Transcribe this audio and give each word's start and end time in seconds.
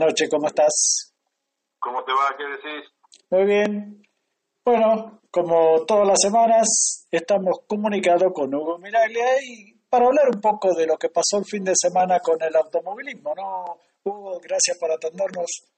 Noches, 0.00 0.30
¿cómo 0.30 0.46
estás? 0.46 1.12
¿Cómo 1.78 2.02
te 2.04 2.12
va? 2.12 2.34
¿Qué 2.34 2.44
decís? 2.44 2.90
Muy 3.28 3.44
bien. 3.44 4.02
Bueno, 4.64 5.20
como 5.30 5.84
todas 5.84 6.08
las 6.08 6.18
semanas, 6.18 7.06
estamos 7.10 7.58
comunicados 7.68 8.32
con 8.32 8.54
Hugo 8.54 8.78
Miraglia 8.78 9.26
y 9.42 9.74
para 9.90 10.06
hablar 10.06 10.30
un 10.32 10.40
poco 10.40 10.72
de 10.72 10.86
lo 10.86 10.96
que 10.96 11.10
pasó 11.10 11.36
el 11.36 11.44
fin 11.44 11.64
de 11.64 11.74
semana 11.76 12.18
con 12.20 12.40
el 12.40 12.56
automovilismo, 12.56 13.34
¿no? 13.34 13.76
Hugo, 14.02 14.40
gracias 14.42 14.78
por 14.80 14.90
atendernos. 14.90 15.68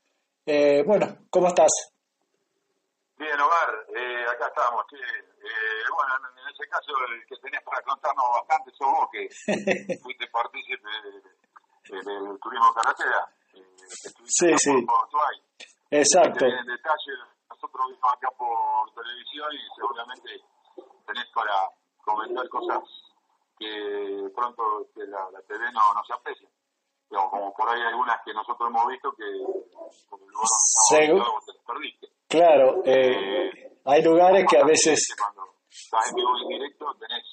Eh, 0.46 0.84
bueno, 0.86 1.26
¿cómo 1.28 1.48
estás? 1.48 1.72
Bien, 3.18 3.40
Omar, 3.40 3.86
eh, 3.88 4.24
acá 4.30 4.46
estamos. 4.46 4.84
Eh, 4.92 5.82
bueno, 5.90 6.14
en 6.30 6.46
ese 6.46 6.68
caso, 6.70 6.92
el 7.10 7.26
que 7.26 7.34
tenés 7.42 7.62
para 7.64 7.82
contarnos 7.82 8.24
bastante 8.38 8.70
sos 8.78 8.86
vos, 8.86 9.08
que 9.10 9.98
fuiste 10.00 10.28
partícipe 10.28 10.90
del 11.90 12.38
turismo 12.38 12.72
carretera. 12.72 13.26
Sí, 14.26 14.48
sí. 14.56 14.86
Exacto. 15.90 16.46
En 16.46 16.66
detalle, 16.66 17.12
nosotros 17.50 17.86
vimos 17.88 18.12
acá 18.12 18.28
por 18.38 18.92
televisión 18.94 19.48
y 19.52 19.74
seguramente 19.76 20.30
tenés 21.06 21.26
para 21.34 21.68
comentar 22.02 22.48
cosas 22.48 22.82
que 23.58 24.30
pronto 24.34 24.88
que 24.94 25.04
la, 25.04 25.30
la 25.30 25.40
TV 25.42 25.64
no, 25.72 25.80
no 25.94 26.02
se 26.06 26.14
aprecia. 26.14 26.48
como 27.08 27.52
por 27.54 27.68
ahí 27.68 27.80
algunas 27.82 28.20
que 28.24 28.32
nosotros 28.32 28.68
hemos 28.68 28.86
visto 28.88 29.12
que 29.12 29.24
el 29.24 31.08
lugar 31.08 31.26
te 31.46 31.52
perdiste. 31.66 32.08
Claro, 32.28 32.82
eh, 32.86 33.50
eh, 33.50 33.78
hay 33.84 34.02
lugares 34.02 34.46
que 34.48 34.58
a 34.58 34.64
veces... 34.64 35.14
Cuando 35.18 35.54
estás 35.68 36.08
en 36.08 36.14
vivo 36.14 36.30
en 36.42 36.48
directo 36.48 36.94
tenés 36.98 37.24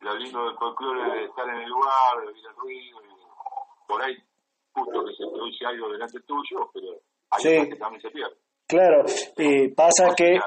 lo 0.00 0.14
lindo 0.14 0.44
del 0.44 0.56
folclore 0.58 1.20
de 1.20 1.24
estar 1.24 1.48
en 1.48 1.62
el 1.62 1.68
lugar, 1.68 2.20
de 2.20 2.26
oír 2.28 2.46
el 2.46 2.54
ruido, 2.56 2.98
y 3.02 3.86
por 3.88 4.02
ahí 4.02 4.16
justo 4.78 5.04
que 5.04 5.14
se 5.14 5.26
produce 5.30 5.66
algo 5.66 5.90
delante 5.90 6.20
tuyo, 6.20 6.70
pero 6.72 7.00
hay 7.30 7.42
sí. 7.42 7.70
que 7.70 7.76
también 7.76 8.00
se 8.00 8.10
pierde. 8.10 8.36
Claro, 8.66 9.04
y 9.36 9.68
pasa 9.68 10.14
que 10.16 10.38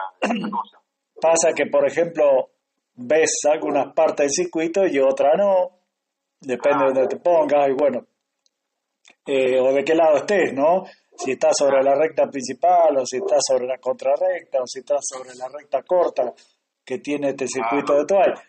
pasa 1.22 1.54
que 1.56 1.66
por 1.68 1.88
ejemplo 1.88 2.52
ves 2.94 3.42
algunas 3.52 3.94
partes 3.94 4.28
del 4.28 4.46
circuito 4.46 4.86
y 4.86 5.00
otra 5.00 5.36
no, 5.36 5.80
depende 6.40 6.86
de 6.86 6.94
donde 6.94 7.08
te 7.08 7.18
pongas 7.18 7.70
y 7.70 7.74
bueno, 7.74 8.06
eh, 9.26 9.60
o 9.60 9.74
de 9.74 9.84
qué 9.84 9.96
lado 9.96 10.18
estés, 10.18 10.54
¿no? 10.54 10.84
Si 11.16 11.32
estás 11.32 11.56
sobre 11.58 11.84
la 11.84 11.96
recta 11.96 12.28
principal 12.28 12.98
o 12.98 13.06
si 13.06 13.18
estás 13.18 13.42
sobre 13.46 13.68
la 13.68 13.78
contrarrecta 13.78 14.62
o 14.62 14.68
si 14.68 14.80
estás 14.80 15.02
sobre 15.02 15.36
la 15.36 15.48
recta 15.48 15.84
corta 15.84 16.34
que 16.84 17.00
tiene 17.00 17.30
este 17.30 17.48
circuito 17.48 17.94
de 17.96 18.06
toalla. 18.06 18.44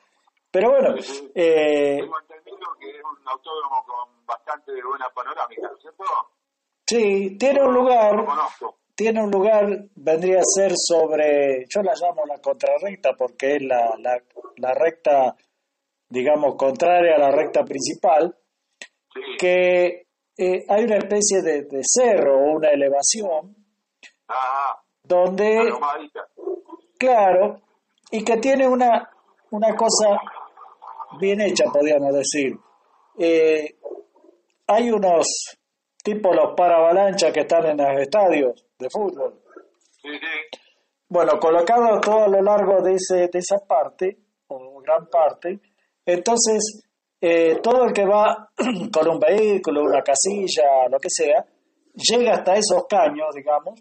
Pero 0.50 0.70
bueno, 0.70 0.94
eh, 1.34 1.98
tengo 1.98 2.20
entendido 2.20 2.58
que 2.78 2.90
es 2.90 3.02
un 3.04 3.28
autódromo 3.28 3.84
con 3.84 4.11
bastante 4.32 4.72
buena 4.82 5.08
panorámica, 5.14 5.68
¿no 5.68 5.76
es 5.76 5.82
cierto? 5.82 6.04
Sí, 6.86 7.36
tiene 7.38 7.62
un 7.62 7.74
lugar, 7.74 8.24
tiene 8.94 9.22
un 9.22 9.30
lugar, 9.30 9.66
vendría 9.94 10.40
a 10.40 10.44
ser 10.44 10.72
sobre, 10.76 11.64
yo 11.68 11.82
la 11.82 11.94
llamo 11.94 12.24
la 12.26 12.38
contrarrecta 12.38 13.14
porque 13.16 13.56
es 13.56 13.62
la, 13.62 13.94
la, 14.56 14.74
recta, 14.74 15.34
digamos, 16.08 16.56
contraria 16.56 17.16
a 17.16 17.18
la 17.18 17.30
recta 17.30 17.64
principal, 17.64 18.36
que 19.38 20.06
eh, 20.36 20.64
hay 20.68 20.84
una 20.84 20.96
especie 20.96 21.42
de, 21.42 21.80
cerro 21.82 22.38
o 22.38 22.56
una 22.56 22.70
elevación, 22.70 23.56
donde, 25.04 25.72
claro, 26.98 27.60
y 28.10 28.24
que 28.24 28.36
tiene 28.38 28.66
una, 28.66 29.10
una 29.50 29.74
cosa 29.74 30.18
bien 31.18 31.40
hecha, 31.40 31.64
podríamos 31.72 32.12
decir. 32.14 32.58
Eh, 33.18 33.76
hay 34.66 34.90
unos 34.90 35.26
tipo 36.02 36.32
los 36.32 36.54
paravalanchas 36.56 37.32
que 37.32 37.40
están 37.40 37.66
en 37.66 37.76
los 37.78 38.00
estadios 38.00 38.66
de 38.78 38.88
fútbol. 38.90 39.40
Bueno, 41.08 41.38
colocados 41.38 42.00
todo 42.00 42.24
a 42.24 42.28
lo 42.28 42.42
largo 42.42 42.82
de, 42.82 42.94
ese, 42.94 43.28
de 43.28 43.38
esa 43.38 43.58
parte, 43.58 44.16
o 44.48 44.80
gran 44.80 45.06
parte, 45.06 45.60
entonces 46.04 46.82
eh, 47.20 47.60
todo 47.62 47.84
el 47.84 47.92
que 47.92 48.04
va 48.04 48.50
con 48.92 49.08
un 49.08 49.20
vehículo, 49.20 49.82
una 49.82 50.02
casilla, 50.02 50.88
lo 50.90 50.98
que 50.98 51.08
sea, 51.08 51.44
llega 51.94 52.32
hasta 52.32 52.54
esos 52.54 52.84
caños, 52.88 53.28
digamos, 53.34 53.80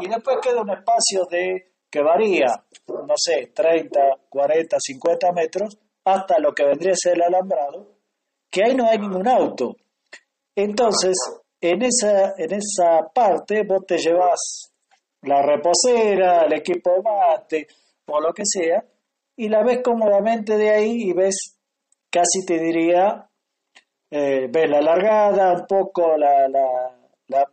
y 0.00 0.08
después 0.08 0.38
queda 0.42 0.62
un 0.62 0.70
espacio 0.70 1.24
de 1.30 1.72
que 1.90 2.02
varía, 2.02 2.46
no 2.88 3.14
sé, 3.16 3.50
30, 3.54 4.00
40, 4.28 4.76
50 4.78 5.32
metros, 5.32 5.78
hasta 6.04 6.38
lo 6.38 6.52
que 6.54 6.64
vendría 6.64 6.92
a 6.92 6.96
ser 6.96 7.14
el 7.16 7.22
alambrado, 7.22 7.96
que 8.50 8.64
ahí 8.64 8.74
no 8.74 8.88
hay 8.88 8.98
ningún 8.98 9.26
auto. 9.28 9.76
Entonces, 10.60 11.14
en 11.60 11.82
esa, 11.82 12.34
en 12.36 12.52
esa 12.52 13.08
parte 13.14 13.62
vos 13.62 13.86
te 13.86 13.96
llevas 13.96 14.72
la 15.22 15.40
reposera, 15.40 16.46
el 16.46 16.54
equipo 16.54 17.00
mate 17.00 17.68
o 18.08 18.20
lo 18.20 18.32
que 18.32 18.42
sea, 18.44 18.84
y 19.36 19.48
la 19.48 19.62
ves 19.62 19.82
cómodamente 19.84 20.56
de 20.56 20.70
ahí 20.70 21.10
y 21.10 21.12
ves, 21.12 21.60
casi 22.10 22.44
te 22.44 22.58
diría, 22.58 23.30
eh, 24.10 24.48
ves 24.50 24.68
la 24.68 24.80
largada, 24.80 25.52
un 25.52 25.66
poco 25.68 26.16
la, 26.16 26.48
la, 26.48 27.44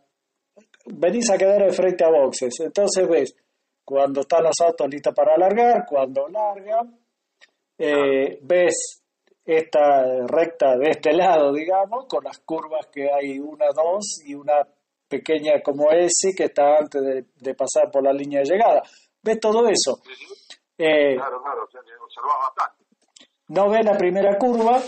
venís 0.86 1.30
a 1.30 1.38
quedar 1.38 1.62
de 1.62 1.72
frente 1.72 2.04
a 2.04 2.10
boxes, 2.10 2.54
entonces 2.58 3.08
ves 3.08 3.36
cuando 3.84 4.22
están 4.22 4.42
los 4.42 4.60
autos 4.66 4.88
listos 4.88 5.14
para 5.14 5.34
alargar, 5.34 5.86
cuando 5.88 6.26
largan, 6.26 6.98
eh, 7.78 8.40
ves 8.42 9.05
esta 9.46 10.26
recta 10.26 10.76
de 10.76 10.90
este 10.90 11.12
lado, 11.12 11.52
digamos, 11.52 12.06
con 12.08 12.24
las 12.24 12.40
curvas 12.40 12.88
que 12.92 13.08
hay 13.12 13.38
una, 13.38 13.66
dos 13.66 14.20
y 14.26 14.34
una 14.34 14.66
pequeña 15.08 15.62
como 15.62 15.92
S 15.92 16.34
que 16.36 16.44
está 16.44 16.78
antes 16.78 17.00
de, 17.36 17.54
pasar 17.54 17.90
por 17.92 18.02
la 18.02 18.12
línea 18.12 18.40
de 18.40 18.46
llegada. 18.46 18.82
¿Ves 19.22 19.38
todo 19.38 19.68
eso? 19.68 20.02
Eh, 20.76 21.14
claro, 21.14 21.40
claro, 21.42 21.64
o 21.64 21.70
sea, 21.70 21.80
bastante. 21.80 22.84
No 23.48 23.70
ves 23.70 23.84
la 23.84 23.96
primera 23.96 24.36
curva 24.36 24.80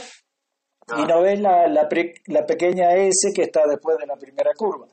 y 0.96 1.06
no 1.06 1.22
ves 1.22 1.40
la, 1.40 1.69
la, 1.69 1.88
la, 2.26 2.46
pequeña 2.46 2.94
S 2.94 3.32
que 3.32 3.42
está 3.42 3.62
después 3.69 3.96
de 3.98 4.06
la 4.06 4.16
primera 4.16 4.50
curva. 4.56 4.88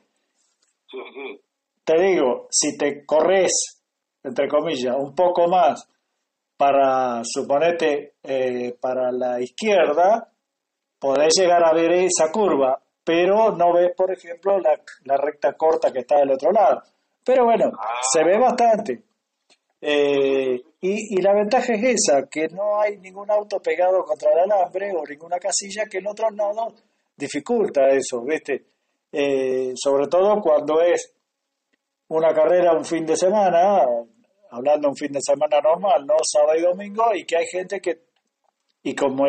Sí. 0.88 1.40
Te 1.84 2.00
digo, 2.00 2.46
si 2.50 2.76
te 2.78 3.04
corres, 3.04 3.82
entre 4.22 4.48
comillas, 4.48 4.94
un 4.96 5.14
poco 5.14 5.48
más 5.48 5.88
para, 6.56 7.22
suponete, 7.24 8.14
eh, 8.22 8.76
para 8.80 9.12
la 9.12 9.40
izquierda, 9.40 10.28
podés 10.98 11.34
llegar 11.38 11.64
a 11.64 11.72
ver 11.72 11.92
esa 11.92 12.30
curva, 12.32 12.80
pero 13.04 13.52
no 13.56 13.72
ves, 13.74 13.92
por 13.96 14.12
ejemplo, 14.12 14.58
la, 14.58 14.80
la 15.04 15.16
recta 15.16 15.52
corta 15.52 15.92
que 15.92 16.00
está 16.00 16.18
del 16.18 16.32
otro 16.32 16.50
lado. 16.52 16.82
Pero 17.24 17.44
bueno, 17.44 17.72
se 18.12 18.24
ve 18.24 18.38
bastante. 18.38 19.02
Eh, 19.80 20.60
y, 20.80 21.18
y, 21.18 21.22
la 21.22 21.34
ventaja 21.34 21.74
es 21.74 21.82
esa, 21.82 22.26
que 22.28 22.48
no 22.48 22.80
hay 22.80 22.96
ningún 22.98 23.30
auto 23.30 23.60
pegado 23.60 24.02
contra 24.04 24.32
el 24.32 24.50
alambre 24.50 24.90
o 24.96 25.04
ninguna 25.06 25.38
casilla 25.38 25.84
que 25.90 25.98
en 25.98 26.06
otros 26.06 26.32
nodos 26.32 26.82
dificulta 27.16 27.88
eso, 27.88 28.22
¿viste? 28.22 28.64
Eh, 29.12 29.72
sobre 29.74 30.06
todo 30.06 30.40
cuando 30.40 30.80
es 30.80 31.14
una 32.08 32.32
carrera 32.34 32.76
un 32.76 32.84
fin 32.84 33.04
de 33.06 33.16
semana, 33.16 33.84
hablando 34.56 34.88
un 34.88 34.96
fin 34.96 35.12
de 35.12 35.20
semana 35.20 35.60
normal, 35.60 36.06
no 36.06 36.16
sábado 36.22 36.58
y 36.58 36.62
domingo, 36.62 37.14
y 37.14 37.24
que 37.24 37.36
hay 37.36 37.46
gente 37.46 37.80
que, 37.80 38.06
y 38.82 38.94
como 38.94 39.24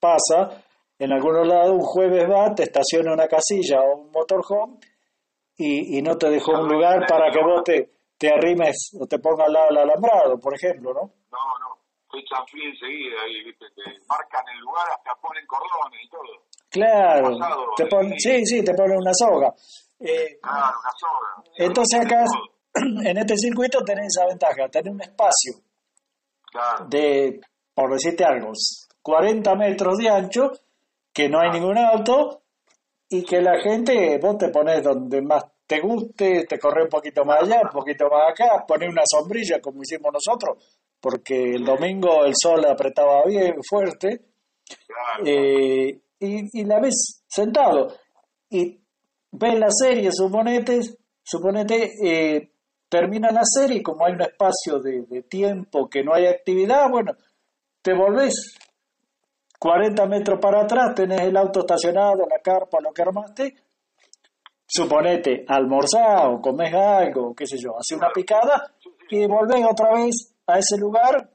pasa, 0.00 0.62
en 0.98 1.12
algunos 1.12 1.46
lados 1.46 1.72
un 1.72 1.80
jueves 1.80 2.28
va, 2.28 2.54
te 2.54 2.64
estaciona 2.64 3.12
una 3.12 3.28
casilla 3.28 3.80
o 3.82 3.96
un 3.96 4.10
motorhome 4.10 4.78
y, 5.56 5.98
y 5.98 6.02
no 6.02 6.16
te 6.16 6.30
dejó 6.30 6.52
un 6.52 6.68
lugar 6.68 7.06
para 7.06 7.30
que 7.30 7.42
vos 7.42 7.62
te, 7.64 7.90
te 8.18 8.28
arrimes 8.28 8.90
o 8.98 9.06
te 9.06 9.18
pongas 9.18 9.46
al 9.46 9.52
lado 9.52 9.66
del 9.68 9.78
alambrado, 9.78 10.38
por 10.38 10.54
ejemplo, 10.54 10.92
¿no? 10.92 11.00
No, 11.30 11.58
no, 11.60 11.78
te 12.10 12.18
echan 12.18 12.46
fin 12.46 12.62
enseguida 12.62 13.28
y 13.28 13.44
¿viste? 13.44 13.66
te 13.74 13.82
marcan 14.08 14.44
el 14.54 14.60
lugar, 14.60 14.86
hasta 14.90 15.14
ponen 15.20 15.46
cordones 15.46 16.00
y 16.02 16.08
todo. 16.08 16.46
Claro, 16.70 17.38
te 17.76 17.86
ponen, 17.86 18.18
sí, 18.18 18.44
sí, 18.44 18.64
te 18.64 18.74
ponen 18.74 18.98
una 18.98 19.12
soga. 19.12 19.52
Eh, 20.00 20.38
claro, 20.40 20.76
una 20.80 20.92
soga. 20.98 21.44
Entonces 21.56 22.00
acá 22.00 22.24
en 23.04 23.18
este 23.18 23.36
circuito 23.36 23.82
tenés 23.84 24.08
esa 24.16 24.26
ventaja, 24.26 24.68
tenés 24.68 24.92
un 24.92 25.00
espacio 25.00 25.52
de, 26.88 27.40
por 27.74 27.92
decirte 27.92 28.24
algo, 28.24 28.52
40 29.02 29.54
metros 29.54 29.98
de 29.98 30.08
ancho, 30.08 30.52
que 31.12 31.28
no 31.28 31.40
hay 31.40 31.50
ningún 31.50 31.78
auto 31.78 32.42
y 33.08 33.24
que 33.24 33.40
la 33.40 33.60
gente, 33.60 34.18
vos 34.18 34.36
te 34.36 34.48
pones 34.48 34.82
donde 34.82 35.22
más 35.22 35.44
te 35.66 35.80
guste, 35.80 36.44
te 36.44 36.58
corre 36.58 36.84
un 36.84 36.88
poquito 36.88 37.24
más 37.24 37.42
allá, 37.42 37.60
un 37.62 37.70
poquito 37.70 38.08
más 38.08 38.30
acá, 38.30 38.64
pones 38.66 38.90
una 38.90 39.02
sombrilla 39.04 39.60
como 39.60 39.82
hicimos 39.82 40.12
nosotros, 40.12 40.82
porque 41.00 41.54
el 41.54 41.64
domingo 41.64 42.24
el 42.24 42.34
sol 42.36 42.64
apretaba 42.66 43.22
bien 43.26 43.56
fuerte, 43.68 44.20
eh, 45.24 46.00
y, 46.18 46.60
y, 46.60 46.64
la 46.64 46.80
ves 46.80 47.24
sentado, 47.26 47.94
y 48.50 48.78
ves 49.32 49.58
la 49.58 49.70
serie, 49.70 50.10
suponete, 50.12 50.80
suponete 51.22 51.92
eh, 52.02 52.50
termina 52.88 53.30
la 53.30 53.42
serie 53.44 53.78
y 53.78 53.82
como 53.82 54.06
hay 54.06 54.12
un 54.12 54.22
espacio 54.22 54.78
de, 54.80 55.22
tiempo 55.28 55.88
que 55.88 56.02
no 56.02 56.14
hay 56.14 56.26
actividad, 56.26 56.88
bueno, 56.90 57.12
te 57.82 57.94
volvés 57.94 58.56
40 59.58 60.06
metros 60.06 60.38
para 60.40 60.62
atrás, 60.62 60.94
tenés 60.94 61.22
el 61.22 61.36
auto 61.36 61.60
estacionado, 61.60 62.26
la 62.28 62.40
carpa, 62.42 62.78
lo 62.80 62.92
que 62.92 63.02
armaste, 63.02 63.54
suponete, 64.66 65.44
almorzar 65.48 66.28
o 66.28 66.40
comes 66.40 66.72
algo, 66.74 67.34
qué 67.34 67.46
sé 67.46 67.56
yo, 67.58 67.76
hace 67.78 67.94
una 67.94 68.10
picada 68.10 68.72
y 69.08 69.26
volvés 69.26 69.64
otra 69.68 69.92
vez 69.94 70.34
a 70.46 70.58
ese 70.58 70.78
lugar 70.78 71.30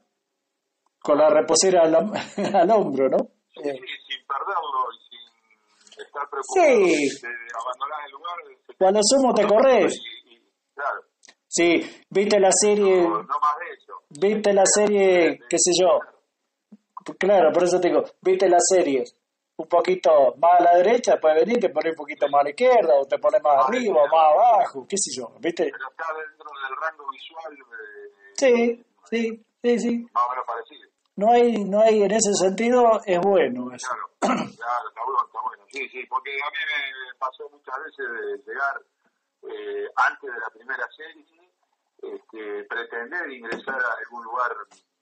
con 1.00 1.18
la 1.18 1.28
reposera 1.28 1.82
al, 1.82 1.94
al 2.54 2.70
hombro, 2.70 3.08
¿no? 3.08 3.18
Sí, 3.54 3.68
eh. 3.68 3.74
sin 3.74 4.26
perderlo 4.26 4.92
y 4.92 4.98
sin 5.10 6.06
estar 6.06 6.28
preocupado 6.30 6.86
sí. 6.86 7.20
de 7.20 7.28
abandonar 7.60 8.00
el 8.06 8.12
lugar. 8.12 8.36
Cuando 8.78 9.00
sumo 9.02 9.34
te 9.34 9.46
corres. 9.46 10.00
claro. 10.74 11.11
Sí, 11.54 11.82
viste 12.08 12.40
la 12.40 12.50
serie. 12.50 13.02
No, 13.02 13.22
no 13.24 13.38
más 13.38 13.58
de 13.58 13.74
eso. 13.76 13.92
Viste 14.08 14.54
la 14.54 14.64
serie, 14.64 15.38
qué 15.50 15.58
sé 15.58 15.72
yo. 15.78 15.98
Claro, 17.18 17.52
por 17.52 17.64
eso 17.64 17.78
te 17.78 17.88
digo, 17.88 18.04
viste 18.22 18.48
la 18.48 18.56
serie 18.58 19.04
un 19.56 19.68
poquito 19.68 20.34
más 20.38 20.60
a 20.60 20.64
la 20.64 20.76
derecha, 20.78 21.20
puedes 21.20 21.44
venir, 21.44 21.60
te 21.60 21.68
pones 21.68 21.92
un 21.92 21.96
poquito 21.96 22.26
más 22.28 22.40
a 22.40 22.44
la 22.44 22.50
izquierda, 22.50 22.94
o 22.94 23.04
te 23.04 23.18
pones 23.18 23.42
más 23.42 23.68
arriba, 23.68 24.02
o 24.02 24.06
más 24.06 24.32
abajo, 24.32 24.86
qué 24.88 24.96
sé 24.96 25.10
yo, 25.14 25.28
¿viste? 25.40 25.70
Pero 25.70 25.90
está 25.90 26.06
dentro 26.16 26.50
del 26.62 26.76
rango 26.80 27.04
visual 27.10 27.54
de... 27.54 28.32
Sí, 28.34 28.84
sí, 29.10 29.44
sí, 29.62 29.78
sí. 29.78 30.06
Más 30.14 30.24
o 30.24 30.30
menos 30.30 30.44
parecido. 30.46 30.88
No 31.16 31.32
hay, 31.32 31.64
no 31.64 31.80
hay, 31.82 32.02
en 32.02 32.12
ese 32.12 32.32
sentido, 32.32 32.98
es 33.04 33.20
bueno 33.20 33.74
eso. 33.74 33.88
Claro, 34.18 34.48
claro, 34.56 34.88
está 34.88 35.04
bueno, 35.04 35.20
está 35.26 35.40
bueno. 35.42 35.64
Sí, 35.68 35.86
sí, 35.90 36.00
porque 36.08 36.30
a 36.32 36.48
mí 36.48 36.58
me 36.72 37.18
pasó 37.18 37.46
muchas 37.50 37.76
veces 37.84 38.06
de 38.08 38.50
llegar 38.50 38.80
eh, 39.42 39.86
antes 39.96 40.32
de 40.32 40.40
la 40.40 40.50
primera 40.50 40.88
serie, 40.96 41.24
este, 42.02 42.64
pretender 42.64 43.30
ingresar 43.30 43.80
a 43.80 43.94
algún 43.94 44.24
lugar 44.24 44.52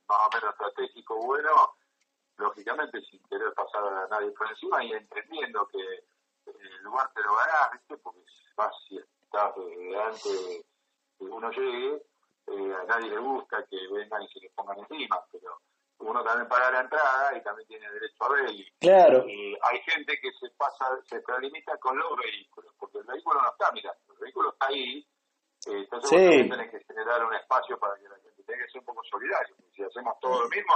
más 0.08 0.18
o 0.26 0.36
menos 0.36 0.50
estratégico 0.52 1.16
bueno, 1.16 1.74
lógicamente 2.36 3.00
sin 3.02 3.22
querer 3.24 3.52
pasar 3.54 3.84
a 3.84 4.08
nadie 4.08 4.30
por 4.32 4.48
encima 4.48 4.84
y 4.84 4.92
entendiendo 4.92 5.66
que 5.68 5.80
el 6.46 6.82
lugar 6.82 7.10
te 7.14 7.22
lo 7.22 7.34
ganás, 7.34 7.72
¿viste? 7.72 7.96
porque 7.98 8.20
más 8.56 8.72
si 8.88 8.98
estás 8.98 9.54
delante 9.56 10.64
que 11.18 11.24
uno 11.24 11.50
llegue, 11.50 12.02
eh, 12.48 12.74
a 12.80 12.84
nadie 12.84 13.10
le 13.10 13.18
gusta 13.18 13.64
que 13.66 13.76
vengan 13.92 14.22
y 14.22 14.28
se 14.28 14.40
le 14.40 14.50
pongan 14.50 14.78
encima, 14.78 15.22
pero 15.30 15.60
uno 15.98 16.24
también 16.24 16.48
paga 16.48 16.70
la 16.70 16.80
entrada 16.80 17.36
y 17.36 17.42
también 17.42 17.68
tiene 17.68 17.90
derecho 17.90 18.24
a 18.24 18.28
ver. 18.30 18.50
Y, 18.50 18.70
claro. 18.80 19.24
hay 19.26 19.80
gente 19.82 20.18
que 20.20 20.32
se 20.32 20.50
pasa, 20.56 20.98
se 21.04 21.16
extralimita 21.16 21.76
con 21.78 21.98
los 21.98 22.16
vehículos, 22.16 22.74
porque 22.78 22.98
el 22.98 23.04
vehículo 23.04 23.40
no 23.40 23.50
está 23.50 23.70
mirando, 23.72 24.00
el 24.14 24.18
vehículo 24.18 24.52
está 24.52 24.66
ahí, 24.66 25.06
entonces 25.66 26.10
sí. 26.10 26.48
vos 26.48 26.56
tenés 26.56 26.70
que 26.70 26.84
generar 26.84 27.24
un 27.24 27.34
espacio 27.34 27.78
para 27.78 27.94
que 27.96 28.08
la 28.08 28.16
gente 28.16 28.42
tenga 28.44 28.64
que 28.64 28.70
ser 28.70 28.80
un 28.80 28.86
poco 28.86 29.02
solidario. 29.10 29.54
Si 29.74 29.82
hacemos 29.82 30.14
todo 30.20 30.42
lo 30.42 30.48
mismo, 30.48 30.74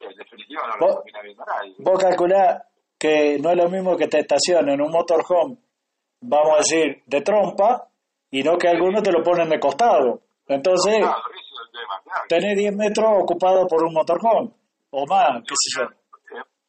en 0.00 0.16
definitiva 0.16 0.62
no 0.66 0.86
lo 0.86 0.94
termina 0.96 1.22
viendo 1.22 1.44
nadie. 1.44 1.74
Vos 1.78 1.98
calculás 1.98 2.62
que 2.98 3.38
no 3.38 3.50
es 3.50 3.56
lo 3.56 3.70
mismo 3.70 3.96
que 3.96 4.08
te 4.08 4.20
estacionen 4.20 4.74
en 4.74 4.82
un 4.82 4.92
motorhome, 4.92 5.56
vamos 6.20 6.52
a 6.52 6.56
decir, 6.58 7.02
de 7.06 7.22
trompa, 7.22 7.88
y 8.30 8.42
no 8.42 8.58
que 8.58 8.68
algunos 8.68 9.02
te 9.02 9.10
lo 9.10 9.22
ponen 9.22 9.48
de 9.48 9.58
costado. 9.58 10.20
Entonces, 10.46 10.98
claro, 10.98 11.16
eso 11.16 11.40
es 11.40 11.60
el 11.64 11.80
tema, 11.80 12.00
claro. 12.04 12.24
tenés 12.28 12.56
10 12.58 12.76
metros 12.76 13.08
ocupados 13.22 13.66
por 13.68 13.82
un 13.84 13.94
motorhome, 13.94 14.50
o 14.90 15.06
más, 15.06 15.42
qué 15.48 15.54
sé 15.56 15.80
yo. 15.80 15.88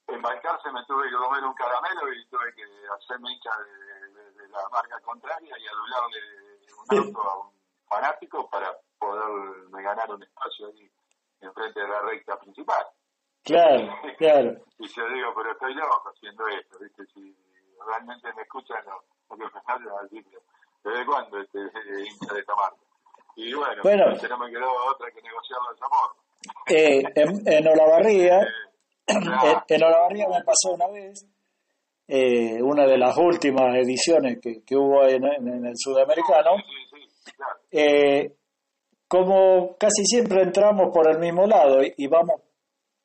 En 0.07 0.21
Balcarce 0.21 0.71
me 0.71 0.83
tuve 0.86 1.09
que 1.09 1.15
comer 1.15 1.44
un 1.44 1.53
caramelo 1.53 2.13
y 2.13 2.25
tuve 2.27 2.53
que 2.56 2.63
hacerme 2.63 3.31
hincha 3.31 3.51
de, 3.59 4.07
de, 4.12 4.31
de 4.31 4.48
la 4.50 4.59
marca 4.71 5.00
contraria 5.03 5.56
y 5.57 5.68
anularle 5.68 6.50
a 6.98 7.38
un 7.38 7.52
fanático 7.88 8.50
para 8.50 8.76
poderme 8.98 9.84
ganar 9.84 10.10
un 10.12 10.24
espacio 10.24 10.68
ahí 10.68 10.90
enfrente 11.42 11.80
de 11.80 11.88
la 11.88 12.02
recta 12.02 12.40
principal. 12.40 12.86
Claro, 13.44 13.90
claro. 14.18 14.56
y 14.78 14.88
yo 14.88 15.10
digo, 15.10 15.34
pero 15.36 15.52
estoy 15.52 15.74
loco 15.74 16.12
haciendo 16.14 16.48
esto, 16.48 16.78
¿viste? 16.80 17.04
Si 17.14 17.36
realmente 17.86 18.32
me 18.36 18.44
escuchan, 18.44 18.84
no, 18.86 19.50
sale 19.66 19.90
al 20.00 20.08
decir, 20.10 20.26
¿desde 20.84 21.06
cuándo 21.06 21.40
este 21.42 21.60
hincha 21.60 22.34
de 22.34 22.40
esta 22.40 22.56
marca? 22.56 22.78
Y 23.36 23.54
bueno, 23.54 23.82
bueno 23.84 24.06
no 24.06 24.38
me 24.38 24.52
quedó 24.52 24.70
otra 24.90 25.10
que 25.12 25.22
negociarlo 25.22 25.70
de 25.70 25.76
esa 25.76 25.88
forma. 25.90 26.22
Eh, 26.68 27.04
en, 27.16 27.48
en 27.48 27.68
Olavarría, 27.68 28.42
eh, 29.08 29.56
en, 29.68 29.84
Olavarría 29.84 30.28
me 30.28 30.44
pasó 30.44 30.74
una 30.74 30.88
vez, 30.88 31.26
eh, 32.08 32.62
una 32.62 32.86
de 32.86 32.98
las 32.98 33.18
últimas 33.18 33.76
ediciones 33.76 34.40
que, 34.42 34.64
que 34.66 34.76
hubo 34.76 35.04
en, 35.04 35.24
en, 35.26 35.66
el 35.66 35.78
sudamericano, 35.78 36.58
sí, 36.58 36.64
sí. 36.64 36.81
Eh, 37.72 38.36
como 39.08 39.76
casi 39.78 40.06
siempre 40.06 40.44
entramos 40.44 40.90
por 40.94 41.10
el 41.10 41.20
mismo 41.20 41.46
lado 41.46 41.84
y, 41.84 41.94
y 41.98 42.08
vamos 42.08 42.42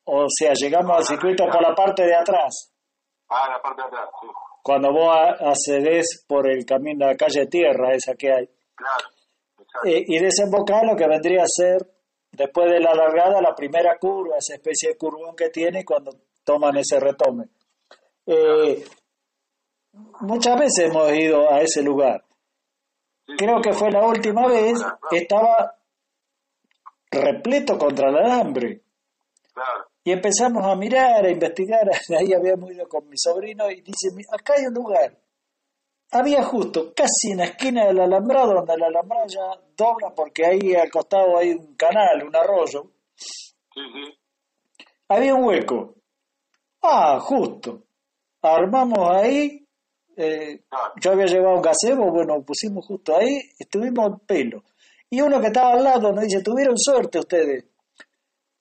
o 0.09 0.25
sea, 0.29 0.53
llegamos 0.53 0.97
al 0.97 1.03
circuito 1.03 1.45
por 1.51 1.61
la 1.61 1.75
parte 1.75 2.03
de 2.03 2.15
atrás. 2.15 2.71
Ah, 3.27 3.49
la 3.49 3.61
parte 3.61 3.81
de 3.81 3.87
atrás, 3.89 4.09
sí. 4.21 4.27
Cuando 4.63 4.93
vos 4.93 5.13
accedes 5.41 6.23
por 6.25 6.49
el 6.49 6.65
camino 6.65 7.05
de 7.05 7.11
la 7.11 7.17
calle 7.17 7.47
Tierra, 7.47 7.93
esa 7.93 8.15
que 8.15 8.31
hay. 8.31 8.49
Claro, 8.73 9.05
eh, 9.83 10.03
y 10.07 10.19
desembocar 10.19 10.85
lo 10.85 10.95
que 10.95 11.07
vendría 11.07 11.43
a 11.43 11.47
ser, 11.47 11.85
después 12.31 12.71
de 12.71 12.79
la 12.79 12.93
largada, 12.93 13.41
la 13.41 13.53
primera 13.53 13.97
curva, 13.99 14.37
esa 14.37 14.55
especie 14.55 14.91
de 14.91 14.97
curvón 14.97 15.35
que 15.35 15.49
tiene 15.49 15.83
cuando 15.83 16.11
toman 16.43 16.77
ese 16.77 16.99
retome. 16.99 17.49
Eh, 18.25 18.83
muchas 20.21 20.57
veces 20.57 20.89
hemos 20.89 21.11
ido 21.11 21.51
a 21.51 21.59
ese 21.61 21.81
lugar. 21.81 22.23
Creo 23.35 23.61
que 23.61 23.73
fue 23.73 23.91
la 23.91 24.05
última 24.05 24.47
vez, 24.47 24.79
estaba 25.11 25.75
repleto 27.11 27.77
contra 27.77 28.09
el 28.09 28.17
alambre. 28.17 28.81
Y 30.03 30.11
empezamos 30.11 30.63
a 30.65 30.75
mirar, 30.75 31.25
a 31.25 31.29
investigar, 31.29 31.89
ahí 32.17 32.33
habíamos 32.33 32.71
ido 32.71 32.87
con 32.87 33.09
mi 33.09 33.17
sobrino 33.17 33.69
y 33.69 33.81
dice, 33.81 34.09
acá 34.31 34.53
hay 34.57 34.67
un 34.67 34.73
lugar. 34.73 35.17
Había 36.11 36.41
justo 36.43 36.93
casi 36.95 37.31
en 37.31 37.39
la 37.39 37.45
esquina 37.45 37.85
del 37.85 37.99
alambrado, 37.99 38.53
donde 38.53 38.75
el 38.75 38.83
alambrado 38.83 39.27
ya 39.27 39.61
dobla 39.75 40.13
porque 40.15 40.45
ahí 40.45 40.73
al 40.73 40.89
costado 40.89 41.37
hay 41.37 41.51
un 41.51 41.75
canal, 41.75 42.23
un 42.25 42.33
arroyo. 42.33 42.91
Sí, 43.17 43.81
sí. 43.93 44.85
Había 45.09 45.35
un 45.35 45.43
hueco. 45.43 45.95
Ah, 46.81 47.19
justo. 47.19 47.83
Armamos 48.41 48.99
ahí. 49.11 49.66
Eh, 50.17 50.63
Claro. 50.67 50.93
yo 50.99 51.11
había 51.11 51.25
llevado 51.27 51.55
un 51.57 51.61
gazebo, 51.61 52.11
bueno, 52.11 52.41
pusimos 52.41 52.85
justo 52.87 53.15
ahí, 53.15 53.39
estuvimos 53.59 54.07
en 54.07 54.19
pelo. 54.25 54.63
Y 55.09 55.21
uno 55.21 55.39
que 55.39 55.47
estaba 55.47 55.73
al 55.73 55.83
lado 55.83 56.11
nos 56.11 56.23
dice, 56.23 56.41
tuvieron 56.41 56.75
suerte 56.77 57.19
ustedes. 57.19 57.65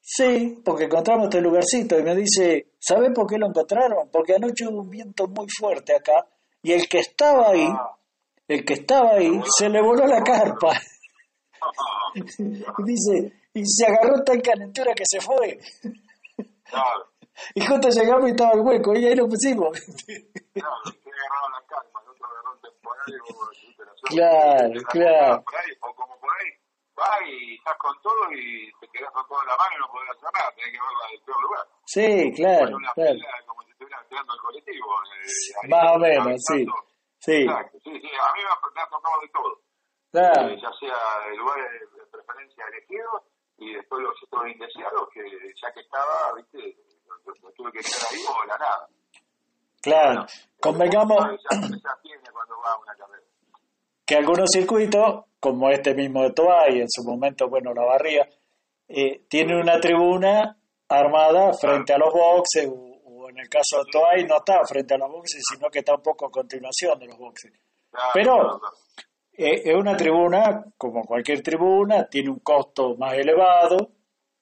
Sí, 0.01 0.61
porque 0.65 0.85
encontramos 0.85 1.25
este 1.25 1.41
lugarcito 1.41 1.99
y 1.99 2.03
me 2.05 2.15
dice, 2.15 2.73
¿saben 2.79 3.13
por 3.13 3.27
qué 3.27 3.39
lo 3.39 3.47
encontraron? 3.49 4.09
Porque 4.13 4.35
anoche 4.37 4.67
hubo 4.69 4.83
un 4.83 4.91
viento 4.91 5.27
muy 5.27 5.47
fuerte 5.59 5.97
acá 5.97 6.27
y 6.63 6.73
el 6.73 6.87
que 6.89 6.99
estaba 7.01 7.49
ahí, 7.49 7.67
Ah, 7.69 7.97
el 8.47 8.65
que 8.65 8.75
estaba 8.75 9.15
ahí, 9.15 9.33
se 9.59 9.69
le 9.69 9.83
voló 9.83 10.07
la 10.07 10.23
carpa. 10.23 10.79
Y 12.15 12.21
dice, 12.85 13.33
y 13.55 13.65
se 13.67 13.87
agarró 13.87 14.23
tan 14.23 14.41
calentura 14.41 14.93
que 14.95 15.05
se 15.07 15.21
fue. 15.21 15.59
Y 17.55 17.61
justo 17.67 17.89
llegamos 17.91 18.29
y 18.29 18.31
estaba 18.31 18.53
el 18.55 18.61
hueco 18.61 18.95
y 18.97 19.05
ahí 19.07 19.15
lo 19.15 19.29
pusimos. 19.29 19.79
Claro, 19.79 20.71
usted 20.87 21.11
agarraba 21.13 21.49
la 21.53 21.67
calma, 21.69 22.01
el 22.03 22.09
otro 22.09 22.27
agarró 22.27 22.55
el 22.55 22.61
temporal 22.63 23.07
y 23.09 23.19
vos 23.21 23.51
tuviste 23.61 23.85
la 23.85 23.93
suerte. 23.93 23.96
Claro, 24.09 24.73
Te 24.73 24.85
claro. 24.87 25.43
Por 25.45 25.57
ahí, 25.57 25.73
o 25.81 25.95
como 25.95 26.19
por 26.21 26.31
ahí, 26.39 26.51
vas 26.95 27.21
y 27.27 27.55
estás 27.57 27.77
con 27.79 27.95
todo 28.03 28.33
y 28.33 28.71
te 28.81 28.89
quedás 28.89 29.11
con 29.13 29.27
todo 29.29 29.41
en 29.43 29.49
la 29.49 29.57
mano 29.57 29.73
y 29.77 29.81
no 29.81 29.89
podés 29.93 30.11
hacer 30.11 30.31
nada, 30.33 30.53
tenés 30.55 30.73
que 30.73 30.81
verla 30.81 31.07
del 31.11 31.23
peor 31.23 31.43
lugar. 31.43 31.67
Sí, 31.87 32.33
claro, 32.37 32.77
una 32.77 32.93
claro. 32.95 33.19
como 33.47 33.63
si 33.65 33.71
estuvieras 33.71 34.03
esperando 34.03 34.33
el 34.35 34.41
colectivo. 34.41 34.87
eh, 35.03 35.69
Más 35.69 35.87
o 35.95 35.99
menos, 35.99 36.43
sí. 36.47 36.67
Sí, 37.19 37.43
Exacto, 37.43 37.79
sí, 37.83 37.91
sí, 38.01 38.11
a 38.15 38.33
mí 38.35 38.41
me 38.75 38.81
ha, 38.83 38.87
tocado 38.89 39.21
de 39.21 39.29
todo. 39.29 39.61
claro. 40.13 40.49
Eh, 40.49 40.59
ya 40.63 40.71
sea 40.79 40.99
el 41.31 41.37
lugar 41.39 41.57
de, 41.59 41.79
de 41.99 42.07
preferencia 42.13 42.65
elegido 42.69 43.25
y 43.59 43.73
después 43.75 44.03
los 44.03 44.15
sectores 44.21 44.53
indeseados 44.53 45.09
que 45.13 45.23
ya 45.61 45.73
que 45.73 45.81
estaba, 45.81 46.33
viste, 46.37 46.77
lo, 47.25 47.53
tuve 47.53 47.73
que 47.73 47.81
quedar 47.81 48.07
ahí 48.13 48.25
o 48.29 48.41
de 48.43 48.47
la 48.49 48.59
nada. 48.59 48.89
Claro, 49.83 50.27
convengamos 50.61 51.19
Ya, 51.51 51.61
ya 51.61 51.99
tiene 52.03 52.31
cuando 52.33 52.59
va 52.61 52.73
a 52.73 52.79
una 52.79 52.95
carrera. 52.97 53.23
Que 54.07 54.15
algunos 54.15 54.49
circuitos, 54.53 55.25
como 55.41 55.69
este 55.71 55.95
mismo 55.95 56.23
de 56.23 56.33
Toay, 56.33 56.81
en 56.81 56.89
su 56.89 57.03
momento, 57.03 57.49
bueno, 57.49 57.75
la 57.75 57.85
barría, 57.85 58.29
eh, 58.89 59.25
tiene 59.29 59.61
una 59.61 59.81
tribuna 59.81 60.57
armada 60.89 61.53
frente 61.55 61.93
a 61.93 61.99
los 61.99 62.13
boxes, 62.13 62.69
o, 62.69 62.73
o 62.73 63.29
en 63.29 63.39
el 63.39 63.49
caso 63.49 63.79
de 63.79 63.91
Toay 63.91 64.25
no 64.25 64.37
está 64.37 64.65
frente 64.65 64.95
a 64.95 64.99
los 64.99 65.11
boxes, 65.11 65.43
sino 65.53 65.69
que 65.69 65.81
está 65.81 65.95
un 65.95 66.03
poco 66.03 66.27
a 66.27 66.31
continuación 66.31 66.99
de 66.99 67.07
los 67.07 67.19
boxes. 67.19 67.53
Pero-. 68.15 68.61
Eh, 69.39 69.69
es 69.71 69.75
una 69.75 69.95
tribuna, 69.95 70.65
como 70.79 71.03
cualquier 71.05 71.43
tribuna, 71.43 72.09
tiene 72.09 72.31
un 72.31 72.39
costo 72.39 72.97
más 72.97 73.13
elevado, 73.13 73.91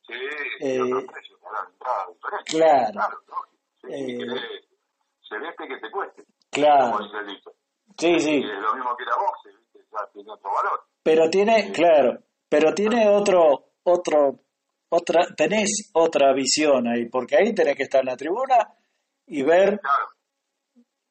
Sí, 0.06 0.12
Eh, 0.61 0.78
claro, 2.47 2.92
claro. 2.92 3.23
Eh, 3.88 4.18
se 5.21 5.38
veste 5.38 5.66
que 5.66 5.78
te 5.78 5.90
cueste, 5.90 6.25
claro, 6.50 6.99
sí, 7.98 8.20
sí, 8.20 8.36
es 8.36 8.60
lo 8.60 8.74
mismo 8.74 8.96
que 8.96 9.04
la 9.04 9.16
boxe, 9.16 9.50
¿viste? 9.50 9.78
ya 9.90 10.06
tiene 10.12 10.32
otro 10.32 10.50
valor. 10.52 10.84
pero 11.02 11.30
tiene, 11.30 11.72
claro, 11.72 12.18
pero 12.48 12.74
tiene 12.74 13.08
otro, 13.08 13.72
otro, 13.84 14.40
otra, 14.88 15.26
tenés 15.36 15.90
otra 15.94 16.32
visión 16.32 16.86
ahí, 16.88 17.08
porque 17.08 17.36
ahí 17.36 17.54
tenés 17.54 17.76
que 17.76 17.84
estar 17.84 18.00
en 18.00 18.06
la 18.06 18.16
tribuna 18.16 18.56
y 19.26 19.42
ver 19.42 19.80
Claro, 19.80 20.14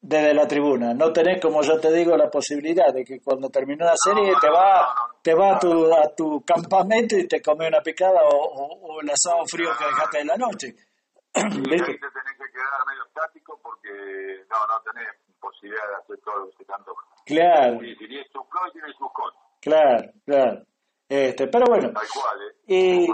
desde 0.04 0.34
la 0.34 0.46
tribuna. 0.46 0.92
No 0.92 1.12
tenés, 1.12 1.40
como 1.40 1.62
yo 1.62 1.80
te 1.80 1.90
digo, 1.90 2.14
la 2.16 2.28
posibilidad 2.28 2.92
de 2.92 3.04
que 3.04 3.20
cuando 3.22 3.48
terminó 3.48 3.86
la 3.86 3.96
serie 3.96 4.34
te 4.38 4.50
va, 4.50 4.94
te 5.22 5.34
va 5.34 5.56
a 5.56 5.58
tu, 5.58 5.92
a 5.94 6.14
tu 6.14 6.44
campamento 6.44 7.16
y 7.16 7.26
te 7.26 7.40
come 7.40 7.66
una 7.68 7.80
picada 7.80 8.20
o, 8.22 9.00
el 9.00 9.08
asado 9.08 9.44
frío 9.46 9.70
que 9.78 9.86
dejaste 9.86 10.20
en 10.20 10.26
la 10.26 10.36
noche. 10.36 10.68
Y 10.68 11.40
ahí 11.40 11.80
te 11.80 11.96
tenés 11.96 12.36
que 12.36 12.52
quedar 12.52 12.86
medio 12.86 13.04
estático 13.06 13.58
porque 13.62 14.44
no, 14.50 14.66
no 14.66 14.82
tenés 14.82 15.08
posibilidad 15.44 15.82
de 15.88 15.96
hacer 16.02 16.18
todo 16.24 16.38
lo 16.44 16.50
que 16.50 16.64
te 16.64 16.72
antoja. 16.72 17.06
Claro. 17.26 17.84
Y 17.84 17.94
sus 18.32 18.46
pros 18.46 18.68
y 18.68 18.72
tienes 18.72 18.96
sus 18.96 19.12
contras. 19.12 19.44
Claro, 19.60 20.12
claro. 20.24 20.62
Este, 21.08 21.46
pero 21.48 21.64
bueno. 21.68 21.92
Tal 21.92 22.06
cual, 22.12 22.38
¿eh? 22.42 22.54
Y 22.66 23.06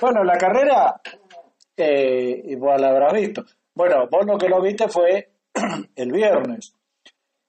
bueno, 0.00 0.24
la 0.24 0.36
carrera, 0.36 1.00
eh, 1.76 2.42
igual 2.44 2.80
la 2.80 2.88
habrás 2.90 3.12
visto. 3.14 3.42
Bueno, 3.74 4.06
vos 4.10 4.26
lo 4.26 4.36
que 4.36 4.48
lo 4.48 4.60
viste 4.60 4.88
fue 4.88 5.32
el 5.96 6.12
viernes. 6.12 6.74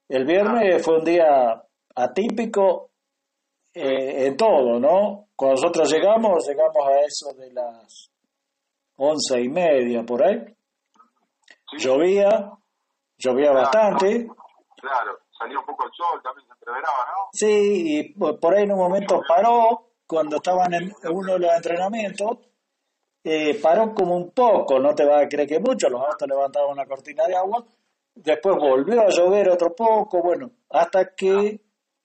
El 0.08 0.26
viernes 0.26 0.84
fue 0.84 1.00
un 1.00 1.06
día 1.06 1.62
atípico 1.96 2.92
eh, 3.74 4.26
en 4.26 4.38
todo, 4.38 4.80
¿no? 4.80 5.28
Cuando 5.36 5.62
nosotros 5.62 5.92
llegamos, 5.92 6.48
llegamos 6.48 6.88
a 6.88 7.00
eso 7.02 7.34
de 7.38 7.52
las 7.54 8.12
once 8.98 9.42
y 9.42 9.50
media 9.50 10.04
por 10.04 10.24
ahí. 10.24 10.38
Llovía, 11.78 12.52
llovía 13.20 13.52
bastante. 13.52 14.28
Claro, 14.82 15.20
salió 15.38 15.60
un 15.60 15.66
poco 15.66 15.86
el 15.86 15.92
sol, 15.94 16.22
también 16.24 16.48
se 16.48 16.54
entreveraba, 16.54 17.06
¿no? 17.08 17.30
Sí, 17.34 18.00
y 18.00 18.14
por 18.14 18.56
ahí 18.56 18.64
en 18.64 18.72
un 18.72 18.80
momento 18.80 19.22
paró, 19.28 19.92
cuando 20.08 20.38
estaban 20.38 20.74
en 20.74 20.92
uno 21.12 21.34
de 21.34 21.40
los 21.40 21.54
entrenamientos, 21.54 22.38
eh, 23.24 23.60
paró 23.62 23.94
como 23.94 24.16
un 24.16 24.32
poco, 24.32 24.80
no 24.80 24.96
te 24.96 25.06
va 25.06 25.20
a 25.20 25.28
creer 25.28 25.48
que 25.48 25.60
mucho, 25.60 25.90
los 25.90 26.02
autos 26.02 26.28
levantaban 26.28 26.72
una 26.72 26.86
cortina 26.86 27.28
de 27.28 27.36
agua, 27.36 27.66
después 28.16 28.56
volvió 28.56 29.02
a 29.02 29.10
llover 29.10 29.50
otro 29.50 29.76
poco, 29.76 30.22
bueno, 30.22 30.52
hasta 30.70 31.14
que 31.14 31.60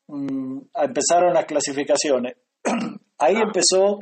mm, 0.08 0.58
empezaron 0.74 1.32
las 1.32 1.44
clasificaciones. 1.44 2.36
Ahí 3.18 3.36
empezó, 3.36 4.00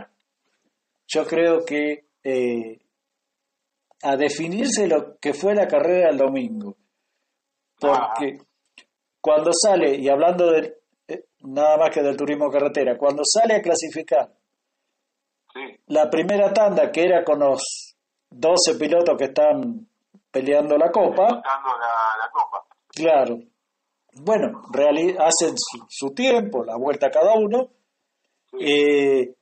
yo 1.07 1.27
creo 1.27 1.65
que, 1.65 2.07
eh, 2.25 2.79
a 4.03 4.17
definirse 4.17 4.89
lo 4.89 5.19
que 5.19 5.35
fue 5.35 5.55
la 5.55 5.69
carrera 5.69 6.09
del 6.09 6.19
domingo. 6.19 6.77
Porque 7.89 8.39
cuando 9.21 9.51
sale, 9.53 9.97
y 9.97 10.09
hablando 10.09 10.51
de 10.51 10.79
eh, 11.09 11.25
nada 11.41 11.77
más 11.77 11.91
que 11.91 12.03
del 12.03 12.17
turismo 12.17 12.51
carretera, 12.51 12.97
cuando 12.97 13.23
sale 13.25 13.57
a 13.57 13.63
clasificar 13.63 14.33
la 15.89 16.09
primera 16.09 16.53
tanda, 16.53 16.91
que 16.91 17.03
era 17.03 17.25
con 17.25 17.41
los 17.41 17.97
12 18.31 18.77
pilotos 18.79 19.17
que 19.19 19.25
están 19.25 19.87
peleando 20.31 20.77
la 20.77 20.91
copa. 20.91 21.27
La, 21.29 22.31
copa. 22.33 22.65
Claro. 22.89 23.39
Bueno, 24.15 24.63
hacen 25.19 25.55
su, 25.89 26.15
tiempo, 26.15 26.65
la 26.65 26.77
vuelta 26.77 27.11
cada 27.11 27.35
uno. 27.35 27.69
Eh, 28.59 29.35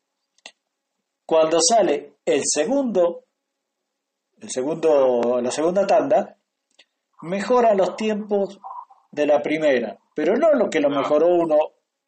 cuando 1.26 1.58
sale 1.60 2.14
el 2.24 2.42
segundo, 2.44 3.24
el 4.40 4.50
segundo, 4.50 5.40
la 5.40 5.50
segunda 5.50 5.86
tanda, 5.86 6.36
mejoran 7.22 7.76
los 7.76 7.96
tiempos 7.96 8.58
de 9.10 9.26
la 9.26 9.42
primera, 9.42 9.98
pero 10.14 10.36
no 10.36 10.52
lo 10.52 10.70
que 10.70 10.80
lo 10.80 10.90
mejoró 10.90 11.26
uno 11.28 11.56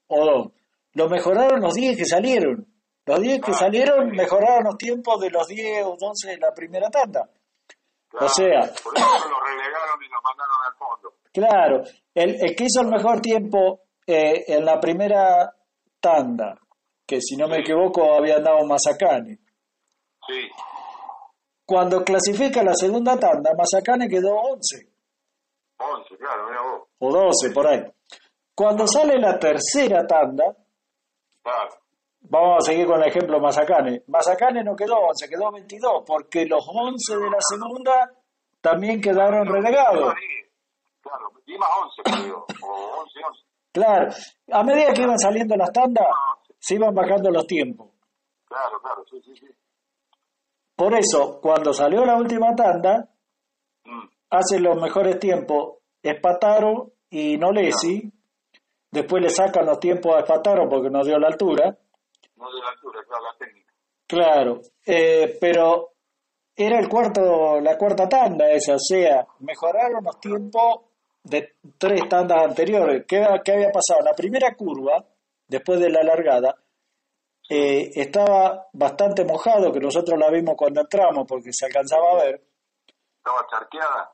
o 0.09 0.25
dos, 0.25 0.53
lo 0.95 1.09
mejoraron 1.09 1.61
los 1.61 1.75
10 1.75 1.97
que 1.97 2.05
salieron. 2.05 2.67
Los 3.05 3.21
10 3.21 3.41
que 3.41 3.51
ah, 3.51 3.55
salieron 3.55 4.11
mejoraron 4.11 4.65
los 4.65 4.77
tiempos 4.77 5.21
de 5.21 5.31
los 5.31 5.47
10 5.47 5.85
o 5.85 5.97
11 6.01 6.31
de 6.31 6.37
la 6.39 6.53
primera 6.53 6.89
tanda. 6.89 7.29
o 8.13 8.29
sea. 8.29 8.61
Por 8.61 8.97
eso 8.97 9.29
lo 9.29 9.41
relegaron 9.41 10.03
y 10.03 10.09
lo 10.09 10.23
mandaron 10.23 10.59
al 10.67 10.75
fondo. 10.77 11.15
Claro. 11.33 11.83
El, 12.15 12.55
que 12.55 12.65
hizo 12.65 12.83
el 12.83 12.89
mejor 12.89 13.21
tiempo 13.21 13.81
eh, 14.07 14.45
en 14.47 14.65
la 14.65 14.79
primera 14.79 15.53
tanda, 15.99 16.59
que 17.07 17.21
si 17.21 17.37
no 17.37 17.49
me 17.49 17.61
equivoco 17.61 18.15
había 18.15 18.37
andado 18.37 18.65
Mazacane. 18.67 19.39
Sí. 20.27 20.49
Cuando 21.65 22.05
clasifica 22.05 22.63
la 22.63 22.75
segunda 22.75 23.19
tanda, 23.19 23.53
Mazacane 23.57 24.09
quedó 24.09 24.35
11. 24.35 24.92
11, 25.99 26.17
claro, 26.17 26.49
mira 26.49 26.63
vos. 26.63 26.89
O 26.99 27.13
12, 27.13 27.51
por 27.53 27.67
ahí. 27.67 27.83
Cuando 28.55 28.87
sale 28.87 29.19
la 29.19 29.39
tercera 29.39 30.07
tanda, 30.07 30.55
claro 31.43 31.83
Vamos 32.29 32.59
a 32.59 32.71
seguir 32.71 32.87
con 32.87 33.03
el 33.03 33.09
ejemplo 33.09 33.41
Mazacane. 33.41 34.05
Mazacane 34.07 34.63
no 34.63 34.77
quedó 34.77 34.97
11, 35.01 35.29
quedó 35.29 35.51
22, 35.53 36.05
porque 36.07 36.47
los 36.47 36.65
11 36.67 37.17
de 37.17 37.31
la 37.31 37.39
segunda 37.41 38.11
también 38.61 39.01
quedaron 39.01 39.47
relegados. 39.47 40.15
Claro, 41.03 41.33
y 41.45 41.59
más 41.59 41.69
11, 42.05 42.23
creo, 42.23 42.47
o 42.63 43.01
11, 43.01 43.21
11. 43.29 43.43
Claro, 43.73 44.09
a 44.53 44.63
medida 44.63 44.93
que 44.93 45.03
iban 45.03 45.19
saliendo 45.19 45.57
las 45.57 45.73
tandas, 45.73 46.07
se 46.59 46.77
iban 46.77 46.95
bajando 46.95 47.31
los 47.31 47.47
tiempos. 47.47 47.91
Claro, 48.47 48.81
claro, 48.81 49.05
sí, 49.11 49.21
sí, 49.25 49.35
sí. 49.37 49.47
Por 50.77 50.95
eso, 50.95 51.41
cuando 51.41 51.73
salió 51.73 52.05
la 52.05 52.17
última 52.17 52.55
tanda, 52.55 53.09
mm. 53.85 54.09
Hacen 54.33 54.63
los 54.63 54.81
mejores 54.81 55.19
tiempos 55.19 55.79
Espataro 56.03 56.93
y 57.09 57.37
Nolesi. 57.39 58.11
Después 58.91 59.23
le 59.23 59.31
sacan 59.31 59.67
los 59.67 59.79
tiempos 59.79 60.17
a 60.17 60.21
Espataro 60.21 60.69
porque 60.69 60.91
no 60.91 61.05
dio 61.05 61.19
la 61.19 61.29
altura 61.29 61.79
de 62.51 62.61
la 62.61 62.69
altura, 62.71 63.01
claro, 63.07 63.25
la 63.25 63.39
técnica. 63.39 63.73
Claro, 64.07 64.61
eh, 64.87 65.39
pero 65.41 65.93
era 66.57 66.79
el 66.79 66.89
cuarto, 66.89 67.61
la 67.61 67.77
cuarta 67.79 68.09
tanda 68.09 68.51
esa, 68.51 68.75
o 68.75 68.79
sea, 68.79 69.27
mejoraron 69.41 70.05
los 70.05 70.21
tiempos 70.21 70.81
de 71.23 71.57
tres 71.79 72.09
tandas 72.09 72.43
anteriores. 72.43 73.05
¿Qué, 73.07 73.23
había 73.23 73.71
pasado? 73.71 74.01
La 74.05 74.15
primera 74.15 74.55
curva, 74.55 75.05
después 75.47 75.81
de 75.81 75.91
la 75.91 76.03
largada, 76.03 76.57
eh, 77.49 77.91
estaba 77.95 78.67
bastante 78.73 79.25
mojado, 79.25 79.73
que 79.73 79.81
nosotros 79.81 80.19
la 80.19 80.31
vimos 80.31 80.55
cuando 80.57 80.81
entramos 80.81 81.27
porque 81.27 81.53
se 81.53 81.67
alcanzaba 81.67 82.13
a 82.13 82.25
ver. 82.25 82.43
¿Estaba 83.19 83.47
charqueada? 83.49 84.13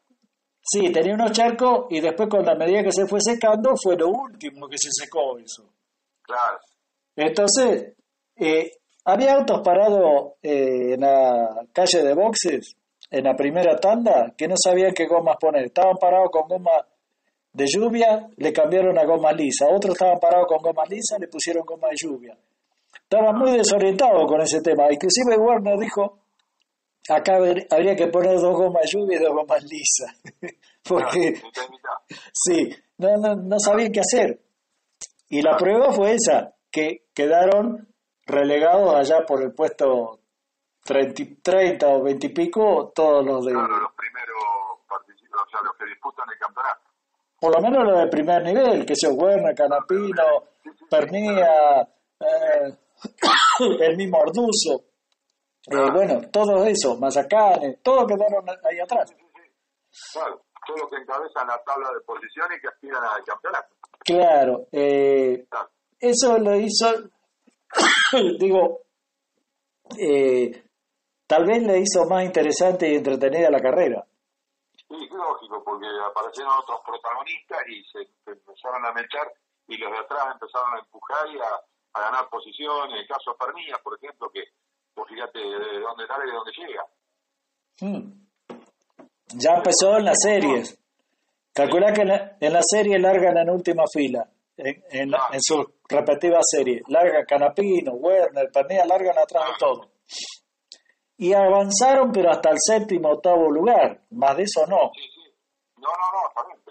Sí, 0.71 0.93
tenía 0.93 1.15
unos 1.15 1.33
charcos 1.33 1.87
y 1.89 2.01
después 2.01 2.29
con 2.29 2.45
la 2.45 2.55
medida 2.55 2.83
que 2.83 2.93
se 2.93 3.07
fue 3.07 3.21
secando 3.23 3.75
fue 3.83 3.97
lo 3.97 4.09
último 4.09 4.69
que 4.69 4.77
se 4.77 4.91
secó 4.93 5.39
eso. 5.39 5.65
Claro. 6.21 6.59
Entonces, 7.17 7.95
eh, 8.37 8.73
había 9.07 9.35
autos 9.35 9.63
parados 9.63 10.35
eh, 10.43 10.93
en 10.93 11.01
la 11.01 11.65
calle 11.73 12.03
de 12.03 12.13
boxes, 12.13 12.77
en 13.11 13.25
la 13.25 13.35
primera 13.35 13.77
tanda, 13.77 14.35
que 14.37 14.47
no 14.47 14.57
sabían 14.63 14.93
qué 14.93 15.07
gomas 15.07 15.37
poner. 15.41 15.65
Estaban 15.65 15.97
parados 15.97 16.29
con 16.31 16.47
goma 16.47 16.87
de 17.51 17.65
lluvia, 17.67 18.29
le 18.37 18.53
cambiaron 18.53 18.99
a 18.99 19.07
goma 19.07 19.33
lisa. 19.33 19.67
Otros 19.71 19.95
estaban 19.95 20.19
parados 20.19 20.49
con 20.49 20.59
goma 20.59 20.85
lisa, 20.85 21.17
le 21.19 21.29
pusieron 21.29 21.65
goma 21.65 21.89
de 21.89 21.97
lluvia. 21.97 22.37
Estaban 23.03 23.39
muy 23.39 23.53
desorientados 23.57 24.27
con 24.27 24.43
ese 24.43 24.61
tema. 24.61 24.85
Inclusive 24.93 25.39
Warner 25.39 25.79
dijo, 25.79 26.19
acá 27.09 27.37
habría 27.71 27.97
que 27.97 28.09
poner 28.09 28.39
dos 28.39 28.57
gomas 28.57 28.91
lluvia 28.91 29.19
y 29.19 29.23
dos 29.23 29.35
gomas 29.35 29.63
lisas. 29.65 30.15
Porque, 30.83 31.41
sí, 32.33 32.75
no, 32.99 33.17
no, 33.17 33.35
no 33.35 33.59
sabían 33.59 33.93
qué 33.93 34.01
hacer. 34.01 34.41
Y 35.29 35.43
la 35.43 35.57
prueba 35.57 35.93
fue 35.93 36.15
esa, 36.15 36.55
que 36.71 37.09
quedaron 37.15 37.89
relegados 38.27 38.95
allá 38.95 39.25
por 39.27 39.43
el 39.43 39.53
puesto 39.53 40.21
30, 40.85 41.87
o 41.87 42.03
20 42.03 42.27
y 42.27 42.31
pico, 42.31 42.93
todos 42.95 43.25
los 43.25 43.45
de... 43.45 43.53
Claro, 43.53 43.81
los 43.81 43.93
primeros 43.93 44.39
participantes, 44.89 45.47
o 45.47 45.51
sea, 45.51 45.61
los 45.63 45.77
que 45.77 45.85
disputan 45.87 46.27
el 46.33 46.39
campeonato. 46.39 46.81
Por 47.41 47.55
lo 47.55 47.61
menos 47.61 47.85
los 47.85 47.99
de 48.01 48.07
primer 48.09 48.43
nivel, 48.43 48.87
que 48.87 48.97
sea 48.97 49.11
Werner, 49.11 49.55
Canapino, 49.55 50.45
Pernía, 50.91 51.83
eh, 52.21 52.77
el 53.81 53.97
mismo 53.97 54.19
Orduzo. 54.19 54.88
Eh, 55.71 55.91
bueno, 55.93 56.21
todo 56.33 56.65
eso, 56.65 56.97
Mazacanes, 56.99 57.83
todos 57.83 58.07
quedaron 58.07 58.49
ahí 58.49 58.81
atrás. 58.81 59.15
Claro, 60.13 60.43
todos 60.67 60.81
los 60.81 60.91
que 60.91 60.97
encabezan 60.97 61.47
la 61.47 61.63
tabla 61.65 61.91
de 61.93 62.01
posiciones 62.01 62.59
y 62.59 62.61
que 62.61 62.69
aspiran 62.69 63.03
al 63.05 63.25
campeonato. 63.25 63.75
Claro, 64.05 64.67
eh, 64.73 65.47
eso 66.01 66.39
lo 66.39 66.57
hizo 66.57 67.11
digo, 68.39 68.81
eh, 69.99 70.65
tal 71.27 71.45
vez 71.47 71.63
le 71.63 71.81
hizo 71.81 72.05
más 72.09 72.25
interesante 72.25 72.89
y 72.89 72.97
entretenida 72.97 73.51
la 73.51 73.61
carrera. 73.61 74.05
Sí, 74.73 75.09
lógico, 75.11 75.63
porque 75.65 75.87
aparecieron 76.07 76.53
otros 76.59 76.81
protagonistas 76.85 77.59
y 77.69 77.85
se, 77.85 78.09
empezaron 78.31 78.85
a 78.87 78.93
mechar 78.93 79.31
y 79.67 79.77
los 79.77 79.91
de 79.91 79.99
atrás 79.99 80.25
empezaron 80.33 80.75
a 80.75 80.79
empujar 80.79 81.29
y 81.29 81.39
a, 81.39 82.01
ganar 82.01 82.29
posiciones. 82.31 83.01
El 83.01 83.09
caso 83.09 83.33
de 83.33 83.39
Pernilla, 83.39 83.79
por 83.83 83.99
ejemplo, 83.99 84.31
que 84.31 84.45
pues 84.99 85.11
fíjate 85.11 85.39
de 85.39 85.81
dónde 85.81 86.07
sale 86.09 86.25
y 86.25 86.31
de 86.31 86.35
dónde 86.35 86.53
llega. 86.59 86.85
Hmm. 87.81 88.29
Ya 89.35 89.55
empezó 89.55 89.97
en 89.97 90.05
las 90.05 90.17
series. 90.21 90.77
Calcula 91.55 91.93
que 91.93 92.03
en 92.03 92.09
la, 92.09 92.37
en 92.41 92.53
la 92.53 92.63
serie 92.63 92.99
largan 92.99 93.39
en 93.39 93.51
última 93.51 93.85
fila 93.93 94.29
en, 94.57 94.83
en, 94.91 95.41
su 95.41 95.65
respectiva 95.89 96.39
serie. 96.43 96.83
Larga 96.89 97.25
Canapino, 97.25 97.93
Werner, 97.93 98.51
Pernilla, 98.53 98.85
largan 98.87 99.19
atrás 99.19 99.45
de 99.47 99.55
todo. 99.59 99.91
Y 101.17 101.33
avanzaron, 101.33 102.11
pero 102.13 102.31
hasta 102.31 102.51
el 102.51 102.59
séptimo, 102.59 103.11
octavo 103.11 103.51
lugar. 103.51 104.01
Más 104.11 104.37
de 104.37 104.43
eso 104.43 104.67
no. 104.67 104.91
Sí, 104.95 105.03
sí. 105.15 105.33
No, 105.77 105.89
no, 105.89 106.49
no, 106.49 106.68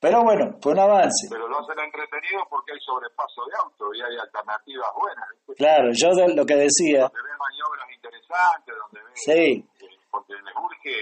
Pero 0.00 0.22
bueno, 0.22 0.56
fue 0.62 0.72
un 0.72 0.78
avance. 0.78 1.26
Pero 1.28 1.48
lo 1.48 1.58
hacen 1.58 1.78
entretenido 1.80 2.42
porque 2.48 2.72
hay 2.72 2.80
sobrepaso 2.80 3.42
de 3.46 3.56
auto 3.56 3.92
y 3.94 4.00
hay 4.00 4.16
alternativas 4.16 4.88
buenas. 4.94 5.28
Claro, 5.56 5.90
yo 5.92 6.08
lo 6.34 6.46
que 6.46 6.54
decía. 6.54 7.10
Donde 7.10 7.22
ven 7.22 7.38
maniobras 7.38 7.88
interesantes, 7.90 8.74
donde 8.78 9.00
ven. 9.02 9.16
Sí. 9.16 9.68
Porque 10.10 10.34
les 10.34 10.54
urge 10.54 10.94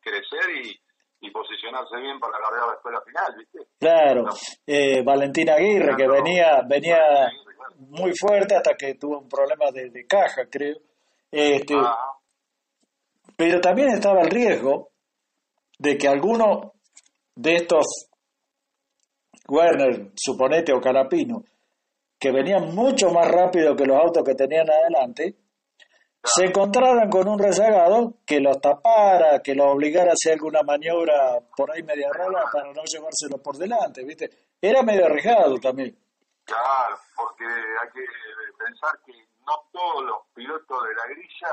crecer 0.00 0.50
y, 0.62 1.26
y 1.26 1.30
posicionarse 1.30 1.96
bien 2.00 2.20
para 2.20 2.38
largar 2.38 2.68
la 2.68 2.74
escuela 2.74 3.00
final, 3.00 3.34
¿viste? 3.38 3.58
Claro. 3.78 4.24
Eh, 4.66 5.02
Valentina 5.02 5.54
Aguirre, 5.54 5.96
que 5.96 6.06
venía, 6.06 6.60
venía 6.68 7.30
muy 7.78 8.12
fuerte 8.14 8.56
hasta 8.56 8.74
que 8.74 8.94
tuvo 8.94 9.20
un 9.20 9.28
problema 9.28 9.70
de, 9.72 9.90
de 9.90 10.06
caja, 10.06 10.42
creo. 10.50 10.76
Este, 11.30 11.74
pero 13.36 13.60
también 13.60 13.88
estaba 13.88 14.20
el 14.20 14.30
riesgo 14.30 14.90
de 15.78 15.96
que 15.96 16.08
alguno 16.08 16.74
de 17.34 17.54
estos 17.54 18.08
Werner, 19.48 20.12
suponete, 20.14 20.72
o 20.72 20.80
Carapino, 20.80 21.42
que 22.18 22.30
venían 22.30 22.74
mucho 22.74 23.10
más 23.10 23.28
rápido 23.28 23.74
que 23.74 23.84
los 23.84 23.98
autos 23.98 24.22
que 24.24 24.34
tenían 24.34 24.70
adelante, 24.70 25.36
se 26.24 26.44
encontraran 26.44 27.10
con 27.10 27.26
un 27.26 27.38
rezagado 27.38 28.14
que 28.24 28.38
los 28.38 28.60
tapara, 28.60 29.40
que 29.42 29.54
los 29.54 29.66
obligara 29.66 30.10
a 30.10 30.12
hacer 30.12 30.34
alguna 30.34 30.62
maniobra 30.62 31.40
por 31.56 31.72
ahí 31.72 31.82
media 31.82 32.08
rola 32.12 32.44
para 32.52 32.72
no 32.72 32.82
llevárselo 32.84 33.42
por 33.42 33.56
delante, 33.56 34.04
¿viste? 34.04 34.30
Era 34.60 34.82
medio 34.82 35.06
arriesgado 35.06 35.58
también. 35.58 35.98
Claro, 36.44 36.96
porque 37.16 37.44
hay 37.44 37.90
que 37.92 38.04
pensar 38.56 39.00
que 39.04 39.12
no 39.44 39.52
todos 39.72 40.04
los 40.04 40.18
pilotos 40.32 40.78
de 40.84 40.94
la 40.94 41.06
grilla 41.12 41.52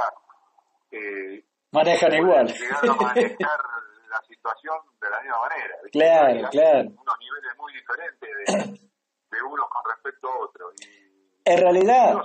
eh, 0.92 1.44
manejan 1.72 2.14
igual. 2.14 2.48
Llegar 2.48 2.90
a 2.90 2.94
manejar 2.94 3.60
la 4.10 4.22
situación 4.28 4.76
de 5.02 5.10
la 5.10 5.22
misma 5.22 5.40
manera. 5.42 5.76
Claro, 5.92 6.50
claro. 6.50 6.90
Unos 6.90 7.18
niveles 7.20 7.58
muy 7.58 7.74
diferentes 7.74 8.30
de, 8.48 8.90
de 9.32 9.44
unos 9.44 9.70
con 9.70 9.84
respecto 9.86 10.28
a 10.28 10.40
otros. 10.46 10.74
Y, 10.82 11.10
en 11.46 11.58
realidad, 11.58 12.16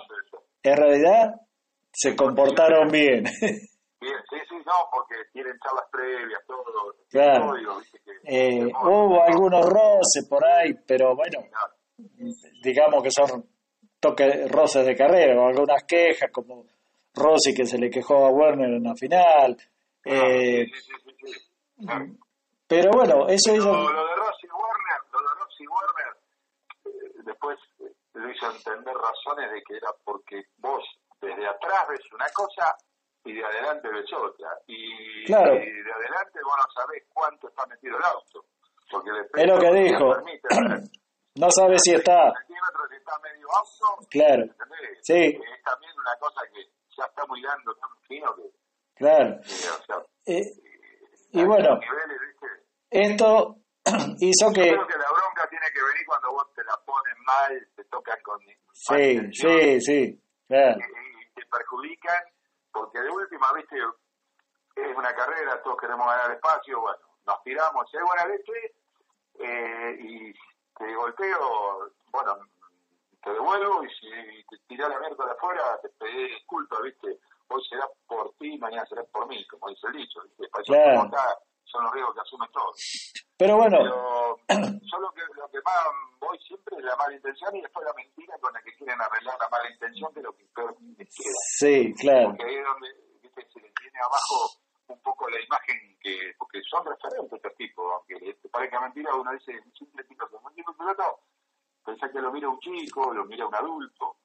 en 0.62 0.76
realidad 0.76 1.34
se 1.92 2.16
comportaron 2.16 2.88
bien. 2.90 3.24
Sí, 3.26 4.36
sí, 4.48 4.56
no, 4.66 4.72
porque 4.92 5.14
tienen 5.32 5.56
charlas 5.60 5.86
previas, 5.90 6.40
todo. 6.46 6.94
Claro. 7.08 7.54
eh, 8.24 8.66
hubo 8.66 9.22
algunos 9.22 9.64
roces 9.64 10.26
por 10.28 10.44
ahí, 10.44 10.74
pero 10.86 11.16
bueno, 11.16 11.38
digamos 12.62 13.02
que 13.02 13.10
son 13.10 13.48
toques 13.98 14.50
roces 14.50 14.84
de 14.84 14.94
carrera, 14.94 15.40
o 15.40 15.46
algunas 15.46 15.84
quejas, 15.84 16.30
como 16.30 16.66
Rossi 17.14 17.54
que 17.54 17.64
se 17.64 17.78
le 17.78 17.88
quejó 17.88 18.26
a 18.26 18.30
Werner 18.30 18.74
en 18.74 18.82
la 18.82 18.94
final. 18.94 19.56
Eh, 20.04 20.66
pero 22.66 22.90
bueno, 22.92 23.28
eso 23.28 23.54
hizo... 23.54 23.72
Lo 23.72 24.06
de 24.06 24.16
Rossi 24.16 24.46
Werner, 24.48 25.00
lo 25.12 25.18
de 25.20 25.34
Rossi 25.38 25.64
Werner, 25.66 26.16
eh, 26.86 27.22
después 27.24 27.58
eh, 27.80 27.92
le 28.14 28.32
hizo 28.32 28.50
entender 28.50 28.94
razones 28.94 29.50
de 29.52 29.62
que 29.62 29.76
era 29.76 29.90
porque 30.04 30.42
vos 30.58 30.82
desde 31.20 31.46
atrás 31.46 31.86
ves 31.88 32.00
una 32.12 32.26
cosa 32.34 32.74
y 33.24 33.32
de 33.32 33.44
adelante 33.44 33.88
ves 33.88 34.10
otra. 34.12 34.50
Y, 34.66 35.24
de 35.26 35.34
adelante 35.34 36.38
vos 36.44 36.56
no 36.56 36.82
sabés 36.82 37.04
cuánto 37.12 37.48
está 37.48 37.66
metido 37.66 37.96
el 37.98 38.04
auto. 38.04 38.44
Porque 38.90 39.10
es 39.34 39.46
lo 39.46 39.58
que 39.58 39.72
dijo. 39.72 40.14
no 41.36 41.50
sabes 41.50 41.80
si 41.82 41.94
está... 41.94 42.32
Si 42.46 42.52
está 42.96 43.18
medio 43.20 43.46
auto. 43.56 44.06
Claro. 44.10 44.44
Sí. 45.02 45.14
Es 45.14 45.62
también 45.64 45.92
una 45.98 46.16
cosa 46.20 46.42
que 46.52 46.62
ya 46.96 47.04
está 47.04 47.26
muy 47.26 47.42
dando 47.42 47.74
tan 47.74 47.90
fino 48.06 48.34
que... 48.36 48.42
Claro. 48.94 49.40
Eh, 50.26 50.40
y 51.34 51.44
bueno, 51.44 51.80
esto 52.90 53.56
hizo 54.20 54.52
que... 54.52 54.70
Yo 54.70 54.76
creo 54.76 54.86
que 54.86 54.98
la 54.98 55.10
bronca 55.10 55.48
tiene 55.50 55.66
que 55.74 55.82
venir 55.82 56.06
cuando 56.06 56.30
vos 56.30 56.46
te 56.54 56.62
la 56.62 56.76
pones 56.86 57.14
mal, 57.26 57.68
te 57.74 57.84
tocan 57.86 58.18
con... 58.22 58.38
Sí, 58.72 59.18
sí, 59.32 59.80
sí, 59.80 60.22
claro. 60.46 60.78
Te 61.34 61.42
perjudican, 61.46 62.22
porque 62.70 63.00
de 63.00 63.10
última, 63.10 63.52
viste, 63.56 63.76
es 64.76 64.96
una 64.96 65.12
carrera, 65.12 65.60
todos 65.62 65.76
queremos 65.80 66.06
ganar 66.06 66.30
espacio, 66.30 66.80
bueno, 66.80 67.02
nos 67.26 67.42
tiramos, 67.42 67.90
si 67.90 67.96
hay 67.96 68.04
buena 68.04 68.26
leche 68.26 68.74
eh, 69.40 69.96
y 69.98 70.32
te 70.78 70.94
golpeo, 70.94 71.90
bueno, 72.12 72.38
te 73.24 73.30
devuelvo 73.32 73.82
y 73.82 73.88
si 73.88 74.44
te 74.50 74.56
tirás 74.68 74.88
la 74.88 75.00
mierda 75.00 75.24
de 75.24 75.32
afuera, 75.32 75.80
te 75.82 75.88
pedí 75.88 76.28
disculpas, 76.28 76.80
viste, 76.82 77.18
hoy 77.54 77.62
será 77.68 77.88
por 78.06 78.34
ti, 78.38 78.58
mañana 78.58 78.84
será 78.86 79.04
por 79.04 79.26
mí, 79.28 79.46
como 79.46 79.68
dice 79.68 79.86
el 79.88 79.92
dicho, 79.94 80.20
viste, 80.22 80.48
para 80.48 80.62
eso 80.62 80.72
son 81.64 81.84
los 81.84 81.92
riesgos 81.92 82.14
que 82.14 82.20
asumen 82.20 82.48
todos. 82.52 83.12
Pero 83.36 83.56
bueno. 83.56 83.78
yo 84.48 84.98
lo 84.98 85.12
que, 85.12 85.22
lo 85.34 85.48
que 85.50 85.58
más 85.64 85.84
voy 86.20 86.38
siempre 86.38 86.76
es 86.78 86.84
la 86.84 86.96
mala 86.96 87.14
intención 87.14 87.56
y 87.56 87.62
después 87.62 87.84
la 87.84 87.94
mentira 87.94 88.38
con 88.38 88.52
la 88.52 88.62
que 88.62 88.74
quieren 88.76 89.00
arreglar 89.00 89.36
la 89.40 89.48
mala 89.48 89.70
intención 89.70 90.12
de 90.14 90.22
lo 90.22 90.36
que 90.36 90.44
peor 90.54 90.76
les 90.98 91.08
queda. 91.14 91.34
Sí, 91.56 91.94
claro. 91.98 92.28
Porque 92.28 92.44
ahí 92.44 92.54
es 92.56 92.64
donde 92.64 92.88
¿viste? 93.22 93.46
se 93.52 93.60
les 93.60 93.72
viene 93.80 93.98
abajo 93.98 94.60
un 94.86 95.00
poco 95.00 95.28
la 95.30 95.40
imagen 95.40 95.96
que, 96.00 96.34
porque 96.38 96.60
son 96.70 96.84
referentes 96.84 97.32
estos 97.32 97.56
tipos, 97.56 97.84
aunque 97.92 98.34
te 98.34 98.48
parezca 98.50 98.80
mentira, 98.80 99.14
uno 99.14 99.32
dice, 99.32 99.52
un 99.64 99.72
simple 99.72 100.04
tipo, 100.04 100.26
un 100.30 100.54
tipo 100.54 100.76
piloto, 100.76 101.20
pensá 101.84 102.10
que 102.10 102.20
lo 102.20 102.30
mira 102.30 102.48
un 102.48 102.60
chico, 102.60 103.12
lo 103.12 103.24
mira 103.24 103.46
un 103.46 103.54
adulto, 103.54 104.16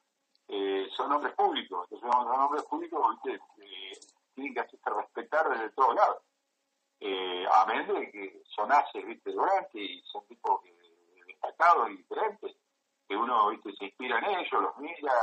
eh, 0.51 0.89
son 0.97 1.11
hombres 1.11 1.35
públicos, 1.35 1.87
entonces 1.91 2.11
son 2.11 2.41
hombres 2.41 2.63
públicos, 2.63 3.15
¿viste? 3.23 3.39
Eh, 3.59 3.99
tienen 4.33 4.53
que 4.53 4.59
hacerse 4.61 4.89
respetar 4.89 5.47
desde 5.49 5.69
todos 5.71 5.93
lados 5.93 6.23
eh, 6.99 7.45
a 7.51 7.65
menos 7.67 7.99
de 7.99 8.11
que 8.11 8.41
son 8.55 8.71
haces, 8.71 9.05
viste, 9.05 9.31
durante 9.31 9.79
y 9.79 10.01
son 10.03 10.25
tipos 10.27 10.61
destacados 11.27 11.91
y 11.91 11.97
diferentes, 11.97 12.55
que 13.07 13.15
uno, 13.15 13.49
viste, 13.49 13.73
se 13.75 13.85
inspira 13.85 14.17
en 14.17 14.39
ellos, 14.39 14.61
los 14.61 14.77
mira 14.79 15.13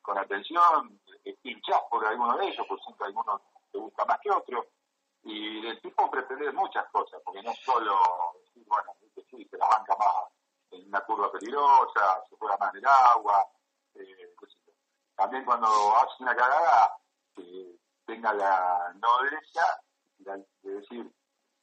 con 0.00 0.16
atención, 0.16 0.98
pinchás 1.42 1.82
por 1.90 2.04
alguno 2.06 2.36
de 2.38 2.48
ellos, 2.48 2.66
por 2.66 2.80
siempre 2.82 3.06
alguno 3.06 3.40
te 3.70 3.78
gusta 3.78 4.04
más 4.06 4.18
que 4.20 4.30
otro, 4.30 4.66
y 5.24 5.66
el 5.66 5.80
tipo 5.82 6.10
pretende 6.10 6.50
muchas 6.52 6.88
cosas, 6.90 7.20
porque 7.24 7.42
no 7.42 7.52
solo 7.54 7.94
decir, 8.42 8.64
bueno, 8.66 8.96
viste, 9.00 9.22
sí, 9.30 9.46
se 9.50 9.58
la 9.58 9.68
banca 9.68 9.94
más 9.96 10.32
en 10.70 10.88
una 10.88 11.00
curva 11.02 11.30
peligrosa, 11.30 12.24
se 12.28 12.36
juega 12.36 12.56
más 12.56 12.74
en 12.74 12.78
el 12.78 12.86
agua, 12.86 13.46
eh, 13.94 14.34
también 15.22 15.44
cuando 15.44 15.68
hace 15.98 16.20
una 16.20 16.34
cagada, 16.34 16.98
que 17.36 17.76
tenga 18.04 18.34
la 18.34 18.92
nobleza 18.94 19.80
de 20.18 20.44
decir, 20.64 21.08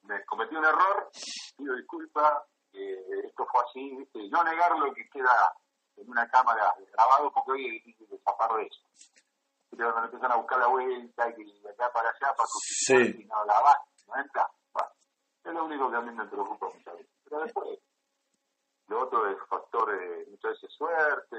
me 0.04 0.24
cometí 0.26 0.56
un 0.56 0.64
error, 0.64 1.10
pido 1.58 1.76
disculpas, 1.76 2.44
eh, 2.72 3.04
esto 3.26 3.46
fue 3.52 3.62
así, 3.62 3.98
¿viste? 3.98 4.30
no 4.30 4.44
negar 4.46 4.78
lo 4.78 4.94
que 4.94 5.10
queda 5.10 5.54
en 5.98 6.10
una 6.10 6.30
cámara 6.30 6.74
grabado, 6.94 7.32
porque 7.34 7.52
hoy 7.52 7.66
es 7.66 7.84
difícil 7.84 8.22
zafar 8.24 8.56
de 8.56 8.64
eso. 8.64 8.82
Pero 9.72 9.92
cuando 9.92 10.06
empiezan 10.06 10.32
a 10.32 10.38
buscar 10.38 10.60
la 10.60 10.68
vuelta 10.68 11.30
y 11.38 11.62
de 11.62 11.70
acá 11.70 11.92
para 11.92 12.10
allá 12.10 12.34
para 12.34 12.48
justificar 12.48 13.06
sí. 13.06 13.22
si 13.22 13.26
no 13.26 13.44
la 13.44 13.60
va, 13.60 13.78
no 14.08 14.22
entra, 14.22 14.50
bueno, 14.72 14.90
es 15.44 15.54
lo 15.54 15.66
único 15.66 15.92
que 15.92 15.98
a 15.98 16.02
mí 16.02 16.12
me 16.14 16.26
preocupa 16.26 16.66
muchas 16.68 16.96
veces. 16.96 17.12
Pero 17.26 17.42
después, 17.42 17.80
lo 18.88 19.02
otro 19.02 19.30
es 19.30 19.38
factor 19.50 19.92
de 19.92 20.28
muchas 20.32 20.52
veces 20.52 20.72
suerte, 20.78 21.38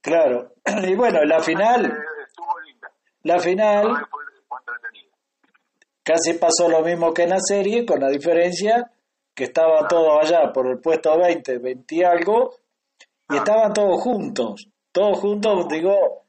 Claro, 0.00 0.52
y 0.86 0.94
bueno, 0.94 1.24
la 1.24 1.40
final. 1.40 1.84
Estuvo 1.84 2.60
linda. 2.60 2.88
La 3.22 3.38
final. 3.38 4.06
Casi 6.02 6.34
pasó 6.34 6.68
lo 6.68 6.82
mismo 6.82 7.12
que 7.12 7.24
en 7.24 7.30
la 7.30 7.40
serie, 7.40 7.84
con 7.84 7.98
la 7.98 8.08
diferencia 8.08 8.90
que 9.34 9.44
estaban 9.44 9.86
todos 9.88 10.18
allá 10.22 10.52
por 10.52 10.68
el 10.68 10.78
puesto 10.78 11.18
20, 11.18 11.58
20 11.58 11.94
y 11.94 12.02
algo, 12.02 12.54
y 13.28 13.36
estaban 13.36 13.72
todos 13.72 14.00
juntos. 14.00 14.68
Todos 14.92 15.18
juntos, 15.18 15.66
digo, 15.68 16.26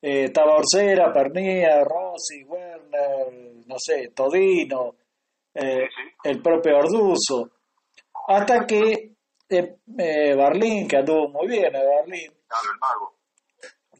eh, 0.00 0.24
estaba 0.24 0.56
Orsera, 0.56 1.12
Pernía, 1.12 1.84
Rossi, 1.84 2.42
Werner, 2.44 3.66
no 3.66 3.76
sé, 3.78 4.08
Todino, 4.14 4.94
eh, 5.54 5.86
el 6.24 6.42
propio 6.42 6.78
Orduzo. 6.78 7.50
Hasta 8.26 8.66
que 8.66 9.12
eh, 9.50 9.76
eh, 9.98 10.34
Barlín, 10.34 10.86
que 10.88 10.96
anduvo 10.96 11.28
muy 11.28 11.48
bien, 11.48 11.74
eh, 11.74 11.84
Barlín. 11.84 12.32
Claro, 12.46 12.72
el 12.72 12.78
mago. 12.80 13.20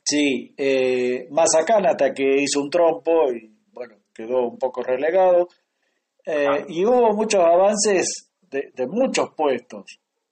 Sí, 0.03 0.55
eh, 0.57 1.29
hasta 1.37 2.13
que 2.13 2.43
hizo 2.43 2.61
un 2.61 2.71
trompo 2.71 3.31
y 3.33 3.49
bueno, 3.73 3.97
quedó 4.13 4.49
un 4.49 4.59
poco 4.59 4.83
relegado. 4.83 5.49
Eh, 6.25 6.65
y 6.69 6.85
hubo 6.85 7.13
muchos 7.13 7.43
avances 7.45 8.31
de, 8.43 8.87
muchos 8.87 9.31
puestos. 9.37 9.85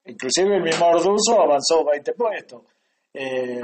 Inclusive 0.04 0.56
el 0.56 0.62
mismo 0.62 0.86
Orduzo 0.86 1.40
avanzó 1.40 1.84
20 1.84 2.12
puestos. 2.14 2.62
Eh, 3.12 3.60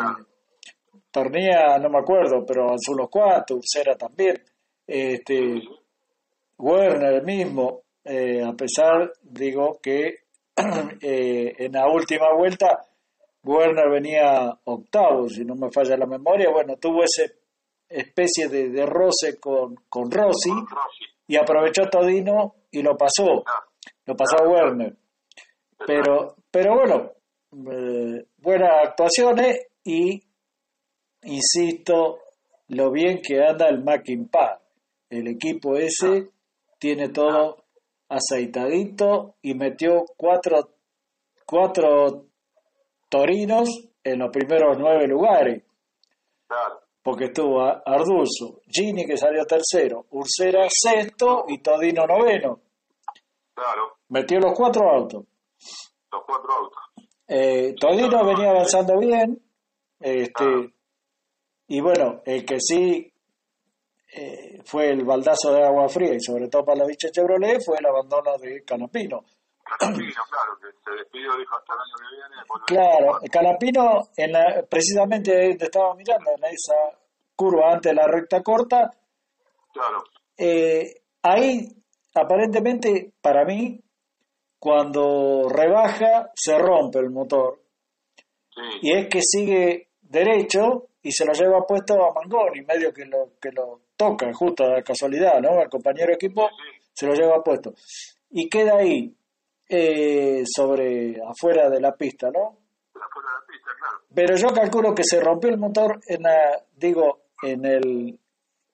Tornía, 1.10 1.78
no 1.78 1.90
me 1.90 1.98
acuerdo, 1.98 2.44
pero 2.46 2.64
avanzó 2.64 2.92
unos 2.92 3.08
cuatro, 3.10 3.56
Ursera 3.56 3.96
también. 3.96 4.42
Este, 4.86 5.62
Werner 6.58 7.22
mismo, 7.24 7.82
eh, 8.04 8.42
a 8.42 8.52
pesar, 8.52 9.12
digo, 9.22 9.78
que 9.82 10.23
eh, 11.00 11.54
en 11.58 11.72
la 11.72 11.88
última 11.88 12.32
vuelta 12.32 12.86
Werner 13.44 13.90
venía 13.90 14.58
octavo, 14.64 15.28
si 15.28 15.44
no 15.44 15.54
me 15.54 15.70
falla 15.70 15.96
la 15.96 16.06
memoria, 16.06 16.50
bueno, 16.50 16.76
tuvo 16.76 17.02
ese 17.04 17.44
especie 17.88 18.48
de, 18.48 18.86
roce 18.86 19.38
con, 19.38 19.76
con 19.88 20.10
Rossi 20.10 20.50
y 21.26 21.36
aprovechó 21.36 21.88
Todino 21.88 22.54
y 22.70 22.82
lo 22.82 22.96
pasó. 22.96 23.44
lo 24.06 24.16
pasó 24.16 24.42
a 24.42 24.48
Werner. 24.48 24.96
Pero, 25.86 26.36
pero 26.50 26.74
bueno, 26.74 27.12
eh, 27.70 28.26
buenas 28.38 28.88
actuaciones 28.88 29.66
y 29.84 30.22
insisto, 31.22 32.20
lo 32.68 32.90
bien 32.90 33.20
que 33.22 33.42
anda 33.42 33.68
el 33.68 33.82
Mackin 33.82 34.30
El 35.10 35.28
equipo 35.28 35.76
ese 35.76 36.30
tiene 36.78 37.10
todo 37.10 37.63
aceitadito 38.14 39.36
y 39.42 39.54
metió 39.54 40.04
cuatro, 40.16 40.76
cuatro 41.44 42.26
torinos 43.08 43.68
en 44.02 44.18
los 44.18 44.30
primeros 44.30 44.76
nueve 44.78 45.06
lugares. 45.06 45.62
Porque 47.02 47.26
estuvo 47.26 47.60
Ardulso, 47.62 48.62
Gini 48.66 49.04
que 49.04 49.16
salió 49.16 49.44
tercero, 49.44 50.06
Ursera 50.10 50.66
sexto 50.70 51.44
y 51.48 51.58
Todino 51.58 52.06
noveno. 52.06 52.60
Claro. 53.54 53.98
Metió 54.08 54.38
los 54.40 54.52
cuatro 54.56 54.88
autos. 54.90 55.24
Los 56.10 56.22
cuatro 56.24 56.52
autos. 56.52 56.82
Eh, 57.28 57.74
Todino 57.78 58.24
venía 58.24 58.50
avanzando 58.50 58.98
bien. 58.98 59.40
Este, 60.00 60.74
Y 61.68 61.80
bueno, 61.80 62.20
el 62.26 62.44
que 62.44 62.56
sí 62.60 63.13
eh, 64.16 64.60
fue 64.64 64.90
el 64.90 65.04
baldazo 65.04 65.52
de 65.52 65.64
agua 65.64 65.88
fría 65.88 66.14
y 66.14 66.20
sobre 66.20 66.48
todo 66.48 66.64
para 66.64 66.78
la 66.78 66.86
bicha 66.86 67.10
Chevrolet 67.10 67.60
fue 67.64 67.78
el 67.78 67.86
abandono 67.86 68.38
de 68.38 68.62
Canapino. 68.62 69.24
Canapino, 69.78 70.22
claro, 70.30 70.56
que 70.60 70.68
se 70.84 70.96
despidió, 70.96 71.36
dijo 71.36 71.56
hasta 71.56 71.74
el 71.74 71.80
año 71.80 71.94
que 71.98 72.16
viene. 72.16 72.42
Claro, 72.66 73.20
Canapino, 73.32 74.08
en 74.16 74.32
la, 74.32 74.64
precisamente 74.70 75.56
te 75.56 75.64
estaba 75.64 75.94
mirando 75.96 76.30
en 76.30 76.44
esa 76.44 76.74
curva 77.34 77.72
antes 77.72 77.90
de 77.90 77.96
la 77.96 78.06
recta 78.06 78.40
corta. 78.40 78.90
Claro. 79.72 80.04
Eh, 80.36 81.02
ahí, 81.22 81.66
aparentemente, 82.14 83.14
para 83.20 83.44
mí, 83.44 83.80
cuando 84.60 85.48
rebaja, 85.48 86.30
se 86.34 86.56
rompe 86.56 87.00
el 87.00 87.10
motor. 87.10 87.60
Sí. 88.54 88.62
Y 88.82 88.92
es 88.92 89.08
que 89.08 89.20
sigue 89.22 89.88
derecho 90.00 90.88
y 91.02 91.10
se 91.10 91.24
lo 91.24 91.32
lleva 91.32 91.66
puesto 91.66 91.94
a 91.94 92.12
Mangoni, 92.12 92.62
medio 92.62 92.92
que 92.92 93.06
lo, 93.06 93.32
que 93.40 93.50
lo 93.50 93.80
toca, 93.96 94.32
justo 94.32 94.68
de 94.68 94.82
casualidad, 94.82 95.40
¿no? 95.40 95.60
El 95.60 95.68
compañero 95.68 96.08
de 96.08 96.14
equipo 96.14 96.48
se 96.92 97.06
lo 97.06 97.14
lleva 97.14 97.42
puesto. 97.42 97.74
Y 98.30 98.48
queda 98.48 98.76
ahí, 98.76 99.14
eh, 99.68 100.42
sobre, 100.46 101.16
afuera 101.20 101.68
de 101.70 101.80
la 101.80 101.92
pista, 101.92 102.30
¿no? 102.30 102.58
Afuera 102.94 103.28
de 103.28 103.40
la 103.40 103.46
pista, 103.46 103.70
claro. 103.78 104.04
Pero 104.14 104.36
yo 104.36 104.48
calculo 104.48 104.94
que 104.94 105.04
se 105.04 105.20
rompió 105.20 105.50
el 105.50 105.58
motor 105.58 106.00
en 106.06 106.22
la, 106.22 106.62
digo, 106.76 107.22
en 107.42 107.64
el, 107.64 108.18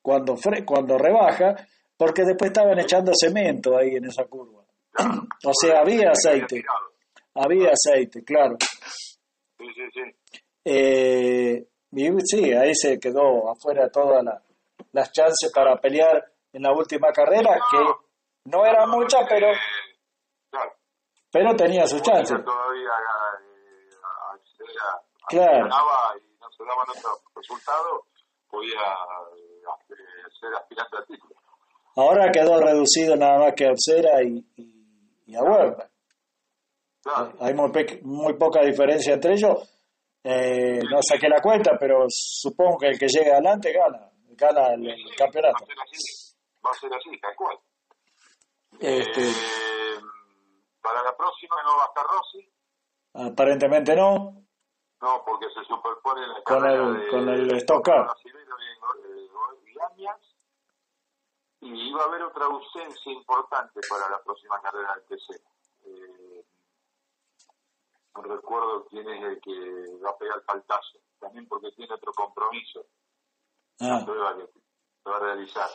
cuando, 0.03 0.37
fre, 0.37 0.65
cuando 0.65 0.99
rebaja, 0.99 1.55
porque 1.97 2.25
después 2.25 2.51
estaban 2.51 2.79
echando 2.79 3.13
cemento 3.15 3.77
ahí 3.77 3.97
en 3.97 4.07
esa 4.07 4.25
curva. 4.25 4.65
o 5.45 5.53
sea, 5.53 5.81
había 5.81 6.11
aceite. 6.11 6.63
Había 7.35 7.71
aceite, 7.71 8.25
claro. 8.25 8.57
Sí, 8.61 9.67
sí, 9.75 9.83
sí. 9.93 10.41
Eh, 10.65 11.67
y 11.93 12.09
sí, 12.25 12.53
ahí 12.53 12.75
se 12.75 12.99
quedó 12.99 13.51
afuera 13.51 13.89
todas 13.91 14.25
la, 14.25 14.43
las 14.92 15.12
chances 15.12 15.53
para 15.55 15.76
pelear 15.76 16.24
en 16.53 16.62
la 16.62 16.72
última 16.72 17.12
carrera, 17.12 17.59
que 17.70 17.79
no 18.46 18.64
era 18.64 18.87
mucha, 18.87 19.18
pero 19.29 19.48
claro. 20.50 20.72
pero 21.33 21.55
tenía 21.57 21.87
sus 21.87 22.03
chances. 22.03 22.42
Todavía 22.44 22.90
eh, 22.90 23.90
accedía, 24.35 24.83
claro. 25.29 25.66
y 25.66 26.38
no 26.38 26.50
se 26.50 26.64
daban 26.64 26.87
otros 26.88 27.22
resultados, 27.35 28.03
podía 28.48 28.81
eh, 29.88 29.94
ser 30.40 30.55
aspirante 30.55 30.96
al 30.96 31.07
título. 31.07 31.35
Ahora 31.96 32.31
quedó 32.33 32.61
reducido 32.61 33.16
nada 33.16 33.38
más 33.38 33.55
que 33.55 33.66
a 33.66 33.72
Obsera 33.72 34.22
y, 34.22 34.44
y, 34.57 35.24
y 35.26 35.37
a 35.37 35.42
Huerta. 35.42 35.90
Claro. 37.03 37.33
Hay 37.40 37.55
muy, 37.55 37.70
muy 38.03 38.35
poca 38.35 38.62
diferencia 38.62 39.14
entre 39.14 39.33
ellos. 39.33 39.76
Eh, 40.22 40.81
no 40.83 40.98
saqué 41.03 41.29
la 41.29 41.40
cuenta, 41.40 41.72
pero 41.79 42.05
supongo 42.09 42.79
que 42.79 42.88
el 42.88 42.98
que 42.98 43.09
llegue 43.09 43.33
adelante 43.33 43.72
gana, 43.72 44.10
gana 44.40 44.74
el, 44.74 44.88
el 44.88 45.14
campeonato. 45.16 45.64
Va 45.64 45.64
a 45.64 45.66
ser 45.66 45.81
así, 45.81 46.37
va 46.66 46.70
a 46.70 46.74
ser 46.74 46.94
así 46.94 47.20
tal 47.20 47.37
cual. 47.37 47.59
Este, 48.81 49.29
Eh, 49.31 50.00
para 50.81 51.03
la 51.03 51.16
próxima 51.16 51.62
no 51.62 51.76
va 51.76 51.85
a 51.85 51.87
estar 51.88 52.07
Rossi, 52.07 52.53
aparentemente 53.14 53.94
no, 53.94 54.42
no, 55.03 55.24
porque 55.26 55.46
se 55.50 55.62
superpone 55.64 56.26
la 56.26 56.42
Con 56.44 56.66
el- 56.66 57.00
de, 57.00 57.09
con 57.09 57.29
el 57.29 57.50
Stock 57.59 57.85
Car. 57.85 58.14
Y, 61.62 61.88
y 61.88 61.92
va 61.92 62.03
a 62.05 62.07
haber 62.07 62.22
otra 62.22 62.46
ausencia 62.46 63.12
importante 63.12 63.81
para 63.88 64.09
la 64.09 64.22
próxima 64.22 64.61
carrera 64.62 64.94
del 64.94 65.05
TC. 65.05 65.42
Eh, 65.85 66.44
no 68.16 68.22
recuerdo 68.22 68.87
quién 68.87 69.09
es 69.09 69.22
el 69.22 69.40
que 69.40 69.98
va 70.03 70.11
a 70.11 70.16
pegar 70.18 70.38
el 70.38 70.44
faltazo, 70.44 70.98
también 71.18 71.46
porque 71.48 71.70
tiene 71.72 71.92
otro 71.94 72.12
compromiso, 72.14 72.87
Ah, 73.81 74.03
prueba 74.05 74.37
que 74.37 74.47
se 74.47 75.11
va 75.11 75.16
a 75.16 75.21
realizar. 75.21 75.69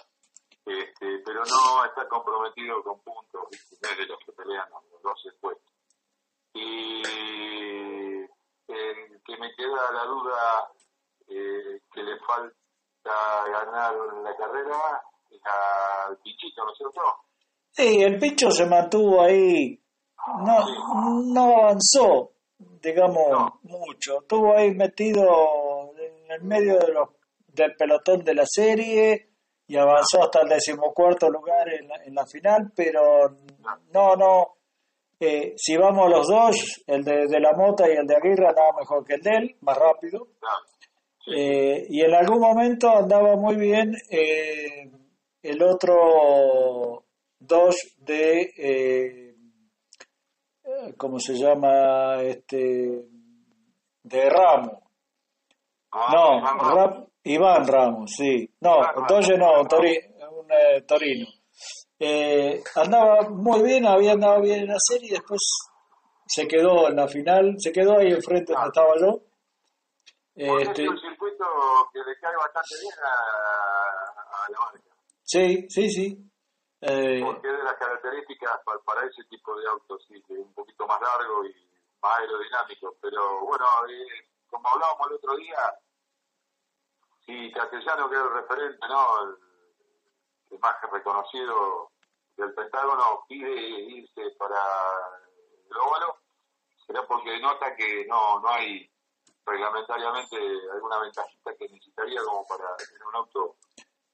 Este, 0.65 1.19
pero 1.25 1.43
no 1.45 1.85
está 1.85 2.07
comprometido 2.07 2.81
con 2.83 2.99
puntos, 3.01 3.43
no 3.81 3.89
es 3.89 3.97
de 3.97 4.05
los 4.07 4.19
que 4.25 4.31
pelean 4.31 4.67
los 4.91 5.01
12 5.01 5.29
puestos. 5.39 5.73
Y 6.53 7.01
el 8.67 9.21
que 9.25 9.37
me 9.37 9.53
queda 9.55 9.91
la 9.93 10.05
duda 10.05 10.69
eh, 11.27 11.81
que 11.93 12.03
le 12.03 12.17
falta 12.19 12.55
ganar 13.51 13.93
la 14.23 14.35
carrera 14.35 15.03
es 15.29 15.41
al 15.45 16.17
Pichito, 16.19 16.63
¿no 16.65 16.71
es 16.71 16.77
cierto? 16.77 17.01
Sí, 17.71 18.01
el 18.01 18.17
Picho 18.19 18.49
se 18.51 18.65
mantuvo 18.65 19.21
ahí, 19.21 19.79
no, 20.43 21.23
no 21.25 21.57
avanzó, 21.59 22.31
digamos, 22.57 23.29
No. 23.29 23.59
mucho. 23.63 24.21
Estuvo 24.21 24.55
ahí 24.55 24.73
metido 24.73 25.91
en 25.97 26.31
el 26.31 26.41
medio 26.43 26.79
de 26.79 26.93
los, 26.93 27.09
del 27.55 27.75
pelotón 27.75 28.23
de 28.23 28.33
la 28.35 28.45
serie 28.45 29.29
y 29.67 29.77
avanzó 29.77 30.23
hasta 30.23 30.41
el 30.41 30.49
decimocuarto 30.49 31.29
lugar 31.29 31.67
en 31.73 31.87
la, 31.87 31.95
en 32.03 32.13
la 32.13 32.25
final, 32.25 32.71
pero 32.75 33.29
no, 33.93 34.15
no. 34.15 34.47
Eh, 35.19 35.53
si 35.55 35.77
vamos 35.77 36.09
los 36.09 36.27
dos, 36.27 36.83
el 36.85 37.03
de, 37.03 37.25
de 37.27 37.39
la 37.39 37.53
Mota 37.53 37.87
y 37.89 37.93
el 37.93 38.05
de 38.05 38.15
Aguirre 38.17 38.47
andaba 38.49 38.73
mejor 38.77 39.05
que 39.05 39.13
el 39.15 39.21
de 39.21 39.31
él, 39.31 39.55
más 39.61 39.77
rápido. 39.77 40.27
Claro. 40.39 41.35
Eh, 41.35 41.87
y 41.89 42.01
en 42.01 42.13
algún 42.13 42.39
momento 42.39 42.89
andaba 42.89 43.35
muy 43.35 43.55
bien 43.55 43.93
eh, 44.11 44.91
el 45.41 45.63
otro 45.63 47.03
dos 47.39 47.75
de 47.97 49.33
¿cómo 50.97 51.19
se 51.19 51.33
llama? 51.33 52.21
este 52.21 53.05
de 54.03 54.29
Ramos 54.29 54.79
Ah, 55.91 56.11
no 56.13 56.37
Iván 56.39 56.59
Ramos. 56.59 56.75
Ra- 56.75 57.05
Iván 57.25 57.67
Ramos 57.67 58.11
sí 58.15 58.49
no. 58.61 58.79
Doge 59.07 59.37
no 59.37 59.63
tori- 59.65 60.13
un 60.31 60.51
eh, 60.51 60.81
Torino 60.87 61.27
Eh, 61.99 62.61
andaba 62.75 63.29
muy 63.29 63.61
bien 63.63 63.85
había 63.85 64.13
andado 64.13 64.41
bien 64.41 64.61
en 64.61 64.67
la 64.67 64.77
serie 64.79 65.09
y 65.09 65.13
después 65.13 65.41
se 66.27 66.47
quedó 66.47 66.87
en 66.89 66.95
la 66.97 67.07
final 67.07 67.55
se 67.57 67.71
quedó 67.71 67.97
ahí 67.99 68.11
enfrente 68.11 68.51
donde 68.53 68.67
estaba 68.67 68.93
yo 68.99 69.19
Porque 70.35 70.63
este, 70.63 70.83
es 70.83 70.89
un 70.89 70.99
circuito 70.99 71.45
que 71.93 71.99
le 71.99 72.19
cae 72.19 72.35
bastante 72.35 72.75
bien 72.81 72.93
a, 73.03 74.45
a 74.45 74.49
la 74.51 74.59
marca. 74.59 74.89
sí 75.23 75.65
sí 75.69 75.89
sí 75.89 76.21
Eh, 76.81 77.21
Porque 77.23 77.47
es 77.49 77.57
de 77.57 77.63
las 77.63 77.75
características 77.77 78.59
para, 78.65 78.77
para 78.81 79.01
ese 79.07 79.23
tipo 79.29 79.55
de 79.57 79.65
autos, 79.67 80.05
sí, 80.07 80.21
un 80.29 80.53
poquito 80.53 80.85
más 80.85 80.99
largo 81.01 81.43
y 81.45 81.53
más 82.03 82.19
aerodinámico. 82.19 82.93
Pero 83.01 83.41
bueno, 83.47 83.65
eh, 83.89 84.27
como 84.51 84.67
hablábamos 84.69 85.07
el 85.09 85.13
otro 85.15 85.35
día, 85.37 85.57
si 87.25 87.51
Castellano, 87.51 88.09
que 88.09 88.15
es 88.15 88.21
el 88.21 88.33
referente, 88.33 88.87
¿no? 88.87 89.23
El, 89.23 89.35
el 90.51 90.59
más 90.59 90.75
reconocido 90.91 91.91
del 92.37 92.53
Pentágono, 92.53 93.25
pide 93.27 93.79
irse 93.89 94.21
para 94.37 94.59
el 95.69 95.77
óvalo, 95.77 96.17
será 96.85 97.01
porque 97.07 97.39
nota 97.39 97.75
que 97.75 98.05
no, 98.07 98.39
no 98.39 98.49
hay 98.49 98.89
reglamentariamente 99.45 100.37
alguna 100.73 100.99
ventajita 100.99 101.55
que 101.55 101.69
necesitaría 101.69 102.21
como 102.23 102.45
para 102.47 102.75
tener 102.77 103.03
un 103.03 103.15
auto 103.15 103.55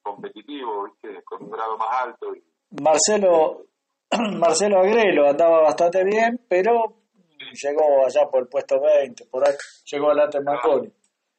competitivo, 0.01 0.85
¿viste? 0.85 1.23
con 1.23 1.43
un 1.43 1.51
grado 1.51 1.77
más 1.77 2.01
alto 2.01 2.35
y 2.35 2.43
Marcelo 2.81 3.65
Marcelo 4.39 4.79
Agrelo 4.79 5.29
andaba 5.29 5.61
bastante 5.61 6.03
bien, 6.03 6.45
pero 6.47 7.01
llegó 7.37 8.05
allá 8.05 8.29
por 8.29 8.43
el 8.43 8.47
puesto 8.47 8.79
20, 8.79 9.25
por 9.27 9.47
ahí 9.47 9.55
llegó 9.85 10.07
adelante 10.07 10.41
Marconi. 10.41 10.91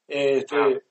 Este, 0.06 0.82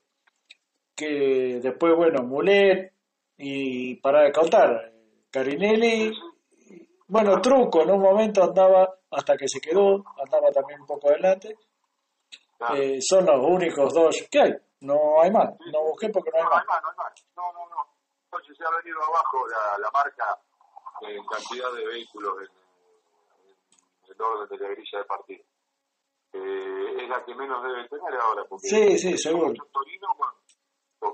que 0.94 1.60
después, 1.62 1.94
bueno, 1.96 2.22
Mulet 2.22 2.92
y 3.38 3.96
para 3.96 4.22
de 4.22 4.32
contar, 4.32 4.92
Carinelli, 5.30 6.12
bueno, 7.08 7.40
Truco 7.40 7.82
en 7.82 7.90
un 7.90 8.00
momento 8.00 8.42
andaba 8.42 8.88
hasta 9.10 9.36
que 9.36 9.48
se 9.48 9.60
quedó, 9.60 10.04
andaba 10.22 10.50
también 10.52 10.80
un 10.80 10.86
poco 10.86 11.08
adelante. 11.08 11.56
Claro. 12.58 12.76
Eh, 12.76 12.98
son 13.00 13.26
los 13.26 13.44
únicos 13.44 13.92
dos 13.92 14.16
que 14.30 14.40
hay, 14.40 14.52
no 14.80 15.20
hay 15.20 15.30
más, 15.30 15.50
no 15.72 15.82
busqué 15.82 16.08
porque 16.10 16.30
no 16.30 16.38
hay 16.38 16.44
No, 16.44 16.50
no 16.50 16.54
más. 16.56 16.62
hay 16.62 16.68
más, 16.68 16.82
no 16.82 16.88
hay 16.90 16.96
más. 16.96 17.26
No, 17.36 17.52
no, 17.52 17.68
no. 17.70 17.86
Entonces 18.24 18.56
se 18.56 18.64
ha 18.64 18.70
venido 18.82 18.98
abajo 19.02 19.46
la, 19.48 19.78
la 19.78 19.90
marca 19.90 20.38
en 21.02 21.24
cantidad 21.26 21.72
de 21.74 21.86
vehículos 21.86 22.34
en, 22.42 22.48
el 24.12 24.22
orden 24.22 24.48
de 24.48 24.64
la 24.64 24.74
grilla 24.74 24.98
de 24.98 25.04
partido. 25.04 25.44
Eh, 26.34 27.02
es 27.02 27.08
la 27.08 27.24
que 27.24 27.34
menos 27.34 27.62
debe 27.62 27.88
tener 27.88 28.20
ahora. 28.20 28.44
Porque 28.48 28.68
sí, 28.68 28.98
sí, 28.98 29.18
seguro. 29.18 29.52
Torino, 29.72 30.08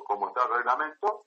como 0.05 0.29
está 0.29 0.45
el 0.45 0.55
reglamento, 0.59 1.27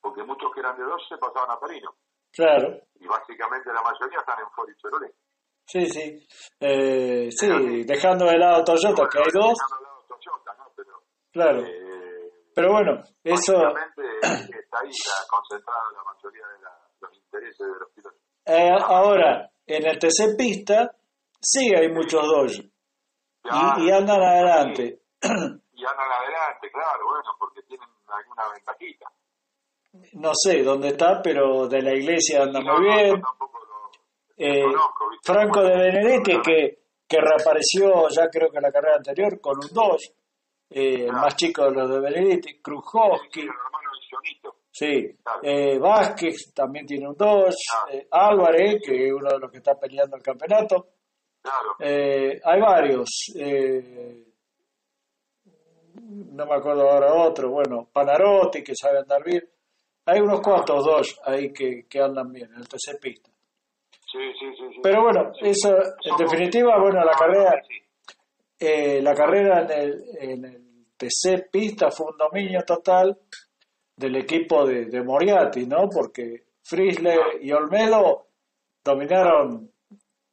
porque 0.00 0.22
muchos 0.22 0.50
que 0.52 0.60
eran 0.60 0.76
de 0.76 0.84
12 0.84 1.16
pasaban 1.18 1.50
a 1.50 1.58
Torino. 1.58 1.94
Claro. 2.32 2.80
Y 2.96 3.06
básicamente 3.06 3.72
la 3.72 3.82
mayoría 3.82 4.18
están 4.18 4.40
en 4.40 4.50
Ford 4.50 4.68
y 4.68 4.76
Chevrolet. 4.80 5.14
Sí, 5.66 5.86
sí. 5.86 6.26
Eh, 6.60 7.28
sí, 7.30 7.84
dejando 7.84 8.26
de 8.26 8.38
lado 8.38 8.64
Toyota, 8.64 9.08
que 9.08 9.18
hay 9.18 9.32
dos. 9.32 9.54
Dejando 9.54 9.76
de 9.76 9.82
lado 9.82 10.04
Toyota, 10.08 10.54
¿no? 10.58 10.72
Pero, 10.76 11.02
claro. 11.32 11.60
Eh, 11.60 12.32
pero 12.54 12.72
bueno, 12.72 13.02
eso... 13.22 13.54
está 13.54 14.78
ahí 14.82 14.90
concentrada 15.28 15.82
la 15.92 16.12
mayoría 16.12 16.46
de 16.48 16.62
la, 16.62 16.70
los 17.00 17.16
intereses 17.16 17.66
de 17.66 17.78
los 17.80 17.90
pilotos. 17.92 18.20
Eh, 18.46 18.70
ahora, 18.84 19.50
en 19.66 19.86
el 19.86 19.98
TC 19.98 20.36
Pista, 20.36 20.94
sí 21.40 21.72
hay 21.74 21.88
muchos 21.88 22.22
dos. 22.22 22.58
y, 22.58 23.90
andan 23.90 24.22
adelante. 24.22 25.00
Y 25.76 25.84
andan 25.84 26.12
adelante, 26.12 26.70
claro, 26.70 27.04
bueno, 27.04 27.30
porque 27.38 27.62
tienen 27.62 27.88
alguna 28.16 28.42
ventajita. 28.52 29.06
No 30.14 30.32
sé 30.34 30.62
dónde 30.62 30.88
está, 30.88 31.20
pero 31.22 31.68
de 31.68 31.80
la 31.82 31.94
iglesia 31.94 32.42
anda 32.42 32.60
muy 32.60 32.82
bien. 32.84 33.22
eh, 34.36 34.64
Franco 35.22 35.62
de 35.62 35.76
Benedetti, 35.76 36.40
que, 36.42 36.78
que 37.06 37.16
reapareció 37.20 38.08
ya 38.08 38.28
creo 38.28 38.50
que 38.50 38.56
en 38.56 38.62
la 38.62 38.72
carrera 38.72 38.96
anterior 38.96 39.40
con 39.40 39.56
un 39.58 39.68
2 39.72 40.12
eh, 40.70 41.04
el 41.04 41.12
más 41.12 41.36
chico 41.36 41.64
de 41.66 41.70
los 41.72 41.90
de 41.90 42.00
Benedetti, 42.00 42.60
Krujowski. 42.60 43.46
Sí, 44.72 45.16
eh, 45.42 45.78
Vázquez 45.78 46.52
también 46.52 46.84
tiene 46.84 47.06
un 47.08 47.14
2, 47.16 47.54
eh, 47.92 48.08
Álvarez, 48.10 48.82
que 48.84 49.06
es 49.06 49.12
uno 49.12 49.30
de 49.30 49.38
los 49.38 49.50
que 49.52 49.58
está 49.58 49.78
peleando 49.78 50.16
el 50.16 50.22
campeonato. 50.22 50.88
Eh, 51.78 52.40
hay 52.42 52.60
varios, 52.60 53.08
eh, 53.36 54.33
no 56.14 56.46
me 56.46 56.54
acuerdo 56.54 56.88
ahora 56.88 57.12
otro, 57.14 57.50
bueno, 57.50 57.88
Panarotti, 57.92 58.62
que 58.62 58.74
sabe 58.74 58.98
andar 58.98 59.22
bien. 59.24 59.42
Hay 60.06 60.20
unos 60.20 60.40
cuantos 60.40 60.84
dos 60.84 61.20
ahí 61.24 61.52
que, 61.52 61.86
que 61.88 62.00
andan 62.00 62.32
bien 62.32 62.50
en 62.52 62.58
el 62.58 62.68
TC 62.68 63.00
Pista. 63.00 63.30
Sí, 63.90 64.20
sí, 64.38 64.46
sí, 64.56 64.80
Pero 64.82 65.02
bueno, 65.02 65.32
eso, 65.40 65.70
en 65.76 66.16
definitiva, 66.18 66.78
bueno, 66.78 67.04
la 67.04 67.12
carrera, 67.12 67.62
eh, 68.58 69.02
la 69.02 69.14
carrera 69.14 69.62
en 69.62 69.70
el, 69.70 70.04
en 70.20 70.44
el 70.44 70.86
TC 70.96 71.50
Pista 71.50 71.90
fue 71.90 72.12
un 72.12 72.18
dominio 72.18 72.60
total 72.64 73.18
del 73.96 74.16
equipo 74.16 74.64
de, 74.66 74.86
de 74.86 75.02
Moriarty, 75.02 75.66
¿no? 75.66 75.88
Porque 75.88 76.44
Frizzler 76.62 77.18
y 77.40 77.50
Olmedo 77.52 78.28
dominaron 78.84 79.70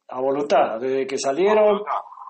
a 0.08 0.20
voluntad. 0.20 0.78
Desde 0.78 1.06
que 1.06 1.18
salieron, 1.18 1.82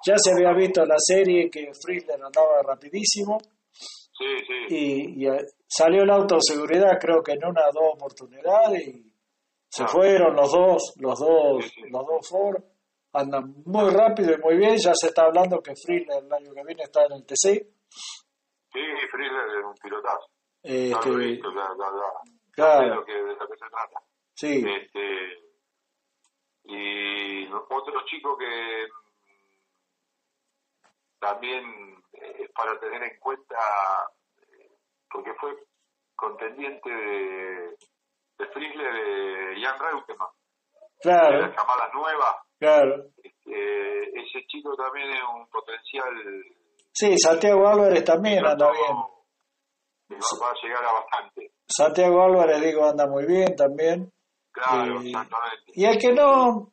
ya 0.05 0.15
se 0.17 0.33
había 0.33 0.53
visto 0.55 0.85
la 0.85 0.99
serie 0.99 1.51
que 1.51 1.71
Frizzler 1.81 2.21
andaba 2.23 2.63
rapidísimo. 2.67 3.39
Sí, 3.71 4.39
sí. 4.47 4.75
Y, 4.75 5.27
y, 5.27 5.31
salió 5.67 6.03
el 6.03 6.11
auto 6.11 6.37
de 6.37 6.41
seguridad, 6.43 6.99
creo 7.01 7.23
que 7.23 7.33
en 7.33 7.45
una 7.45 7.63
o 7.69 7.73
dos 7.73 7.95
oportunidades, 7.95 8.87
y 8.89 9.13
se 9.73 9.87
fueron 9.87 10.37
los 10.37 10.53
dos, 10.53 10.93
los 11.01 11.19
dos, 11.19 11.73
los 11.91 12.07
dos 12.07 12.29
Ford. 12.29 12.63
Andan 13.15 13.55
muy 13.65 13.91
rápido 13.91 14.35
y 14.35 14.39
muy 14.39 14.57
bien. 14.57 14.77
Ya 14.77 14.93
se 14.95 15.09
está 15.09 15.25
hablando 15.25 15.61
que 15.61 15.73
Frizzler 15.75 16.25
el 16.25 16.33
año 16.33 16.53
que 16.55 16.65
viene 16.65 16.83
está 16.83 17.05
en 17.07 17.13
el 17.13 17.25
TC. 17.25 17.61
Sí, 18.73 18.81
Frizzler 19.11 19.59
es 19.59 19.65
un 19.65 19.75
pilotazo. 19.83 20.29
Este, 20.63 21.11
visto, 21.17 21.51
la, 21.53 21.75
la, 21.77 21.91
la, 21.91 22.11
claro. 22.53 22.89
de, 22.89 22.95
lo 22.95 23.05
que, 23.05 23.13
de 23.13 23.35
lo 23.35 23.49
que 23.49 23.57
se 23.57 23.69
trata. 23.69 24.01
Sí. 24.35 24.65
Este, 24.65 25.03
y 26.65 27.47
otro 27.53 28.05
chico 28.07 28.37
que 28.37 28.87
también 31.23 31.63
es 32.13 32.51
para 32.53 32.79
tener 32.81 33.01
en 33.01 33.19
cuenta, 33.21 33.57
porque 35.09 35.33
fue 35.41 35.55
contendiente 36.17 36.91
de, 36.91 37.77
de 38.39 38.47
Frizzler 38.53 38.93
de 38.93 39.63
Jan 39.63 39.79
Reutemann. 39.79 40.29
Claro. 41.01 41.37
De 41.37 41.43
la 41.43 41.55
camada 41.55 41.89
nueva. 41.95 42.45
Claro. 42.59 43.05
Este, 43.23 44.21
ese 44.21 44.47
chico 44.49 44.75
también 44.77 45.11
es 45.11 45.23
un 45.35 45.47
potencial. 45.49 46.13
Sí, 46.93 47.17
Santiago 47.17 47.69
Álvarez 47.69 48.05
también 48.05 48.45
anda 48.45 48.71
bien. 48.71 48.97
Va 50.11 50.51
a 50.51 50.55
llegar 50.63 50.85
a 50.85 50.93
bastante. 50.93 51.53
Santiago 51.67 52.23
Álvarez, 52.23 52.61
digo, 52.61 52.85
anda 52.85 53.07
muy 53.07 53.27
bien 53.27 53.55
también. 53.57 54.13
Claro, 54.51 55.01
eh, 55.01 55.07
exactamente. 55.07 55.73
Y 55.75 55.85
el 55.85 55.99
que 55.99 56.13
no 56.13 56.73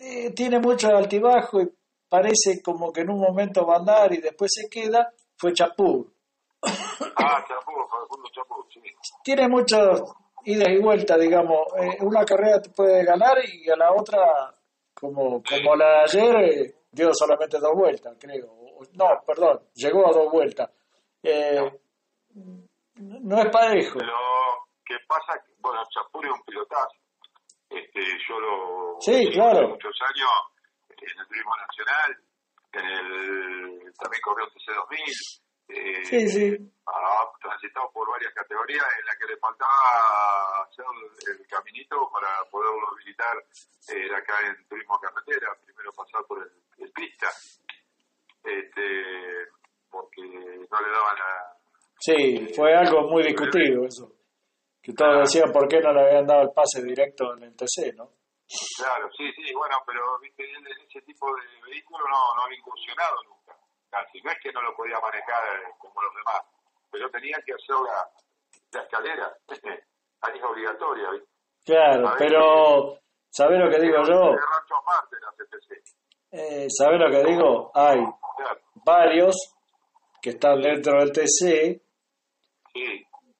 eh, 0.00 0.34
tiene 0.34 0.58
mucho 0.60 0.88
altibajo 0.88 1.60
y 1.60 1.77
parece 2.08 2.62
como 2.62 2.92
que 2.92 3.02
en 3.02 3.10
un 3.10 3.20
momento 3.20 3.66
va 3.66 3.74
a 3.74 3.78
andar 3.78 4.12
y 4.12 4.18
después 4.18 4.50
se 4.54 4.68
queda, 4.68 5.12
fue 5.36 5.52
Chapur. 5.52 6.06
Ah, 7.20 7.44
Chapur, 7.46 7.86
Facundo 7.90 8.28
Chapur, 8.32 8.64
sí. 8.72 8.80
Tiene 9.22 9.48
muchas 9.48 10.00
idas 10.44 10.68
y 10.68 10.78
vueltas, 10.78 11.18
digamos. 11.20 11.58
Eh, 11.78 11.98
una 12.00 12.24
carrera 12.24 12.60
te 12.62 12.70
puede 12.70 13.04
ganar 13.04 13.36
y 13.44 13.68
a 13.68 13.76
la 13.76 13.92
otra, 13.92 14.54
como, 14.94 15.42
como 15.42 15.76
la 15.76 15.86
de 15.86 16.00
ayer, 16.04 16.36
eh, 16.36 16.74
dio 16.90 17.12
solamente 17.12 17.58
dos 17.58 17.74
vueltas, 17.74 18.16
creo. 18.18 18.46
No, 18.94 19.06
perdón, 19.26 19.60
llegó 19.74 20.08
a 20.08 20.12
dos 20.12 20.30
vueltas. 20.30 20.70
Eh, 21.22 21.60
no 22.34 23.38
es 23.38 23.50
parejo. 23.50 23.98
Pero, 23.98 24.14
¿qué 24.84 24.94
pasa? 25.06 25.40
Bueno, 25.58 25.82
Chapur 25.90 26.24
es 26.24 26.32
un 26.32 26.42
pilotazo. 26.42 26.96
Este, 27.68 28.00
yo 28.26 28.40
lo 28.40 28.96
sí, 29.00 29.30
claro. 29.32 29.68
muchos 29.68 29.94
años 30.08 30.28
en 31.00 31.20
el 31.20 31.26
turismo 31.26 31.52
nacional, 31.56 32.10
en 32.72 32.84
el, 32.84 33.92
también 33.98 34.22
corrió 34.22 34.46
el 34.46 34.52
TC2000. 34.52 35.42
Eh, 35.68 36.04
sí, 36.04 36.28
sí. 36.28 36.72
Ha 36.86 37.38
transitado 37.40 37.90
por 37.92 38.08
varias 38.10 38.32
categorías 38.32 38.86
en 38.98 39.06
las 39.06 39.16
que 39.18 39.26
le 39.26 39.36
faltaba 39.36 40.64
hacer 40.64 40.84
el, 41.28 41.46
caminito 41.46 42.10
para 42.10 42.28
poderlo 42.50 42.88
habilitar 42.88 43.36
eh, 43.92 44.08
acá 44.16 44.34
en 44.46 44.66
turismo 44.66 44.98
carretera, 44.98 45.54
primero 45.64 45.92
pasar 45.92 46.24
por 46.26 46.38
el, 46.42 46.50
el 46.84 46.92
pista, 46.92 47.28
este, 48.42 49.48
porque 49.90 50.22
no 50.22 50.80
le 50.80 50.90
daban 50.90 51.18
la, 51.18 51.58
Sí, 52.00 52.48
fue 52.54 52.74
algo 52.74 53.08
muy 53.08 53.24
discutido 53.24 53.84
eso. 53.84 54.12
Que 54.80 54.92
todos 54.92 55.20
decían 55.20 55.52
por 55.52 55.68
qué 55.68 55.80
no 55.80 55.92
le 55.92 56.00
habían 56.00 56.26
dado 56.26 56.42
el 56.42 56.50
pase 56.50 56.82
directo 56.82 57.36
en 57.36 57.42
el 57.44 57.56
TC, 57.56 57.94
¿no? 57.96 58.17
Claro, 58.76 59.10
sí, 59.16 59.30
sí, 59.32 59.52
bueno, 59.54 59.76
pero 59.86 60.18
viste, 60.20 60.42
él 60.42 60.66
en 60.66 60.86
ese 60.86 61.02
tipo 61.02 61.26
de 61.34 61.70
vehículo 61.70 62.04
no, 62.08 62.34
no 62.34 62.42
había 62.44 62.58
incursionado 62.58 63.16
nunca. 63.24 63.56
Casi, 63.90 64.20
no 64.22 64.30
es 64.30 64.38
que 64.42 64.52
no 64.52 64.62
lo 64.62 64.74
podía 64.74 64.98
manejar 65.00 65.74
como 65.78 66.02
los 66.02 66.14
demás, 66.14 66.42
pero 66.90 67.10
tenía 67.10 67.36
que 67.44 67.52
hacer 67.52 67.76
la, 67.76 68.10
la 68.72 68.82
escalera. 68.82 69.36
Ahí 70.20 70.38
es 70.38 70.44
obligatoria, 70.44 71.10
¿viste? 71.10 71.28
Claro, 71.64 72.14
pero 72.18 72.98
¿sabés 73.28 73.60
lo 73.60 73.70
que 73.70 73.80
digo 73.80 74.02
yo? 74.04 74.34
Eh, 76.30 76.66
¿Sabés 76.70 77.00
lo 77.00 77.10
que 77.10 77.24
digo? 77.24 77.70
Hay 77.74 78.00
varios 78.84 79.36
que 80.20 80.30
están 80.30 80.60
dentro 80.60 80.98
del 80.98 81.12
TC 81.12 81.82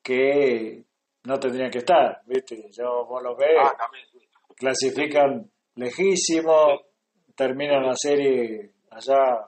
que 0.03 0.85
no 1.25 1.39
tendrían 1.39 1.71
que 1.71 1.79
estar, 1.79 2.23
¿viste? 2.27 2.71
Yo, 2.71 3.05
vos 3.05 3.23
los 3.23 3.37
ves, 3.37 3.59
ah, 3.61 3.75
también. 3.77 4.08
Clasifican 4.59 5.51
lejísimo, 5.77 6.81
terminan 7.35 7.85
la 7.85 7.95
serie 7.95 8.73
allá 8.91 9.47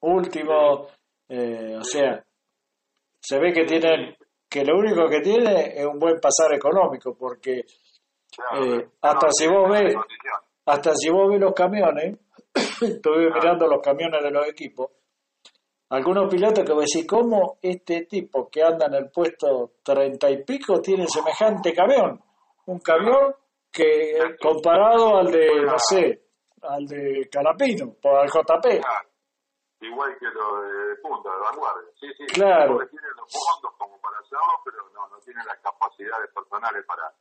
último, 0.00 0.88
eh, 1.28 1.76
o 1.78 1.84
sea, 1.84 2.22
se 3.20 3.38
ve 3.38 3.52
que 3.52 3.64
tienen, 3.64 4.16
que 4.48 4.64
lo 4.64 4.76
único 4.76 5.08
que 5.08 5.20
tiene 5.20 5.80
es 5.80 5.86
un 5.86 5.98
buen 5.98 6.20
pasar 6.20 6.52
económico, 6.52 7.16
porque 7.16 7.60
eh, 7.60 8.88
hasta 9.00 9.28
si 9.30 9.46
vos 9.46 9.70
ves, 9.70 9.94
hasta 10.66 10.94
si 10.94 11.08
vos 11.08 11.30
ves 11.30 11.40
los 11.40 11.54
camiones, 11.54 12.18
estuve 12.82 13.30
mirando 13.32 13.66
los 13.66 13.80
camiones 13.80 14.22
de 14.22 14.30
los 14.30 14.46
equipos, 14.48 14.90
algunos 15.90 16.28
pilotos 16.28 16.64
que 16.64 16.72
vos 16.72 16.84
decís, 16.84 17.06
¿cómo 17.06 17.58
este 17.62 18.06
tipo 18.06 18.48
que 18.50 18.62
anda 18.62 18.86
en 18.86 18.94
el 18.94 19.10
puesto 19.10 19.74
treinta 19.82 20.28
y 20.30 20.42
pico 20.42 20.80
tiene 20.80 21.06
semejante 21.06 21.72
camión? 21.72 22.20
Un 22.66 22.80
camión 22.80 23.34
que 23.74 24.36
comparado 24.40 25.18
al 25.18 25.30
de, 25.32 25.62
no 25.62 25.76
sé, 25.78 26.22
al 26.62 26.86
de 26.86 27.28
Calapino, 27.30 27.96
o 28.02 28.16
al 28.16 28.28
JP. 28.28 28.80
Claro. 28.80 29.08
Igual 29.80 30.16
que 30.18 30.26
lo 30.26 30.62
de 30.62 30.96
punta, 31.02 31.28
de 31.30 31.40
vanguardia. 31.40 31.90
Sí, 32.00 32.06
sí, 32.16 32.24
Claro. 32.32 32.78
tienen 32.88 33.10
los 33.18 33.28
fondos 33.28 33.72
como 33.76 34.00
para 34.00 34.16
hacerlo, 34.18 34.54
pero 34.64 34.78
no, 34.94 35.08
no 35.08 35.18
tienen 35.24 35.44
las 35.46 35.58
capacidades 35.60 36.30
personales 36.32 36.84
para, 36.86 37.12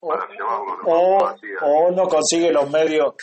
para 0.00 0.28
llevarlo. 0.28 0.76
O, 0.84 1.24
Así 1.26 1.46
es. 1.46 1.58
o 1.62 1.90
no 1.92 2.08
consigue 2.08 2.52
los 2.52 2.68
medios. 2.70 3.14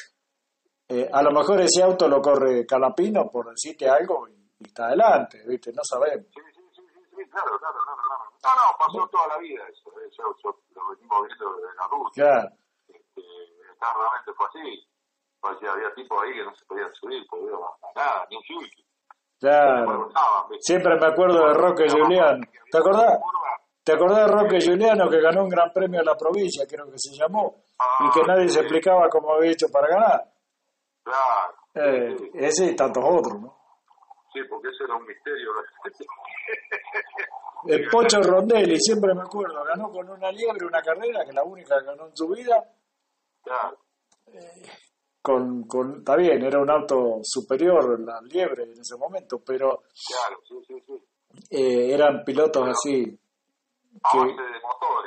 Eh, 0.90 1.08
a 1.12 1.22
lo 1.22 1.32
mejor 1.32 1.62
ese 1.62 1.84
auto 1.84 2.08
lo 2.08 2.22
corre 2.22 2.66
Calapino, 2.66 3.30
por 3.30 3.50
decirte 3.50 3.88
algo, 3.90 4.28
y, 4.30 4.34
y 4.60 4.64
está 4.68 4.88
adelante, 4.88 5.44
¿viste? 5.46 5.72
No 5.74 5.84
sabemos. 5.84 6.26
Sí, 6.34 6.42
sí, 6.56 6.62
sí, 6.74 6.82
sí, 6.90 7.02
sí, 7.12 7.30
claro, 7.30 7.60
claro, 7.60 7.78
claro, 7.84 8.02
claro. 8.02 8.24
No, 8.42 8.50
no, 8.50 8.78
pasó 8.80 9.10
toda 9.10 9.28
la 9.28 9.38
vida 9.38 9.62
eso. 9.68 9.92
Eso, 10.10 10.24
eso 10.40 10.60
lo 10.74 10.90
venimos 10.90 11.28
viendo 11.28 11.54
desde 11.58 11.76
la 11.76 11.88
luz. 11.92 12.12
Claro. 12.16 12.50
Eternamente 13.78 14.34
fue 14.36 14.46
así. 14.48 14.88
Porque 15.40 15.68
había 15.68 15.94
tipos 15.94 16.18
ahí 16.24 16.34
que 16.34 16.44
no 16.44 16.56
se 16.56 16.66
podían 16.66 16.94
subir, 16.96 17.24
porque 17.30 17.46
no 17.46 17.60
nada, 17.96 18.26
ni 18.30 18.38
un 18.38 18.44
subir. 18.44 18.70
Claro. 19.40 20.10
Siempre 20.60 21.00
me 21.00 21.06
acuerdo 21.06 21.48
de 21.48 21.54
Roque 21.54 21.86
Juliano. 21.90 22.42
¿Te 22.72 22.78
acordás? 22.78 23.20
¿Te 23.84 23.94
acordás 23.94 24.26
de 24.26 24.34
Roque 24.34 24.60
Juliano 24.60 25.10
que 25.10 25.22
ganó 25.22 25.44
un 25.44 25.50
gran 25.50 25.72
premio 25.72 26.00
de 26.00 26.06
la 26.06 26.18
provincia, 26.18 26.66
creo 26.68 26.92
que 26.92 26.98
se 26.98 27.16
llamó, 27.16 27.64
y 28.00 28.10
que 28.10 28.22
nadie 28.28 28.50
se 28.50 28.60
explicaba 28.62 29.08
cómo 29.10 29.34
había 29.34 29.52
hecho 29.52 29.68
para 29.72 29.88
ganar? 29.88 30.24
Claro. 31.04 31.54
Eh, 31.76 32.32
ese 32.34 32.66
y 32.66 32.76
tantos 32.76 33.04
otros, 33.06 33.40
¿no? 33.40 33.56
Sí, 34.34 34.42
porque 34.50 34.70
ese 34.70 34.84
era 34.84 34.96
un 34.96 35.06
misterio. 35.06 35.52
El 37.68 37.88
Pocho 37.90 38.22
Rondelli, 38.22 38.80
siempre 38.80 39.14
me 39.14 39.22
acuerdo, 39.22 39.64
ganó 39.64 39.90
con 39.90 40.10
una 40.10 40.32
liebre 40.32 40.66
una 40.66 40.82
carrera, 40.82 41.24
que 41.26 41.34
la 41.34 41.44
única 41.44 41.80
que 41.80 41.86
ganó 41.86 42.08
en 42.08 42.18
su 42.18 42.28
vida. 42.28 42.64
Eh, 44.28 44.64
con, 45.22 45.64
con, 45.64 45.98
está 45.98 46.16
bien, 46.16 46.44
era 46.44 46.60
un 46.60 46.70
auto 46.70 47.20
superior 47.22 48.00
la 48.00 48.22
liebre 48.22 48.64
en 48.64 48.80
ese 48.80 48.96
momento, 48.96 49.40
pero 49.46 49.84
claro, 50.08 50.42
sí, 50.48 50.56
sí, 50.68 50.84
sí. 50.86 50.94
Eh, 51.50 51.94
eran 51.94 52.24
pilotos 52.24 52.70
así. 52.70 53.04
Que, 54.12 54.18
de 54.20 54.60
motor 54.62 55.06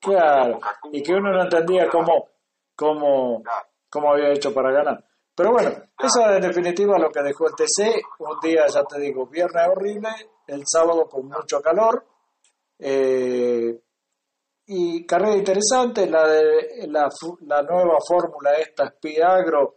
claro, 0.00 0.58
y 0.90 1.02
que 1.02 1.14
uno 1.14 1.32
no 1.32 1.42
entendía 1.42 1.88
cómo, 1.88 2.28
cómo, 2.74 3.42
cómo 3.88 4.12
había 4.12 4.32
hecho 4.32 4.52
para 4.52 4.72
ganar. 4.72 5.04
Pero 5.34 5.52
bueno, 5.52 5.70
eso 5.70 6.20
es 6.28 6.36
en 6.36 6.42
definitiva 6.42 6.98
lo 6.98 7.10
que 7.10 7.22
dejó 7.22 7.46
el 7.46 7.54
TC. 7.54 8.02
Un 8.18 8.40
día, 8.42 8.66
ya 8.66 8.84
te 8.84 9.00
digo, 9.00 9.26
viernes 9.26 9.68
horrible, 9.68 10.10
el 10.46 10.64
sábado 10.66 11.08
con 11.08 11.26
mucho 11.26 11.60
calor. 11.62 12.04
Eh, 12.78 13.80
y 14.66 15.04
carrera 15.04 15.36
interesante, 15.36 16.08
la 16.08 16.26
de 16.28 16.86
la, 16.88 17.08
la 17.46 17.62
nueva 17.62 17.98
fórmula 18.06 18.52
esta 18.54 18.88
Spiagro 18.88 19.76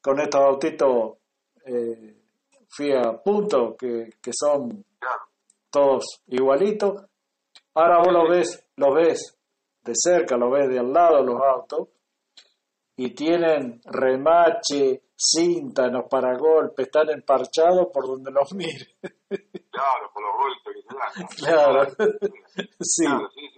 con 0.00 0.20
estos 0.20 0.40
autitos 0.40 1.18
eh, 1.64 2.16
FIA 2.68 3.22
punto 3.24 3.76
que, 3.76 4.10
que 4.20 4.30
son 4.32 4.84
todos 5.70 6.22
igualitos. 6.28 7.04
Ahora 7.74 7.98
vos 7.98 8.12
lo 8.12 8.28
ves, 8.28 8.66
lo 8.76 8.94
ves 8.94 9.36
de 9.82 9.92
cerca, 9.94 10.36
lo 10.36 10.50
ves 10.50 10.68
de 10.68 10.78
al 10.78 10.92
lado 10.92 11.22
los 11.22 11.40
autos 11.40 11.88
y 12.96 13.10
tienen 13.10 13.80
remache, 13.84 15.02
cinta 15.14 15.86
en 15.86 15.94
los 15.94 16.08
paragolpes, 16.08 16.86
están 16.86 17.10
emparchados 17.10 17.88
por 17.92 18.06
donde 18.06 18.30
los 18.30 18.52
mires. 18.54 18.96
Claro, 19.00 20.10
por 20.12 20.22
los 20.22 20.34
golpes 20.36 20.74
que 20.74 20.82
se 20.82 20.96
dan. 20.96 21.28
Claro. 21.36 21.90
sí. 22.80 23.04
Claro, 23.04 23.28
sí, 23.34 23.48
sí. 23.54 23.55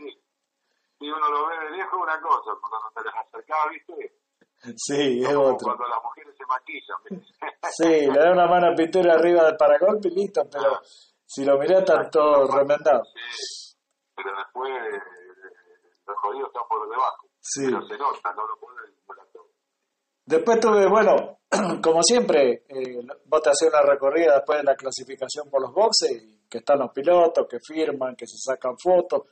Si 0.98 1.08
uno 1.08 1.28
lo 1.28 1.46
ve 1.46 1.54
de 1.64 1.76
lejos, 1.76 2.00
una 2.02 2.20
cosa, 2.20 2.50
cuando 2.60 2.90
te 2.94 3.02
les 3.04 3.14
acercaba, 3.14 3.70
¿viste? 3.70 4.18
Sí, 4.76 5.22
es 5.22 5.34
otro. 5.34 5.68
Cuando 5.68 5.86
las 5.86 6.02
mujeres 6.02 6.34
se 6.36 6.44
maquillan. 6.46 7.22
sí, 7.70 8.06
le 8.10 8.18
da 8.18 8.32
una 8.32 8.46
mano 8.46 8.72
a 8.72 8.74
pintura 8.74 9.14
arriba 9.14 9.44
del 9.44 9.56
paragolpe 9.56 10.08
y 10.08 10.14
listo, 10.14 10.42
pero 10.50 10.74
ah. 10.74 10.82
si 11.24 11.44
lo 11.44 11.56
mirás, 11.58 11.80
están 11.80 12.10
todos 12.10 12.52
remendados. 12.52 13.08
Sí, 13.14 13.76
pero 14.16 14.36
después 14.36 14.72
eh, 14.72 15.02
los 16.06 16.18
jodidos 16.18 16.48
están 16.48 16.68
por 16.68 16.88
debajo. 16.88 17.28
Sí. 17.40 17.66
Pero 17.66 17.86
se 17.86 17.96
nota, 17.96 18.32
no 18.34 18.46
lo 18.46 18.56
pueden 18.58 18.78
Después 20.28 20.60
tuve, 20.60 20.86
bueno, 20.86 21.38
como 21.82 22.02
siempre, 22.02 22.64
eh, 22.68 23.00
vos 23.24 23.40
te 23.40 23.48
haces 23.48 23.70
una 23.70 23.80
recorrida 23.80 24.34
después 24.34 24.58
de 24.58 24.64
la 24.64 24.76
clasificación 24.76 25.48
por 25.48 25.62
los 25.62 25.72
boxes, 25.72 26.42
que 26.50 26.58
están 26.58 26.80
los 26.80 26.90
pilotos, 26.90 27.46
que 27.48 27.58
firman, 27.60 28.14
que 28.14 28.26
se 28.26 28.36
sacan 28.36 28.76
fotos. 28.76 29.22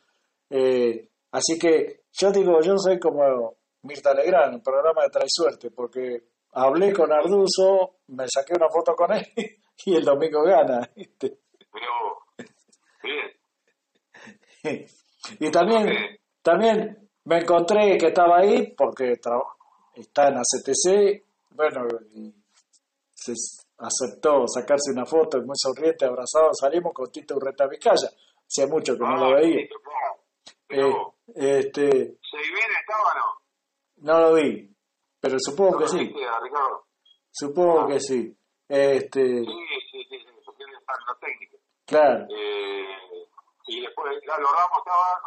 Eh, 0.49 1.11
así 1.37 1.59
que 1.59 2.05
yo 2.13 2.31
digo, 2.31 2.61
yo 2.63 2.79
soy 2.79 2.99
como 2.99 3.57
Mirta 3.83 4.15
Legrand, 4.15 4.55
el 4.55 4.63
programa 4.63 5.03
de 5.03 5.11
Trae 5.11 5.27
Suerte, 5.29 5.71
porque 5.71 6.29
hablé 6.53 6.93
con 6.93 7.13
Arduzo, 7.13 7.99
me 8.09 8.27
saqué 8.29 8.55
una 8.55 8.69
foto 8.69 8.95
con 8.95 9.13
él 9.13 9.27
y 9.85 9.97
el 9.97 10.05
domingo 10.05 10.43
gana. 10.43 10.89
Pero, 10.95 11.37
bien. 14.63 14.87
y 15.41 15.51
también, 15.51 16.19
también 16.43 17.11
me 17.25 17.39
encontré 17.39 17.99
que 17.99 18.07
estaba 18.07 18.39
ahí 18.39 18.73
porque 18.77 19.13
está 19.13 20.29
en 20.29 20.39
ACTC, 20.39 21.23
bueno, 21.51 21.87
y 22.15 22.35
se 23.13 23.33
aceptó 23.79 24.47
sacarse 24.47 24.93
una 24.93 25.05
foto, 25.05 25.39
muy 25.39 25.57
sonriente, 25.57 26.07
abrazado, 26.07 26.51
salimos 26.55 26.93
con 26.95 27.11
Tito 27.11 27.37
Urreta 27.37 27.67
Vizcaya, 27.67 28.09
hacía 28.47 28.67
mucho 28.67 28.95
que 28.95 29.01
no 29.01 29.17
lo 29.17 29.27
ah, 29.27 29.35
veía. 29.35 29.67
Eh, 30.69 30.93
este, 31.35 32.19
estaba 32.19 33.03
o 33.03 33.19
no? 33.19 34.13
No 34.13 34.21
lo 34.21 34.35
vi, 34.35 34.75
pero 35.21 35.37
supongo 35.39 35.79
que 35.79 35.89
sí. 35.89 36.15
Supongo 37.31 37.81
ah. 37.81 37.87
que 37.89 38.01
sí. 38.01 38.37
Este, 38.69 39.45
sí, 39.45 39.45
sí, 39.45 40.05
sí, 40.09 40.19
sí, 40.19 40.27
lo 40.27 41.17
técnico. 41.19 41.57
Claro. 41.85 42.27
Eh, 42.31 42.85
y 43.69 43.81
después, 43.81 44.13
¿Lalo 44.27 44.47
Ramos 44.47 44.79
estaba? 44.79 45.21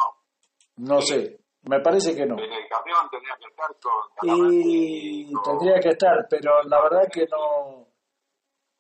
No. 0.78 0.96
No 0.96 1.02
sé. 1.02 1.40
Me 1.64 1.80
parece 1.82 2.16
que 2.16 2.26
no. 2.26 2.36
En 2.40 2.52
el 2.52 2.68
camión 2.70 3.10
tendría 3.12 3.36
que 3.38 3.48
estar 3.50 3.76
con 3.82 4.54
Y 4.54 5.34
tendría 5.44 5.80
que 5.80 5.90
estar, 5.90 6.26
pero 6.30 6.64
la 6.64 6.82
verdad 6.82 7.10
que 7.12 7.28
no, 7.28 7.88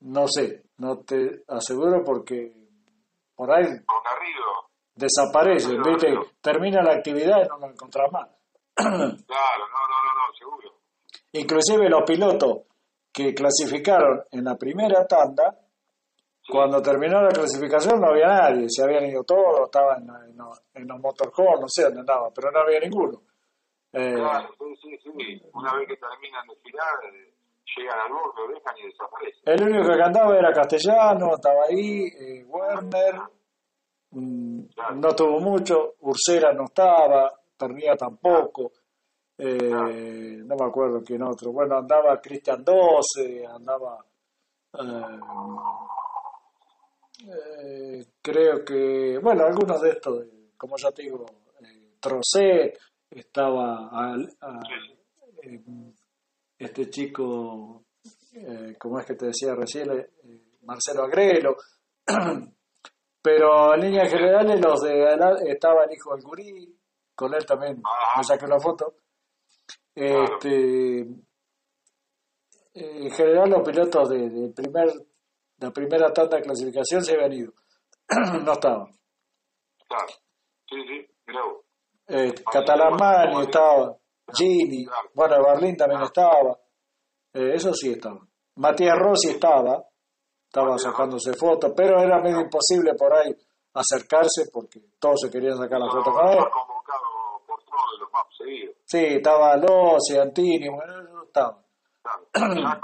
no 0.02 0.28
sé, 0.28 0.64
no 0.78 1.00
te 1.00 1.44
aseguro 1.48 2.02
porque 2.06 2.54
por 3.36 3.52
ahí 3.52 3.66
con 3.86 4.04
Garrido. 4.04 4.69
Desaparece, 5.00 5.78
¿viste? 5.78 6.14
termina 6.42 6.82
la 6.84 6.94
actividad 6.94 7.46
y 7.46 7.48
no 7.48 7.58
lo 7.58 7.72
encontrás 7.72 8.12
más. 8.12 8.28
claro, 8.76 8.98
no, 8.98 9.82
no, 9.88 9.98
no, 10.04 10.14
no, 10.16 10.34
seguro. 10.38 10.74
Inclusive 11.34 11.90
los 11.90 12.04
pilotos 12.04 12.64
que 13.12 13.34
clasificaron 13.34 14.24
en 14.32 14.44
la 14.44 14.56
primera 14.56 15.06
tanda 15.08 15.58
cuando 16.50 16.82
terminó 16.82 17.22
la 17.22 17.30
clasificación 17.30 18.02
no 18.02 18.08
había 18.08 18.28
nadie, 18.28 18.66
se 18.70 18.84
habían 18.84 19.06
ido 19.06 19.24
todos, 19.24 19.62
estaban 19.66 20.04
en, 20.04 20.82
en, 20.82 20.88
los 20.88 21.00
motorhomes, 21.00 21.62
no 21.62 21.68
sé 21.68 21.84
dónde 21.84 22.00
andaban, 22.00 22.32
pero 22.34 22.52
no 22.52 22.60
había 22.60 22.80
ninguno. 22.80 23.22
Eh, 23.94 24.16
claro, 24.16 24.50
sí, 24.58 24.76
sí, 24.82 24.98
sí. 25.04 25.42
Una 25.54 25.76
vez 25.76 25.88
que 25.88 25.98
terminan 25.98 26.48
de 26.48 26.56
girar, 26.64 27.14
eh, 27.14 27.34
llegan 27.78 28.00
al 28.00 28.12
borde, 28.12 28.48
lo 28.48 28.54
dejan 28.54 28.78
y 28.78 28.86
desaparecen. 28.88 29.42
El 29.46 29.64
único 29.64 29.96
que 29.96 30.04
andaba 30.04 30.38
era 30.38 30.52
Castellano, 30.52 31.36
estaba 31.36 31.64
ahí, 31.70 32.08
eh, 32.08 32.44
Werner, 32.48 33.16
no 34.12 35.16
tuvo 35.16 35.40
mucho, 35.40 35.96
Ursera 36.02 36.54
no 36.54 36.66
estaba, 36.66 37.34
Pernía 37.58 37.96
tampoco. 37.96 38.72
Eh, 39.38 40.42
no 40.46 40.56
me 40.56 40.66
acuerdo 40.66 41.02
quién 41.02 41.24
otro. 41.24 41.52
Bueno, 41.52 41.78
andaba 41.78 42.20
Cristian 42.20 42.64
12, 42.64 43.46
andaba 43.46 44.06
eh, 47.28 48.06
creo 48.22 48.64
que, 48.64 49.20
bueno, 49.22 49.46
algunos 49.46 49.82
de 49.82 49.90
estos, 49.90 50.26
como 50.58 50.78
ya 50.78 50.92
te 50.92 51.04
digo, 51.04 51.26
eh, 51.62 51.96
Trocet, 52.00 52.78
estaba 53.10 54.16
eh, 55.44 55.62
este 56.58 56.90
chico, 56.90 57.86
eh, 58.34 58.76
como 58.80 59.00
es 59.00 59.06
que 59.06 59.16
te 59.16 59.28
decía 59.28 59.56
recién, 59.56 59.92
eh, 59.92 60.10
Marcelo 60.64 61.04
Agrelo, 61.04 61.58
pero 63.30 63.76
en 63.76 63.82
líneas 63.82 64.10
generales 64.10 64.60
los 64.60 64.82
de 64.82 65.04
estaba 65.52 65.84
el 65.84 65.94
hijo 65.94 66.16
del 66.16 66.24
gurí, 66.24 66.80
con 67.14 67.32
él 67.36 67.46
también 67.46 67.80
me 68.18 68.24
saqué 68.24 68.46
una 68.46 68.60
foto. 68.60 68.96
Este, 69.94 71.02
en 72.74 73.12
general 73.12 73.52
los 73.52 73.62
pilotos 73.62 74.10
de 74.10 74.52
primer 74.56 74.88
la 75.60 75.72
primera 75.72 76.12
tanda 76.12 76.38
de 76.38 76.44
clasificación 76.44 77.04
se 77.04 77.14
habían 77.14 77.34
ido. 77.34 77.54
no 78.44 78.54
estaban. 78.54 78.88
Claro. 79.88 80.08
Sí, 80.68 80.78
sí, 80.88 81.08
eh, 82.08 82.34
Catalán 82.52 82.96
Mani 83.00 83.42
estaba, 83.42 83.96
Gini, 84.34 84.88
bueno, 85.14 85.36
Berlín 85.44 85.78
también 85.78 86.02
estaba. 86.02 86.58
Eh, 87.34 87.52
eso 87.54 87.74
sí 87.74 87.92
estaba. 87.92 88.26
Matías 88.56 88.98
Rossi 88.98 89.30
estaba, 89.30 89.86
estaba 90.50 90.78
sacándose 90.80 91.34
fotos, 91.34 91.72
pero 91.76 92.02
era 92.02 92.20
medio 92.20 92.42
imposible 92.42 92.96
por 92.96 93.14
ahí 93.14 93.36
acercarse 93.74 94.50
porque 94.52 94.82
todos 95.00 95.22
se 95.22 95.30
querían 95.30 95.56
sacar 95.58 95.80
la 95.80 95.92
foto 95.92 96.12
con 96.12 96.28
él. 96.28 96.38
convocado 96.38 97.42
por 97.46 97.64
todos 97.64 98.00
los 98.00 98.12
más 98.12 98.24
seguidos. 98.36 98.76
Sí, 98.84 98.98
estaba 98.98 99.56
Lossi, 99.58 100.18
Antini, 100.18 100.70
bueno, 100.70 101.04
no 101.04 101.24
estaba. 101.24 101.64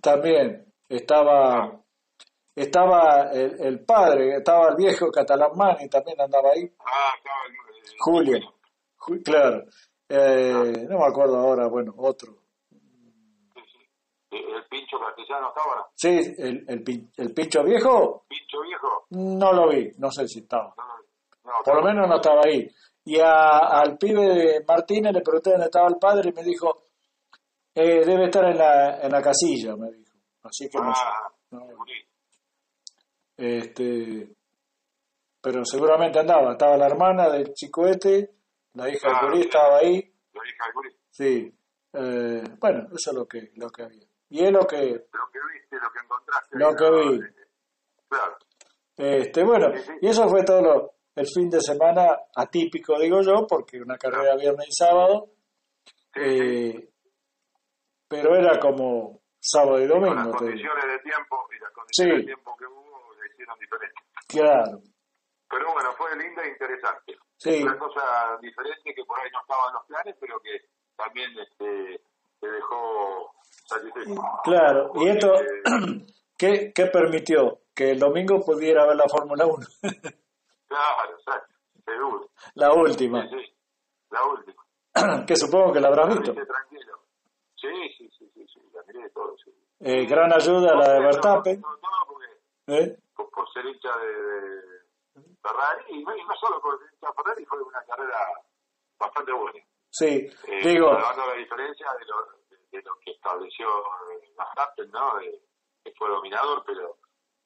También 0.00 0.72
estaba 0.88 1.80
estaba 2.54 3.32
el, 3.32 3.60
el, 3.60 3.84
padre, 3.84 4.36
estaba 4.36 4.68
el 4.68 4.76
viejo 4.76 5.10
Catalán 5.10 5.56
Mani, 5.56 5.88
también 5.88 6.20
andaba 6.20 6.50
ahí. 6.50 6.70
Ah, 6.78 7.14
el, 7.48 7.96
Julio, 7.98 8.38
claro. 9.24 9.64
Eh, 10.08 10.86
no 10.88 10.98
me 10.98 11.06
acuerdo 11.06 11.36
ahora, 11.36 11.66
bueno, 11.66 11.92
otro. 11.96 12.43
¿El 14.36 14.64
pincho 14.68 14.98
castellano 14.98 15.48
estaba? 15.48 15.88
Sí, 15.94 16.08
el, 16.38 16.64
el, 16.68 17.10
el 17.16 17.34
pincho 17.34 17.62
viejo. 17.64 18.24
¿Pincho 18.28 18.60
viejo? 18.62 19.06
No 19.10 19.52
lo 19.52 19.68
vi, 19.68 19.92
no 19.98 20.10
sé 20.10 20.26
si 20.28 20.40
estaba. 20.40 20.74
Por 21.64 21.76
lo 21.76 21.82
menos 21.82 22.08
no 22.08 22.16
estaba 22.16 22.40
ahí. 22.44 22.68
Y 23.04 23.18
a, 23.20 23.58
al 23.58 23.98
pibe 23.98 24.22
de 24.34 24.64
Martínez 24.66 25.12
le 25.12 25.20
pregunté 25.20 25.50
dónde 25.50 25.66
estaba 25.66 25.88
el 25.88 25.96
padre 25.98 26.30
y 26.30 26.32
me 26.32 26.42
dijo, 26.42 26.82
Eh, 27.74 28.04
debe 28.04 28.24
estar 28.26 28.44
en 28.44 28.56
la, 28.58 29.00
en 29.02 29.10
la 29.12 29.20
casilla, 29.20 29.74
me 29.76 29.90
dijo. 29.90 30.12
Así 30.44 30.68
que 30.70 30.78
no 30.78 30.94
sé. 30.94 31.02
Ah, 31.04 31.28
No. 31.50 31.66
Este, 33.36 34.28
pero 35.40 35.64
seguramente 35.64 36.18
andaba. 36.20 36.52
Estaba 36.52 36.76
la 36.76 36.86
hermana 36.86 37.28
del 37.28 37.52
chico 37.52 37.86
este, 37.86 38.30
la 38.74 38.88
hija 38.88 39.08
del 39.08 39.16
Ah, 39.16 39.28
bien. 39.32 39.42
estaba 39.42 39.78
ahí. 39.78 39.94
La 40.32 40.42
hija 40.48 40.66
de 40.66 40.72
Gurí. 40.74 40.90
Sí. 41.10 41.54
Eh, 41.92 42.42
bueno, 42.60 42.86
eso 42.92 43.10
es 43.10 43.14
lo 43.16 43.26
que, 43.26 43.50
lo 43.56 43.68
que 43.70 43.82
había. 43.82 44.06
Y 44.30 44.44
es 44.44 44.50
lo 44.52 44.60
que, 44.66 44.76
Lo 45.12 45.30
que 45.32 45.38
viste, 45.52 45.76
lo 45.76 45.90
que 45.92 45.98
encontraste. 46.02 46.58
Lo 46.58 46.74
que 46.74 46.90
vi. 46.90 47.20
Claro. 48.08 48.36
este, 48.96 49.44
bueno, 49.44 49.76
Sí, 49.76 49.82
sí. 49.82 49.92
y 50.02 50.08
eso 50.08 50.28
fue 50.28 50.44
todo 50.44 50.62
lo- 50.62 50.90
el 51.16 51.26
fin 51.26 51.48
de 51.50 51.60
semana 51.60 52.16
atípico, 52.36 52.98
digo 52.98 53.20
yo, 53.22 53.46
porque 53.48 53.80
una 53.80 53.96
carrera 53.96 54.34
viernes 54.36 54.66
y 54.68 54.72
sábado, 54.72 55.26
Sí, 56.14 56.20
sí. 56.22 56.76
eh, 56.78 56.88
pero 58.08 58.34
era 58.36 58.58
como 58.58 59.20
sábado 59.40 59.80
y 59.82 59.88
Con 59.88 60.00
las 60.02 60.08
domingo, 60.14 60.22
digo. 60.30 60.38
condiciones 60.38 60.84
de 60.86 60.98
tiempo 61.00 61.46
y 61.50 61.58
las 61.60 61.72
condiciones 61.72 62.16
de 62.18 62.24
tiempo 62.24 62.56
que 62.56 62.66
hubo 62.66 63.14
le 63.20 63.26
hicieron 63.32 63.58
diferente. 63.58 64.00
Claro, 64.28 64.80
Pero 65.48 65.72
bueno, 65.72 65.92
fue 65.92 66.16
linda 66.16 66.42
e 66.42 66.48
interesante. 66.48 67.16
Sí. 67.36 67.62
Una 67.62 67.78
cosa 67.78 68.38
diferente 68.40 68.92
que 68.94 69.04
por 69.04 69.20
ahí 69.20 69.30
no 69.30 69.40
estaba 69.40 69.68
en 69.68 69.74
los 69.74 69.84
planes, 69.86 70.16
pero 70.18 70.40
que 70.40 70.50
también 70.96 71.30
este, 71.38 72.00
te 72.40 72.48
dejó 72.50 72.93
claro. 74.44 74.92
Y 74.96 75.08
esto, 75.08 75.32
¿qué, 76.38 76.72
qué 76.74 76.86
permitió? 76.86 77.60
Que 77.74 77.90
el 77.90 77.98
domingo 77.98 78.40
pudiera 78.40 78.86
ver 78.86 78.96
la 78.96 79.08
Fórmula 79.08 79.46
1, 79.46 79.56
claro, 80.68 81.16
exacto, 81.18 81.54
seguro. 81.84 82.30
la 82.54 82.72
última, 82.72 83.22
Sí, 83.28 83.36
sí, 83.36 83.56
la 84.10 84.24
última. 84.24 85.24
que 85.26 85.36
supongo 85.36 85.72
que 85.72 85.80
la 85.80 85.88
habrás 85.88 86.08
visto. 86.18 86.32
tranquilo. 86.34 86.98
Sí, 87.56 87.68
sí, 87.98 88.10
sí, 88.18 88.30
sí, 88.34 88.46
sí, 88.52 88.60
la 88.72 88.82
miré 88.86 89.10
todo, 89.10 89.34
sí. 89.44 89.50
Eh, 89.80 90.06
gran 90.06 90.32
ayuda 90.32 90.72
a 90.72 90.76
la 90.76 90.92
de 90.94 91.00
Verstappen. 91.00 91.62
¿eh? 92.68 92.96
por, 93.16 93.28
por 93.30 93.52
ser 93.52 93.66
hincha 93.66 93.90
de, 93.98 94.12
de 95.20 95.36
Ferrari, 95.42 95.84
y 95.88 96.04
no, 96.04 96.16
y 96.16 96.24
no 96.24 96.34
solo 96.40 96.60
por 96.60 96.78
ser 96.78 96.88
hincha 96.94 97.08
de 97.08 97.14
Ferrari, 97.22 97.44
fue 97.46 97.62
una 97.62 97.82
carrera 97.84 98.18
bastante 98.98 99.32
buena. 99.32 99.58
Sí, 99.90 100.28
Eh, 100.46 100.60
digo, 100.62 100.92
la 100.92 101.34
diferencia 101.36 101.86
de 101.98 102.04
lo, 102.06 102.26
de, 102.76 102.82
lo 102.82 102.98
que 103.00 103.12
estableció 103.12 103.66
eh, 103.68 104.30
Verstappen, 104.36 104.90
¿no? 104.90 105.16
De- 105.18 105.40
que 105.84 105.92
fue 105.98 106.08
dominador, 106.08 106.62
pero 106.66 106.96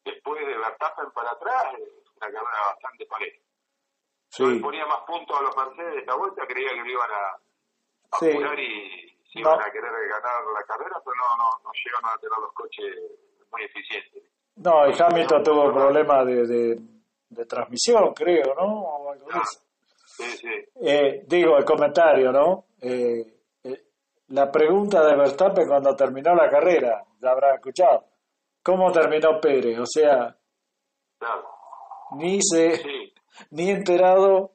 después 0.04 0.46
de 0.46 0.56
Verstappen 0.56 1.10
para 1.12 1.32
atrás, 1.32 1.74
eh, 1.78 1.92
una 2.16 2.26
carrera 2.26 2.66
bastante 2.72 3.06
pareja. 3.06 3.38
Yo 4.36 4.46
le 4.46 4.54
sí, 4.56 4.60
ponía 4.60 4.86
más 4.86 5.00
puntos 5.06 5.36
a 5.38 5.42
los 5.42 5.56
Mercedes 5.56 5.96
esta 6.00 6.14
vuelta, 6.14 6.46
creía 6.46 6.70
que 6.70 6.80
lo 6.80 6.90
iban 6.90 7.10
a, 7.10 7.38
Sí. 8.18 8.30
apurar 8.30 8.58
y 8.58 9.18
No. 9.34 9.40
iban 9.40 9.60
a 9.60 9.70
querer 9.72 9.90
ganar 10.08 10.42
la 10.54 10.64
carrera, 10.64 11.00
pero 11.04 11.16
no, 11.16 11.36
no, 11.36 11.50
no 11.64 11.70
llegaron 11.84 12.10
a 12.10 12.18
tener 12.18 12.38
los 12.38 12.52
coches 12.52 12.94
muy 13.50 13.62
eficientes. 13.64 14.22
no, 14.56 14.88
y 14.88 14.94
Hamilton 15.00 15.42
tuvo 15.42 15.72
problemas 15.72 16.26
de, 16.26 16.46
de, 16.46 16.78
de 17.30 17.44
transmisión, 17.46 18.12
creo, 18.14 18.54
¿no? 18.54 18.80
O 18.82 19.12
algo 19.12 19.26
de 19.26 19.38
eso. 19.38 19.60
Sí, 20.06 20.24
sí. 20.36 20.64
Eh, 20.82 21.22
digo, 21.26 21.56
el 21.58 21.64
comentario, 21.64 22.32
¿no? 22.32 22.66
Eh, 22.80 23.20
eh, 23.20 23.37
la 24.28 24.50
pregunta 24.50 25.04
de 25.04 25.16
Verstappen 25.16 25.66
cuando 25.66 25.94
terminó 25.96 26.34
la 26.34 26.48
carrera, 26.50 27.04
la 27.20 27.30
habrá 27.30 27.54
escuchado. 27.54 28.04
¿Cómo 28.62 28.90
terminó 28.92 29.40
Pérez? 29.40 29.78
O 29.78 29.86
sea, 29.86 30.36
Claro. 31.18 31.48
ni 32.12 32.38
se, 32.42 32.76
Sí, 32.76 33.12
ni 33.50 33.70
enterado, 33.70 34.52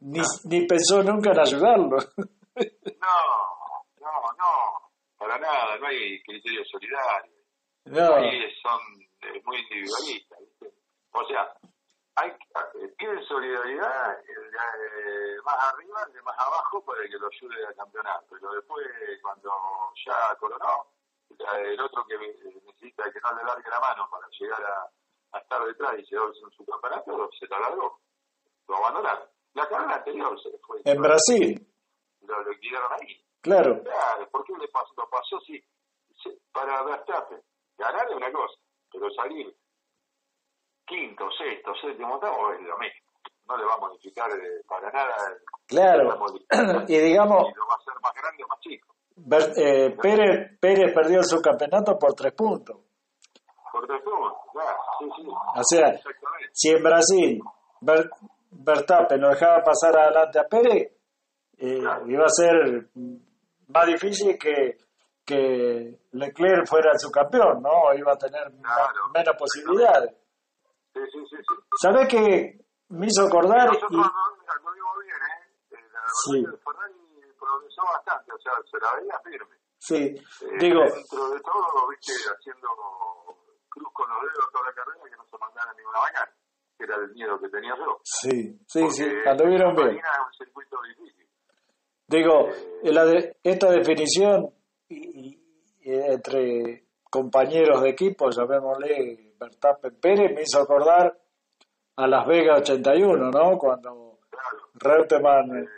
ni, 0.00 0.20
ni 0.44 0.66
pensó 0.66 1.02
nunca 1.02 1.32
en 1.32 1.40
ayudarlo. 1.40 1.96
no, 2.56 3.16
no, 4.00 4.12
no, 4.38 4.90
para 5.16 5.38
nada, 5.38 5.76
no 5.78 5.86
hay 5.86 6.22
criterio 6.22 6.62
solidario. 6.70 7.32
No, 7.86 8.14
Ahí 8.16 8.40
son 8.62 8.80
eh, 9.22 9.40
muy 9.44 9.56
individualistas, 9.58 10.38
¿viste? 10.40 10.72
O 11.12 11.24
sea, 11.26 11.52
hay 12.16 12.30
eh, 12.30 12.88
piden 12.98 13.24
solidaridad 13.24 14.18
el 14.28 14.50
de 14.50 14.58
eh, 14.58 15.36
más 15.44 15.72
arriba, 15.72 16.02
el 16.06 16.12
de 16.12 16.22
más 16.22 16.38
abajo, 16.38 16.84
para 16.84 17.02
que 17.02 17.18
lo 17.18 17.26
ayude 17.28 17.66
a 17.66 17.74
campeonar. 17.74 18.20
Pero 18.28 18.52
después, 18.52 18.86
cuando 19.22 19.50
ya 20.04 20.34
coronó, 20.38 20.86
el 21.58 21.80
otro 21.80 22.04
que 22.06 22.14
eh, 22.14 22.60
necesita 22.66 23.10
que 23.12 23.20
no 23.20 23.32
le 23.36 23.44
largue 23.44 23.70
la 23.70 23.80
mano 23.80 24.08
para 24.10 24.26
llegar 24.38 24.62
a, 24.64 24.90
a 25.36 25.38
estar 25.40 25.64
detrás 25.64 25.94
y 25.98 26.04
llevarse 26.04 26.40
en 26.40 26.50
su 26.50 26.64
campeonato, 26.66 27.30
se 27.38 27.46
la 27.48 27.58
largó. 27.60 28.00
Lo 28.68 28.76
abandonaron. 28.76 29.28
La 29.54 29.68
carrera 29.68 29.96
anterior 29.96 30.40
se 30.42 30.50
fue. 30.58 30.80
en 30.84 31.00
Brasil, 31.02 31.66
Lo 32.22 32.42
liquidaron 32.50 32.92
ahí. 33.00 33.24
claro. 33.40 33.82
Claro, 33.82 34.28
¿por 34.30 34.44
qué 34.44 34.52
le 34.58 34.68
pasó? 34.68 34.92
Lo 34.96 35.08
pasó 35.08 35.40
si, 35.40 35.58
si- 36.22 36.38
para 36.52 36.82
Verstappen. 36.84 37.42
Ganar 37.78 38.08
es 38.10 38.14
una 38.16 38.30
cosa, 38.32 38.54
pero 38.92 39.10
salir 39.12 39.56
quinto, 40.90 41.24
sexto, 41.38 41.72
séptimo, 41.80 42.14
octavo 42.16 42.52
es 42.52 42.60
lo 42.62 42.76
mismo. 42.78 43.00
No 43.48 43.56
le 43.56 43.64
va 43.64 43.74
a 43.74 43.78
modificar 43.78 44.30
eh, 44.30 44.62
para 44.68 44.90
nada 44.90 45.14
el- 45.28 45.76
la 45.76 45.94
Claro. 45.94 46.84
Y 46.88 46.98
digamos, 46.98 47.46
Y 47.48 47.54
lo 47.54 47.66
va 47.66 47.74
a 47.74 47.76
hacer 47.78 47.94
más 48.02 48.12
grande 48.14 48.44
o 48.44 48.48
más 48.48 48.60
chico. 48.60 48.94
Ver- 49.16 49.52
eh, 49.56 49.96
Pérez, 50.00 50.58
Pérez 50.60 50.94
perdió 50.94 51.22
su 51.22 51.40
campeonato 51.40 51.98
por 51.98 52.12
tres 52.14 52.32
puntos. 52.32 52.76
Por 53.72 53.86
tres 53.86 54.00
puntos, 54.02 54.32
claro, 54.52 54.78
sí, 54.98 55.04
sí. 55.16 55.26
O 55.28 55.62
sea, 55.64 56.00
si 56.52 56.70
en 56.70 56.82
Brasil 56.82 57.40
Ver- 57.80 58.10
Verstappen 58.50 59.20
lo 59.20 59.28
dejaba 59.30 59.62
pasar 59.62 59.96
adelante 59.98 60.38
a 60.38 60.44
Pérez, 60.48 60.92
eh, 61.58 61.82
iba 62.06 62.24
a 62.24 62.28
ser 62.28 62.88
más 63.68 63.86
difícil 63.86 64.38
que, 64.38 64.76
que 65.24 65.98
Leclerc 66.12 66.66
fuera 66.66 66.92
el 66.92 66.98
subcampeón, 66.98 67.62
¿no? 67.62 67.92
Iba 67.94 68.12
a 68.12 68.16
tener 68.18 68.50
menos 68.52 69.36
posibilidades. 69.38 70.14
Sí, 71.06 71.10
sí, 71.12 71.26
sí. 71.30 71.36
sí. 71.36 71.54
¿Sabés 71.80 72.08
qué 72.08 72.60
me 72.88 73.06
hizo 73.06 73.26
acordar? 73.26 73.66
Nosotros 73.68 73.90
Y, 73.90 73.96
no, 73.96 74.72
vimos 74.72 74.96
bien, 75.04 75.16
¿eh? 75.16 75.76
Eh, 75.76 75.88
La 75.92 76.00
Sí. 76.24 76.44
Ferrari 76.64 76.94
progresó 77.38 77.82
bastante, 77.94 78.32
o 78.32 78.38
sea, 78.38 78.52
se 78.70 78.78
la 78.78 78.94
veía 78.96 79.18
firme. 79.24 79.56
sí, 79.78 79.96
Eh, 79.96 80.58
digo, 80.58 80.80
Dentro 80.82 81.30
de 81.30 81.40
todo, 81.40 81.88
viste, 81.88 82.12
haciendo 82.12 82.68
cruz 83.68 83.88
con 83.92 84.08
los 84.10 84.20
dedos 84.22 84.52
toda 84.52 84.64
la 84.66 84.72
carrera 84.74 85.00
que 85.04 85.16
no 85.16 85.24
se 85.30 85.38
mandara 85.38 85.72
ninguna 85.74 85.98
bacana, 86.00 86.32
que 86.76 86.84
era 86.84 86.96
el 86.96 87.10
miedo 87.14 87.40
que 87.40 87.48
tenía 87.48 87.74
yo. 87.76 88.00
sí, 88.04 88.58
sí, 88.66 88.90
sí, 88.90 89.04
Porque 89.04 89.28
anduvieron 89.28 89.74
bien. 89.76 89.96
Es 89.98 90.04
un 90.26 90.32
circuito 90.34 90.76
difícil. 90.82 91.28
Digo, 92.08 92.48
en 92.82 92.94
la 92.94 93.04
de- 93.04 93.36
esta 93.44 93.70
definición 93.70 94.52
y- 94.88 95.38
y 95.80 95.92
entre 95.94 96.86
compañeros 97.08 97.80
de 97.82 97.90
equipo, 97.90 98.28
llamémosle 98.30 99.29
Verstappen 99.40 99.98
Pérez, 100.00 100.34
me 100.34 100.42
hizo 100.42 100.60
acordar 100.60 101.18
a 101.96 102.06
Las 102.06 102.26
Vegas 102.26 102.60
81, 102.60 103.30
¿no? 103.30 103.58
Cuando 103.58 104.18
Claro. 104.30 104.58
Reutemann, 104.74 105.58
Eh, 105.64 105.68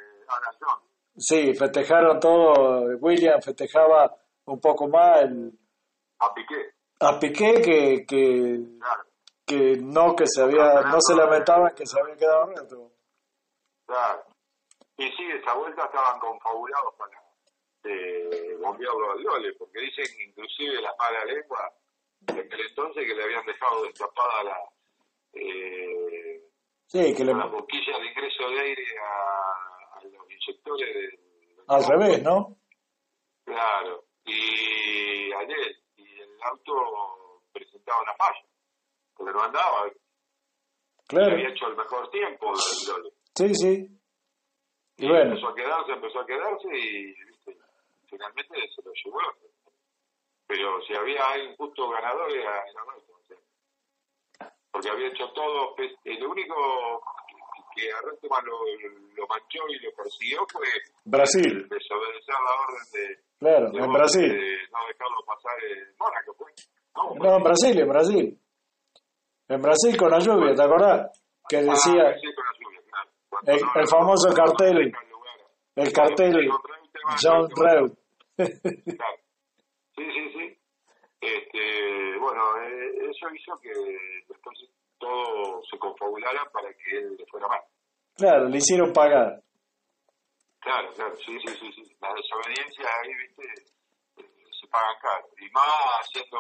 sí, 1.17 1.55
festejaron 1.55 2.19
todo, 2.21 2.83
William 3.01 3.41
festejaba 3.41 4.15
un 4.47 4.61
poco 4.61 4.89
más 4.89 5.23
el- 5.23 5.53
a 6.19 6.35
Piqué, 6.35 6.75
a 7.01 7.19
Piqué 7.19 7.55
que, 7.63 8.05
que, 8.07 8.61
claro. 8.79 9.05
que 9.47 9.77
no 9.83 10.15
que 10.15 10.25
se 10.27 10.43
había, 10.43 10.83
no 10.83 11.01
se 11.01 11.15
lamentaban 11.15 11.75
que 11.75 11.87
se 11.87 12.01
había 12.01 12.17
quedado 12.17 12.47
reto. 12.47 12.93
claro. 13.87 14.23
Y 14.97 15.05
sí, 15.13 15.25
esa 15.33 15.55
vuelta 15.55 15.85
estaban 15.87 16.21
confabulados 16.21 16.95
para 16.97 17.21
eh, 17.85 18.57
bombearlo 18.61 19.11
al 19.13 19.23
Lole, 19.23 19.53
porque 19.59 19.81
dicen 19.81 20.05
inclusive 20.29 20.81
las 20.81 20.93
malas 20.99 21.25
lenguas 21.27 21.63
de 21.73 21.82
aquel 22.29 22.61
entonces 22.69 23.07
que 23.07 23.15
le 23.15 23.23
habían 23.25 23.45
dejado 23.47 23.85
destapada 23.85 24.45
la, 24.45 24.59
eh, 25.35 26.43
Sí, 26.87 27.15
que 27.15 27.25
le, 27.25 27.33
la 27.35 27.47
boquilla 27.47 27.99
de 27.99 28.07
ingreso 28.07 28.51
de 28.51 28.61
aire 28.61 28.85
a, 29.01 29.99
a 29.99 30.05
los 30.05 30.31
inyectores 30.31 30.95
del 30.95 31.19
al 31.69 31.85
revés, 31.85 32.23
¿no? 32.23 32.57
Claro, 33.45 34.05
y 34.25 35.33
ayer, 35.33 35.77
y 35.97 36.21
el 36.21 36.43
auto 36.43 37.43
presentaba 37.53 38.03
una 38.03 38.15
falla, 38.15 38.47
porque 39.17 39.33
no 39.33 39.43
andaba, 39.43 39.91
Claro, 41.09 41.33
había 41.33 41.49
hecho 41.49 41.67
el 41.69 41.77
mejor 41.77 42.11
tiempo 42.11 42.55
sí, 42.57 43.55
sí. 43.55 43.89
Y 44.99 45.05
Y 45.05 45.09
bueno, 45.09 45.31
empezó 45.33 45.49
a 45.49 45.55
quedarse, 45.55 45.93
empezó 45.93 46.21
a 46.21 46.27
quedarse 46.27 46.69
y 46.79 47.07
¿viste? 47.25 47.57
finalmente 48.09 48.55
se 48.75 48.83
lo 48.83 48.93
llevó. 48.93 49.19
Pero 50.53 50.83
si 50.83 50.93
había 50.95 51.25
alguien 51.33 51.57
justo 51.57 51.89
ganador 51.89 52.31
era, 52.31 52.51
era 52.69 52.83
Alonso, 52.83 53.13
o 53.15 53.27
sea, 53.27 54.53
porque 54.71 54.91
había 54.91 55.09
hecho 55.09 55.27
todo, 55.33 55.75
pues, 55.75 55.91
el 56.05 56.27
único 56.27 57.03
que, 57.75 57.91
a 57.91 58.01
Reutemann 58.03 58.45
lo, 58.45 58.59
lo 59.17 59.27
manchó 59.29 59.61
y 59.71 59.79
lo 59.79 59.91
persiguió 59.97 60.45
fue 60.53 60.67
Brasil, 61.07 61.67
desobedecer 61.71 62.35
la 62.35 62.55
orden 62.67 62.85
de, 62.93 63.19
claro, 63.39 63.71
de 63.71 63.79
en 63.79 63.93
Brasil. 63.93 64.29
de 64.29 64.57
no 64.71 64.79
dejarlo 64.89 65.25
pasar 65.25 65.65
en 65.65 65.97
Mónaco, 65.99 66.35
fue. 66.37 66.53
No, 66.97 67.15
No, 67.15 67.37
en 67.39 67.43
Brasil, 67.45 67.81
en 67.81 67.89
Brasil. 67.89 68.39
En 69.49 69.63
Brasil 69.63 69.97
con 69.97 70.11
la 70.11 70.19
lluvia, 70.19 70.55
¿te 70.55 70.63
acordás? 70.63 71.23
Que 71.49 71.57
decía 71.63 72.03
Ah, 72.09 72.15
sí, 72.21 72.35
con 72.35 72.45
la 72.45 72.53
lluvia, 72.61 72.81
claro. 72.91 73.11
Cuando 73.31 73.53
el, 73.53 73.61
no- 73.63 73.73
el 73.81 73.89
famoso 73.89 74.35
cartel, 74.35 74.93
el 75.77 75.93
cartel 75.95 76.35
Reutemann, 76.35 77.17
John. 77.23 77.49
Reut, 77.57 77.99
claro. 78.37 79.17
Sí, 79.97 80.05
sí, 80.13 80.33
sí. 80.33 80.59
Este, 81.21 82.19
bueno, 82.19 82.43
eh, 82.63 83.11
eso 83.11 83.33
hizo 83.33 83.59
que 83.61 83.73
después 84.29 84.59
todo 84.99 85.63
se 85.71 85.79
confabulara 85.79 86.51
para 86.51 86.73
que 86.75 86.99
él 86.99 87.17
le 87.17 87.27
fuera 87.27 87.47
mal. 87.49 87.61
Claro, 88.17 88.49
le 88.49 88.59
hicieron 88.59 88.93
pagar. 88.93 89.43
Claro, 90.61 90.93
claro, 90.95 91.17
sí, 91.17 91.39
sí, 91.41 91.55
sí. 91.61 91.73
sí. 91.73 91.97
La 92.01 92.13
desobediencia 92.15 92.87
ahí, 93.03 93.15
viste, 93.15 93.43
eh, 94.17 94.25
se 94.61 94.67
pagan 94.69 94.97
caro. 95.01 95.29
Y 95.39 95.51
más 95.51 95.67
haciendo 96.01 96.39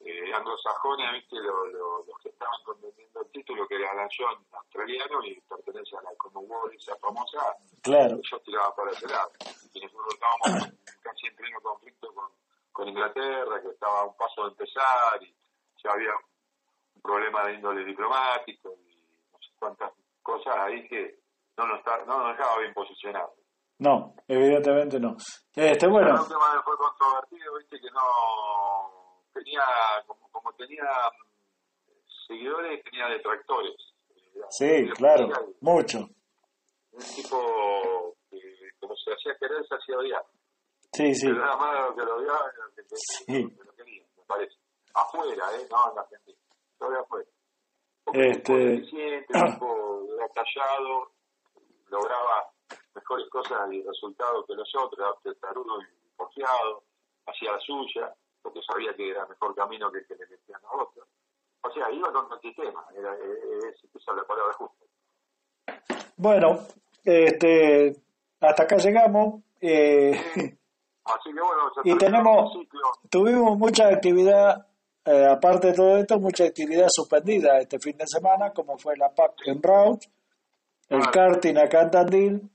eh, 0.00 0.32
anglosajones, 0.34 1.12
viste, 1.12 1.36
los, 1.36 1.72
los, 2.06 2.18
que 2.22 2.28
estaban 2.28 2.62
contendiendo 2.64 3.20
el 3.22 3.30
título, 3.32 3.66
que 3.66 3.76
era 3.76 3.94
la 3.94 4.08
John 4.16 4.44
australiano 4.52 5.24
y 5.24 5.40
pertenece 5.40 5.96
a 5.96 6.02
la 6.02 6.14
Commonwealth, 6.16 6.74
esa 6.74 6.96
famosa, 6.96 7.56
claro. 7.82 8.16
ellos 8.16 8.42
tiraban 8.44 8.72
para 8.76 8.90
ese 8.90 9.08
lado. 9.08 9.30
Y 9.72 9.80
nosotros 9.80 10.14
estábamos 10.14 10.72
casi 11.02 11.26
en 11.26 11.36
pleno 11.36 11.60
conflicto 11.60 12.12
con, 12.12 12.30
con 12.74 12.88
Inglaterra, 12.88 13.62
que 13.62 13.68
estaba 13.68 14.00
a 14.00 14.04
un 14.06 14.16
paso 14.16 14.42
de 14.42 14.48
empezar, 14.48 15.22
y 15.22 15.32
ya 15.82 15.92
había 15.92 16.10
un 16.96 17.00
problema 17.00 17.44
de 17.46 17.54
índole 17.54 17.84
diplomático, 17.84 18.74
y 18.84 18.96
no 19.32 19.38
sé 19.38 19.50
cuántas 19.58 19.92
cosas 20.20 20.56
ahí 20.56 20.86
que 20.88 21.20
no 21.56 21.66
nos, 21.68 21.78
está, 21.78 22.04
no 22.04 22.18
nos 22.18 22.36
dejaba 22.36 22.58
bien 22.58 22.74
posicionado. 22.74 23.34
No, 23.78 24.14
evidentemente 24.26 24.98
no. 24.98 25.16
Este, 25.54 25.86
bueno. 25.86 26.20
El 26.20 26.28
tema 26.28 26.62
fue 26.64 26.76
controvertido, 26.76 27.58
viste, 27.58 27.80
que 27.80 27.90
no 27.92 29.22
tenía, 29.32 29.62
como, 30.06 30.28
como 30.30 30.52
tenía 30.54 30.84
seguidores, 32.26 32.82
tenía 32.84 33.06
detractores. 33.06 33.76
Sí, 34.50 34.88
claro, 34.96 35.28
mucho. 35.60 35.98
Un 36.90 37.04
tipo 37.14 38.16
que, 38.30 38.40
como 38.80 38.96
se 38.96 39.12
hacía 39.12 39.36
querer, 39.38 39.64
se 39.68 39.76
hacía 39.76 39.96
odiar. 39.96 40.24
Sí, 40.94 41.14
sí. 41.14 41.26
Pero 41.26 41.38
nada 41.40 41.56
más 41.56 41.94
que 41.94 42.02
lo 42.04 42.16
odiaba, 42.16 42.52
que, 42.76 42.82
que, 42.82 42.96
Sí. 42.96 43.48
que 43.56 43.64
lo 43.64 43.74
quería, 43.74 44.04
me 44.16 44.22
parece. 44.24 44.54
Afuera, 44.94 45.44
¿eh? 45.56 45.66
No 45.70 45.90
en 45.90 45.96
la 45.96 46.02
Argentina. 46.02 46.38
Todavía 46.78 47.00
afuera. 47.00 47.28
Este- 48.12 48.52
Un 48.52 48.58
tipo 48.58 48.58
eficiente, 48.58 49.26
un 49.38 49.52
tipo 49.52 50.06
era 50.16 50.28
callado, 50.28 51.12
lograba 51.88 52.50
mejores 52.94 53.28
cosas 53.30 53.72
y 53.72 53.82
resultados 53.82 54.44
que 54.46 54.54
los 54.54 54.72
otros, 54.76 54.98
era 55.00 55.32
testarudo 55.32 55.80
y 55.82 55.86
confiado, 56.16 56.84
hacía 57.26 57.52
la 57.52 57.60
suya, 57.60 58.14
porque 58.42 58.60
sabía 58.62 58.94
que 58.94 59.10
era 59.10 59.26
mejor 59.26 59.54
camino 59.54 59.90
que 59.90 59.98
el 59.98 60.06
que 60.06 60.14
le 60.14 60.26
metían 60.28 60.60
a 60.64 60.76
otros. 60.82 61.08
O 61.62 61.70
sea, 61.72 61.90
iba 61.90 62.12
contra 62.12 62.36
el 62.36 62.42
sistema, 62.42 62.86
era, 62.94 63.14
es, 63.14 63.82
esa 63.94 64.10
es 64.12 64.16
la 64.16 64.24
palabra 64.24 64.52
justa. 64.54 64.84
Bueno, 66.16 66.58
este, 67.02 67.96
hasta 68.40 68.62
acá 68.62 68.76
llegamos. 68.76 69.42
Eh, 69.60 70.12
Así 71.04 71.32
que 71.34 71.40
bueno, 71.40 71.70
ya 71.76 71.82
y 71.92 71.98
tenemos, 71.98 72.52
tuvimos 73.10 73.58
mucha 73.58 73.88
actividad, 73.88 74.66
eh, 75.04 75.26
aparte 75.30 75.68
de 75.68 75.74
todo 75.74 75.96
esto, 75.98 76.18
mucha 76.18 76.44
actividad 76.44 76.86
suspendida 76.88 77.58
este 77.58 77.78
fin 77.78 77.96
de 77.98 78.06
semana, 78.06 78.52
como 78.52 78.78
fue 78.78 78.96
la 78.96 79.10
PAC 79.14 79.32
en 79.46 79.62
Rauch, 79.62 80.04
el 80.88 81.00
Claro. 81.00 81.12
karting 81.12 81.58
acá 81.58 81.82
en 81.82 81.90
Tandil 81.90 82.50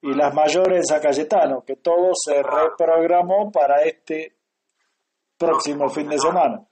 y 0.00 0.12
las 0.14 0.34
mayores 0.34 0.78
en 0.78 0.84
San 0.86 1.00
Cayetano, 1.00 1.62
que 1.64 1.76
todo 1.76 2.10
se 2.14 2.42
reprogramó 2.42 3.50
para 3.52 3.82
este 3.82 4.36
próximo 5.38 5.88
fin 5.88 6.08
de 6.08 6.18
semana. 6.18 6.64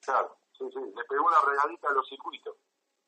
Claro, 0.00 0.36
sí, 0.56 0.64
sí. 0.72 0.78
Le 0.80 1.04
pegó 1.08 1.26
una 1.26 1.36
regalita 1.46 1.88
a 1.88 1.92
los 1.92 2.08
circuitos. 2.08 2.54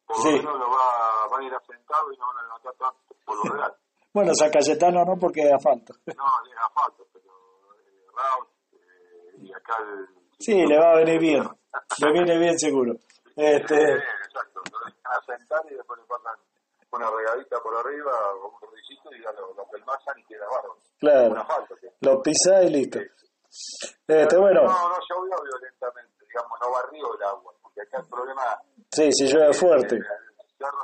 Por 0.06 0.16
Sí. 0.16 0.30
lo 0.32 0.36
menos 0.38 0.58
lo 0.58 0.68
va, 0.70 1.26
van 1.30 1.42
a 1.42 1.46
ir 1.46 1.54
asentados 1.54 2.12
y 2.12 2.18
no 2.18 2.26
van 2.26 2.36
a 2.38 2.42
levantar 2.42 2.74
tanto 2.74 3.14
por 3.24 3.36
lo 3.36 3.42
real. 3.54 3.74
Bueno, 4.12 4.32
San 4.34 4.50
Cayetano 4.50 5.04
no 5.04 5.16
porque 5.16 5.40
es 5.42 5.52
asfalto. 5.54 5.94
No, 6.06 6.24
le 6.44 6.52
asfalto, 6.54 7.06
pero 7.12 7.24
Raúl 8.14 8.46
eh, 8.72 9.36
y 9.38 9.52
acá 9.52 9.76
el... 9.82 10.06
Sí, 10.38 10.66
le 10.66 10.78
va 10.78 10.92
a 10.92 10.96
venir 10.96 11.20
bien. 11.20 11.44
Le 12.00 12.12
viene 12.12 12.38
bien 12.38 12.58
seguro. 12.58 12.94
Este, 13.36 13.74
exacto, 13.74 14.60
lo 14.70 14.78
dejan 14.86 15.12
asentar 15.20 15.60
y 15.70 15.74
después 15.74 15.98
le 16.00 16.06
pasan 16.06 16.36
una 16.92 17.10
regadita 17.10 17.58
por 17.62 17.74
arriba 17.76 18.12
o 18.34 18.48
un 18.48 18.60
rodicito 18.60 19.14
y 19.14 19.22
ya 19.22 19.32
lo, 19.32 19.54
lo 19.54 19.66
pelmazan 19.68 20.18
y 20.18 20.24
queda. 20.24 20.44
Un 20.46 20.98
claro, 20.98 21.40
asfalto. 21.40 21.74
lo 22.00 22.22
pisa 22.22 22.62
y 22.64 22.70
listo. 22.70 22.98
Este, 24.06 24.36
bueno, 24.36 24.62
No, 24.64 24.88
no 24.88 24.96
llovió 25.08 25.36
violentamente, 25.42 26.24
digamos, 26.26 26.58
no 26.60 26.70
barrió 26.70 27.14
el 27.16 27.22
agua, 27.22 27.52
porque 27.62 27.80
acá 27.82 27.98
el 28.00 28.08
problema... 28.08 28.42
sí, 28.90 29.10
si 29.12 29.26
llueve 29.26 29.52
fuerte. 29.54 29.96
El 29.96 30.02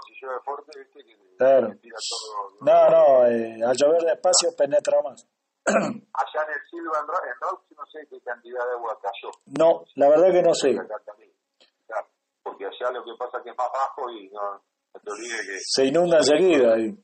si 0.07 0.15
llueve 0.21 0.41
fuerte, 0.45 0.79
viste 0.79 1.05
que 1.05 1.19
Claro. 1.37 1.69
que 1.69 1.77
tira 1.77 1.97
todo... 2.11 2.51
No, 2.63 2.91
no, 2.91 3.27
eh, 3.27 3.61
al 3.65 3.77
llover 3.77 4.03
despacio 4.03 4.55
penetra 4.57 5.01
más. 5.03 5.28
Allá 5.69 6.45
en 6.47 6.53
el 6.55 6.69
Silva, 6.71 6.99
en, 7.01 7.41
Rauch, 7.41 7.61
no 7.77 7.87
sé 7.87 8.07
qué 8.11 8.21
cantidad 8.23 8.65
de 8.67 8.73
agua 8.73 8.99
cayó. 9.03 9.31
No, 9.59 9.85
la 9.97 10.09
verdad 10.09 10.33
que 10.33 10.43
no 10.43 10.55
sé. 10.55 10.77
Porque 12.43 12.65
allá 12.67 12.91
lo 12.93 13.05
que 13.05 13.15
pasa 13.19 13.39
es 13.39 13.45
que 13.45 13.51
es 13.51 13.57
más 13.59 13.69
bajo 13.73 14.11
y 14.11 14.29
no, 14.31 14.41
no 14.95 15.01
te 15.01 15.11
olvides 15.11 15.47
que, 15.47 15.59
Se 15.61 15.85
inunda 15.85 16.17
enseguida. 16.19 16.79
y- 16.79 16.97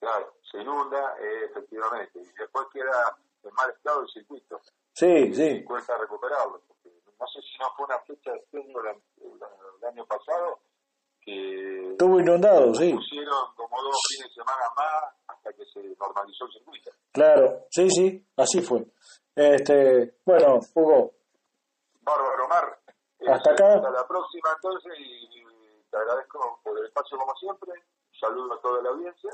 claro, 0.00 0.34
se 0.50 0.58
inunda, 0.58 1.14
eh, 1.20 1.44
efectivamente, 1.50 2.18
y 2.18 2.32
después 2.38 2.66
queda 2.72 3.16
en 3.42 3.54
mal 3.54 3.70
estado 3.70 4.00
el 4.02 4.08
circuito. 4.08 4.58
Sí, 4.94 5.34
sí, 5.34 5.46
Y 5.46 5.64
cuesta 5.64 5.96
recuperarlo. 5.98 6.62
Porque 6.66 6.88
no 7.18 7.26
sé 7.28 7.40
si 7.42 7.58
no 7.58 7.68
fue 7.76 7.86
una 7.86 7.98
fecha 8.00 8.32
de 8.32 8.38
estreno 8.38 8.82
la- 8.82 8.92
la- 8.92 9.48
el 9.80 9.84
año 9.88 10.06
pasado 10.06 10.60
estuvo 11.92 12.20
inundado, 12.20 12.74
sí. 12.74 12.92
pusieron 12.94 13.44
como 13.56 13.82
dos 13.82 13.96
fines 14.08 14.28
de 14.28 14.34
semana 14.34 14.62
más 14.76 15.14
hasta 15.28 15.52
que 15.52 15.64
se 15.66 15.80
normalizó 15.98 16.44
el 16.46 16.52
circuito. 16.52 16.90
Claro, 17.12 17.66
sí, 17.70 17.88
sí, 17.90 18.26
así 18.36 18.60
fue. 18.60 18.84
Este, 19.34 20.16
bueno, 20.24 20.60
Hugo, 20.74 21.12
Bárbaro, 22.02 22.48
Mar. 22.48 22.78
Hasta 23.28 23.52
acá. 23.52 23.74
Hasta 23.74 23.90
la 23.90 24.06
próxima 24.08 24.48
entonces 24.56 24.92
y 24.98 25.44
te 25.90 25.96
agradezco 25.96 26.60
por 26.64 26.78
el 26.78 26.86
espacio 26.86 27.18
como 27.18 27.34
siempre. 27.36 27.70
Un 27.72 28.18
saludo 28.18 28.54
a 28.54 28.60
toda 28.60 28.82
la 28.82 28.90
audiencia. 28.90 29.30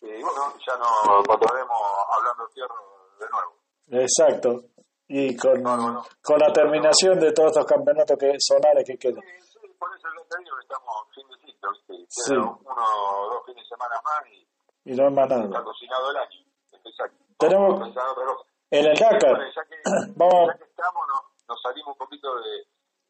Y 0.00 0.06
bueno, 0.22 0.52
ya 0.66 0.76
nos 0.76 1.20
encontraremos 1.20 1.78
hablando 2.10 2.46
de 2.46 2.52
tierra 2.54 2.74
de 3.20 3.26
nuevo. 3.30 4.04
exacto. 4.04 4.64
Y 5.08 5.36
con, 5.36 5.62
No, 5.62 5.76
no, 5.76 5.92
no. 5.92 6.04
con 6.22 6.38
la 6.38 6.52
terminación 6.52 7.20
de 7.20 7.32
todos 7.32 7.50
estos 7.52 7.66
campeonatos 7.66 8.16
que, 8.18 8.32
zonales 8.40 8.84
que 8.86 8.96
quedan. 8.98 9.22
Sí, 9.22 9.58
sí, 9.60 9.68
por 9.78 9.90
eso 9.94 10.08
que 10.38 10.62
estamos 10.62 10.94
fin 11.14 11.28
de 11.28 11.36
ciclo, 11.46 11.70
¿viste? 11.72 11.94
Sí. 12.08 12.34
uno 12.34 12.56
o 12.66 13.30
dos 13.34 13.44
fines 13.46 13.62
de 13.64 13.68
semana 13.68 14.00
más 14.04 14.26
y 14.30 14.48
Y 14.84 14.94
más 14.94 15.30
está 15.30 15.64
cocinado 15.64 16.10
el 16.10 16.16
año. 16.16 16.40
Exacto. 16.84 17.24
Tenemos- 17.38 17.78
cosa. 17.80 18.48
En 18.70 18.86
el 18.86 18.98
Dakar, 18.98 19.36
Bueno, 19.36 19.52
ya 19.54 19.64
que, 19.64 19.76
Vamos. 20.16 20.46
ya 20.48 20.58
que 20.58 20.64
estamos, 20.64 21.06
nos, 21.06 21.20
nos 21.48 21.62
salimos 21.62 21.88
un 21.92 21.98
poquito 21.98 22.34
de, 22.36 22.66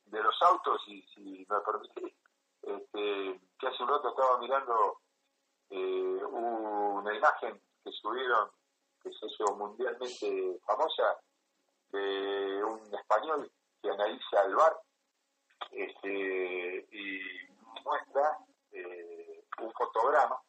de 0.07 0.23
los 0.23 0.35
autos, 0.43 0.81
y 0.89 1.03
si 1.15 1.47
me 1.49 1.61
permitís, 1.61 2.13
este, 2.63 3.41
que 3.59 3.67
hace 3.69 3.83
un 3.83 3.89
rato 3.89 4.09
estaba 4.09 4.39
mirando 4.39 4.99
eh, 5.71 6.25
una 6.25 7.15
imagen 7.15 7.61
que 7.85 7.91
subieron, 7.93 8.51
que 9.03 9.11
se 9.13 9.27
hizo 9.27 9.55
mundialmente 9.57 10.61
famosa, 10.67 11.17
de 11.91 12.65
un 12.65 12.81
español 12.95 13.51
que 13.81 13.91
analiza 13.91 14.43
el 14.47 14.55
bar 14.57 14.77
este, 15.71 16.89
y 16.91 17.21
muestra 17.85 18.39
eh, 18.73 19.45
un 19.61 19.73
fotograma 19.73 20.41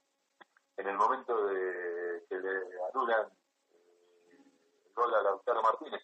en 0.78 0.88
el 0.88 0.97
momento 0.97 1.45
de 1.47 2.26
que 2.28 2.36
le 2.36 2.49
anulan 2.91 3.28
eh, 3.72 4.38
el 4.86 4.93
gol 4.93 5.14
a 5.14 5.22
Lautaro 5.22 5.61
Martínez. 5.61 6.01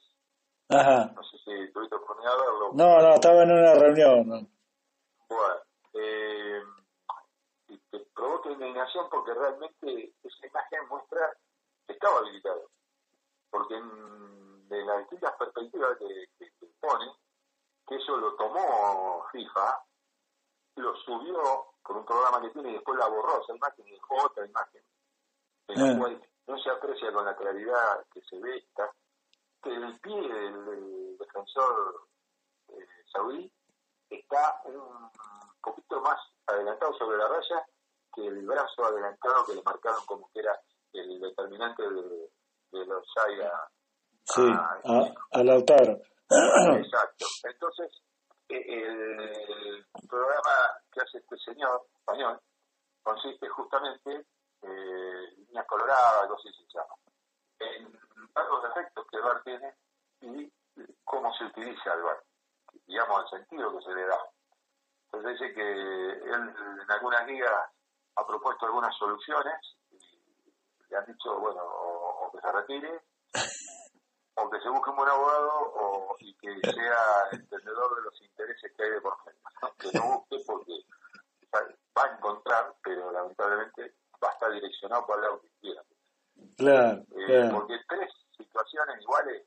ajá. 0.69 1.11
No 1.15 1.23
sé 1.23 1.37
si 1.39 1.73
tuviste 1.73 1.95
oportunidad 1.95 2.33
de 2.33 2.41
verlo. 2.41 2.71
No, 2.73 3.01
no, 3.01 3.13
estaba 3.15 3.43
en 3.43 3.51
una 3.51 3.73
reunión. 3.73 4.27
¿no? 4.27 4.47
Bueno, 5.27 5.55
eh, 5.93 6.61
te 7.91 7.99
provoca 8.15 8.51
indignación 8.51 9.07
porque 9.09 9.33
realmente 9.33 10.13
esa 10.23 10.47
imagen 10.47 10.87
muestra 10.89 11.33
que 11.87 11.93
estaba 11.93 12.19
habilitado. 12.19 12.69
Porque 13.49 13.75
en, 13.75 14.67
de 14.69 14.85
las 14.85 14.99
distintas 14.99 15.35
perspectivas 15.37 15.97
que, 15.97 16.25
que, 16.37 16.51
que 16.59 16.67
pone, 16.79 17.05
que 17.89 17.95
eso 17.95 18.15
lo 18.17 18.35
tomó 18.35 19.25
FIFA, 19.31 19.83
lo 20.75 20.95
subió 20.97 21.65
con 21.81 21.97
un 21.97 22.05
programa 22.05 22.39
que 22.41 22.49
tiene 22.51 22.69
y 22.69 22.73
después 22.75 22.97
la 22.99 23.07
borró 23.07 23.41
esa 23.41 23.55
imagen 23.55 23.87
y 23.87 23.91
dejó 23.93 24.25
otra 24.25 24.45
imagen, 24.45 24.83
en 25.69 25.79
la 25.83 25.91
Ah. 25.93 25.97
cual 25.99 26.21
no 26.47 26.57
se 26.59 26.69
aprecia 26.69 27.11
con 27.11 27.25
la 27.25 27.35
claridad 27.35 28.05
que 28.13 28.21
se 28.21 28.37
ve 28.39 28.57
esta, 28.57 28.91
que 29.63 29.73
el 29.73 29.99
pie 29.99 30.15
del, 30.21 30.65
del 30.65 31.17
defensor 31.17 32.07
eh, 32.69 32.87
saudí 33.11 33.51
está 34.09 34.61
un 34.65 35.09
poquito 35.61 35.99
más 36.01 36.19
adelantado 36.47 36.93
sobre 36.93 37.17
la 37.17 37.27
raya 37.27 37.65
que 38.13 38.25
el 38.25 38.45
brazo 38.45 38.85
adelantado 38.85 39.45
que 39.45 39.55
le 39.55 39.61
marcaron 39.63 40.05
como 40.05 40.29
que 40.31 40.39
era 40.39 40.59
el 40.93 41.19
determinante 41.19 41.83
de, 41.89 42.31
de 42.71 42.85
los 42.85 43.05
a, 43.17 43.69
Sí, 44.23 44.41
a- 44.41 44.79
a, 44.85 45.39
a 45.39 45.43
Lautaro. 45.43 45.99
Exacto. 46.29 47.25
Entonces, 47.43 47.91
eh, 48.49 48.63
el 48.67 50.07
programa 50.07 50.79
que 50.91 51.01
hace 51.01 51.17
este 51.19 51.37
señor 51.37 51.87
español 51.97 52.39
consiste 53.01 53.47
justamente, 53.49 54.25
eh, 54.61 55.33
líneas 55.37 55.65
coloradas, 55.67 56.23
algo 56.23 56.35
así 56.35 56.49
se 56.53 56.77
llama, 56.77 56.95
en 57.59 57.99
los 58.35 58.63
defectos 58.63 59.05
que 59.09 59.17
el 59.17 59.23
VAR 59.23 59.43
tiene 59.43 59.73
y 60.21 60.51
cómo 61.03 61.33
se 61.33 61.45
utiliza 61.45 61.93
el 61.93 62.01
VAR, 62.03 62.23
digamos, 62.85 63.23
el 63.23 63.39
sentido 63.39 63.77
que 63.77 63.83
se 63.85 63.95
le 63.95 64.05
da. 64.05 64.19
Entonces 65.05 65.39
dice 65.39 65.53
que 65.53 65.61
él 65.61 66.53
en 66.81 66.91
algunas 66.91 67.25
ligas 67.25 67.71
ha 68.15 68.27
propuesto 68.27 68.65
algunas 68.65 68.95
soluciones 68.95 69.55
y 69.91 69.97
le 70.89 70.97
han 70.97 71.05
dicho, 71.05 71.39
bueno, 71.39 71.61
o, 71.63 72.31
que 72.31 72.39
se 72.39 72.51
retire, 72.51 73.01
o 74.35 74.49
que 74.49 74.59
se 74.61 74.69
busque 74.69 74.89
un 74.89 74.95
buen 74.95 75.09
abogado 75.09 75.51
o, 75.75 76.15
y 76.19 76.33
que 76.35 76.59
sea 76.71 77.27
entendedor 77.31 77.95
de 77.95 78.01
los 78.03 78.21
intereses 78.21 78.71
que 78.75 78.83
hay 78.83 78.91
de 78.91 79.01
por 79.01 79.17
medio. 79.25 79.39
Que 79.77 79.97
no 79.97 80.03
busque 80.17 80.43
porque 80.45 80.73
va 81.53 82.03
a 82.03 82.15
encontrar, 82.15 82.75
pero 82.83 83.11
lamentablemente 83.11 83.95
va 84.23 84.29
a 84.29 84.33
estar 84.33 84.51
direccionado 84.51 85.05
para 85.05 85.19
el 85.19 85.25
lado 85.25 85.41
que 85.41 85.49
quiera. 85.61 85.83
Claro, 86.57 87.03
eh, 87.15 87.49
Porque 87.51 87.79
tres 87.87 88.11
situaciones 88.37 89.01
iguales, 89.01 89.43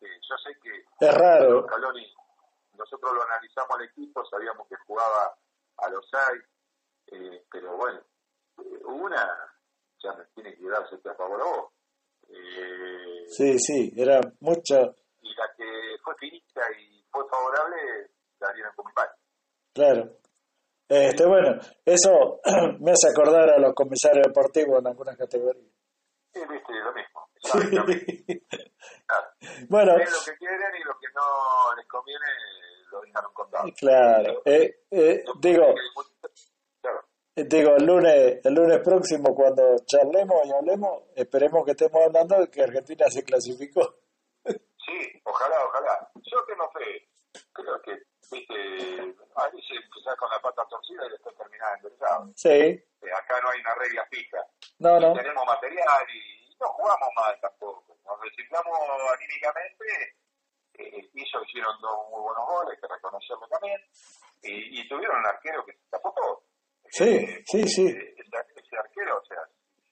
eh, 0.00 0.20
yo 0.28 0.36
sé 0.38 0.58
que 0.60 0.84
es 1.06 1.14
raro. 1.14 1.66
nosotros 2.76 3.14
lo 3.14 3.22
analizamos 3.22 3.70
al 3.78 3.84
equipo, 3.84 4.24
sabíamos 4.26 4.66
que 4.68 4.76
jugaba 4.86 5.36
a 5.78 5.88
los 5.90 6.04
seis, 6.10 6.42
eh, 7.08 7.44
pero 7.50 7.76
bueno, 7.76 8.00
una 8.86 9.52
ya 10.02 10.12
me 10.14 10.24
tiene 10.34 10.56
que 10.56 10.68
darse 10.68 10.96
a 11.08 11.14
favor 11.14 11.40
a 11.40 11.44
vos. 11.44 11.72
Sí, 13.28 13.58
sí, 13.58 13.92
era 13.96 14.20
mucho. 14.40 14.96
Y 15.20 15.34
la 15.34 15.50
que 15.56 15.64
fue 16.02 16.14
finita 16.18 16.60
y 16.78 17.04
fue 17.10 17.22
favorable, 17.28 18.10
la 18.40 18.52
dieron 18.52 18.72
con 18.74 18.86
mi 18.86 18.92
padre. 18.92 19.12
Claro. 19.72 20.18
Este, 20.88 21.24
bueno, 21.24 21.58
eso 21.84 22.40
me 22.80 22.92
hace 22.92 23.08
acordar 23.10 23.48
a 23.50 23.58
los 23.58 23.72
comisarios 23.74 24.26
deportivos 24.26 24.80
en 24.80 24.86
algunas 24.88 25.16
categorías. 25.16 25.72
Sí, 26.32 26.40
viste, 26.48 26.72
lo 26.72 26.92
mismo. 26.92 27.28
Bueno. 29.68 29.96
Es 29.96 30.10
lo 30.10 30.32
que 30.32 30.38
quieren 30.38 30.74
y 30.80 30.84
lo 30.84 30.92
que 30.98 31.06
no 31.14 31.74
les 31.76 31.86
conviene 31.86 32.26
lo 32.90 33.00
dejaron 33.00 33.32
contado. 33.32 33.64
Claro. 33.78 34.42
Eh, 34.44 34.84
eh, 34.90 35.24
digo, 35.40 35.64
eh, 35.70 36.28
digo, 37.34 37.76
el 37.76 37.86
lunes, 37.86 38.40
el 38.44 38.54
lunes 38.54 38.78
próximo 38.80 39.34
cuando 39.34 39.78
charlemos 39.86 40.44
y 40.44 40.52
hablemos, 40.52 41.04
esperemos 41.16 41.64
que 41.64 41.72
estemos 41.72 42.02
hablando 42.04 42.38
de 42.38 42.50
que 42.50 42.62
Argentina 42.62 43.06
se 43.08 43.24
clasificó. 43.24 43.96
Sí, 44.44 45.20
ojalá, 45.24 45.64
ojalá. 45.64 46.10
Yo 46.14 46.44
tengo 46.44 46.70
fe. 46.72 47.08
Creo 47.52 47.80
que 47.82 47.92
viste, 48.30 48.54
a 49.36 49.48
veces 49.48 49.78
empezás 49.84 50.16
con 50.16 50.28
la 50.30 50.40
pata 50.40 50.66
torcida 50.68 51.06
y 51.06 51.10
después 51.10 51.36
terminás 51.36 51.76
enderezado. 51.76 52.32
Sí. 52.34 52.48
Eh, 52.48 53.12
acá 53.16 53.40
no 53.40 53.50
hay 53.50 53.60
una 53.60 53.74
regla 53.76 54.06
fija. 54.10 54.46
No, 54.78 55.00
no. 55.00 55.14
Tenemos 55.14 55.46
material 55.46 56.06
y 56.14 56.56
no 56.60 56.66
jugamos 56.68 57.08
mal 57.16 57.40
tampoco. 57.40 57.96
Nos 58.04 58.20
reciclamos 58.20 58.78
anímicamente. 59.14 60.16
Eh, 60.74 61.10
hizo, 61.14 61.42
hicieron 61.44 61.80
dos 61.80 62.10
muy 62.10 62.20
buenos 62.20 62.46
goles, 62.46 62.78
que 62.80 62.88
reconocerlo 62.88 63.46
también. 63.48 63.80
Y, 64.42 64.80
y 64.80 64.88
tuvieron 64.88 65.20
un 65.20 65.26
arquero 65.26 65.64
que 65.64 65.72
se 65.72 65.88
tapó 65.90 66.12
todo. 66.12 66.42
Sí, 66.92 67.26
sí, 67.46 67.68
sí. 67.68 67.86
Eh, 67.88 68.14
ese 68.18 68.76
arquero, 68.76 69.18
o 69.18 69.24
sea, 69.24 69.42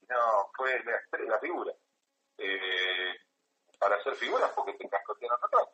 no 0.08 0.50
fue 0.56 0.78
la, 0.84 1.00
la 1.26 1.38
figura. 1.40 1.72
Eh, 2.38 3.14
para 3.78 3.96
hacer 3.96 4.14
figuras 4.14 4.50
porque 4.54 4.74
te 4.74 4.88
cascotearon 4.88 5.38
atrás 5.42 5.68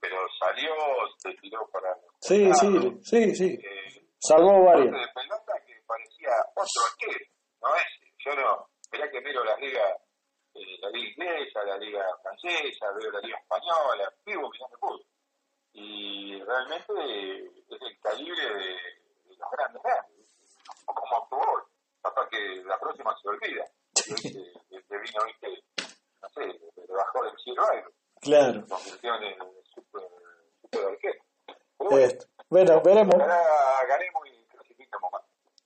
pero 0.00 0.16
salió, 0.38 0.72
se 1.18 1.34
tiró 1.34 1.68
para... 1.70 1.94
Sí, 2.20 2.52
sí, 2.54 3.00
sí, 3.02 3.34
sí. 3.34 3.58
Eh, 3.62 4.04
Salvó 4.20 4.64
varios. 4.64 4.92
de 4.92 5.06
pelota 5.14 5.52
que 5.66 5.74
parecía 5.86 6.30
otro 6.54 6.82
arquero, 6.90 7.24
no 7.62 7.74
es, 7.76 7.86
yo 8.18 8.34
no, 8.34 8.68
mirá 8.92 9.10
que 9.10 9.20
miro 9.20 9.44
las 9.44 9.58
ligas, 9.60 9.94
eh, 10.54 10.78
la 10.80 10.90
liga 10.90 11.10
inglesa, 11.10 11.62
la 11.64 11.78
liga 11.78 12.04
francesa, 12.22 12.90
veo 12.92 13.12
la 13.12 13.20
liga 13.20 13.38
española, 13.38 14.12
vivo 14.26 14.50
mirando 14.50 14.78
fútbol. 14.78 15.04
Y 15.72 16.42
realmente 16.42 16.92
es 17.68 17.80
el 17.80 18.00
calibre 18.00 18.42
de, 18.42 18.76
los 19.38 19.50
grandes 19.52 19.82
grandes, 19.82 20.17
como 20.94 21.16
actuó 21.16 21.68
hasta 22.02 22.28
que 22.28 22.62
la 22.64 22.78
próxima 22.78 23.16
se 23.20 23.28
olvida. 23.28 23.64
El 24.70 24.84
que 24.84 24.98
vino, 24.98 25.24
viste, 25.26 25.62
no 26.22 26.28
sé, 26.30 26.46
le 26.46 26.94
bajó 26.94 27.24
del 27.24 27.36
cielo 27.38 27.62
algo. 27.70 27.90
Claro. 28.20 28.64
Convirtió 28.68 29.14
en 29.14 29.22
bueno, 32.50 32.80
veremos. 32.82 33.14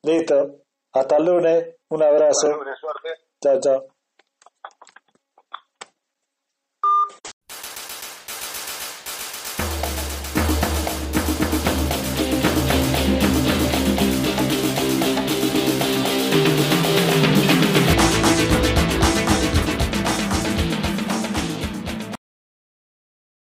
Listo. 0.03 0.63
Hasta 0.93 1.17
el 1.17 1.25
lunes. 1.25 1.77
Un 1.89 2.03
abrazo. 2.03 2.29
Hasta 2.29 2.49
el 2.49 2.57
lunes, 2.57 2.79
suerte. 2.79 3.09
Chao, 3.41 3.61
chao. 3.61 3.87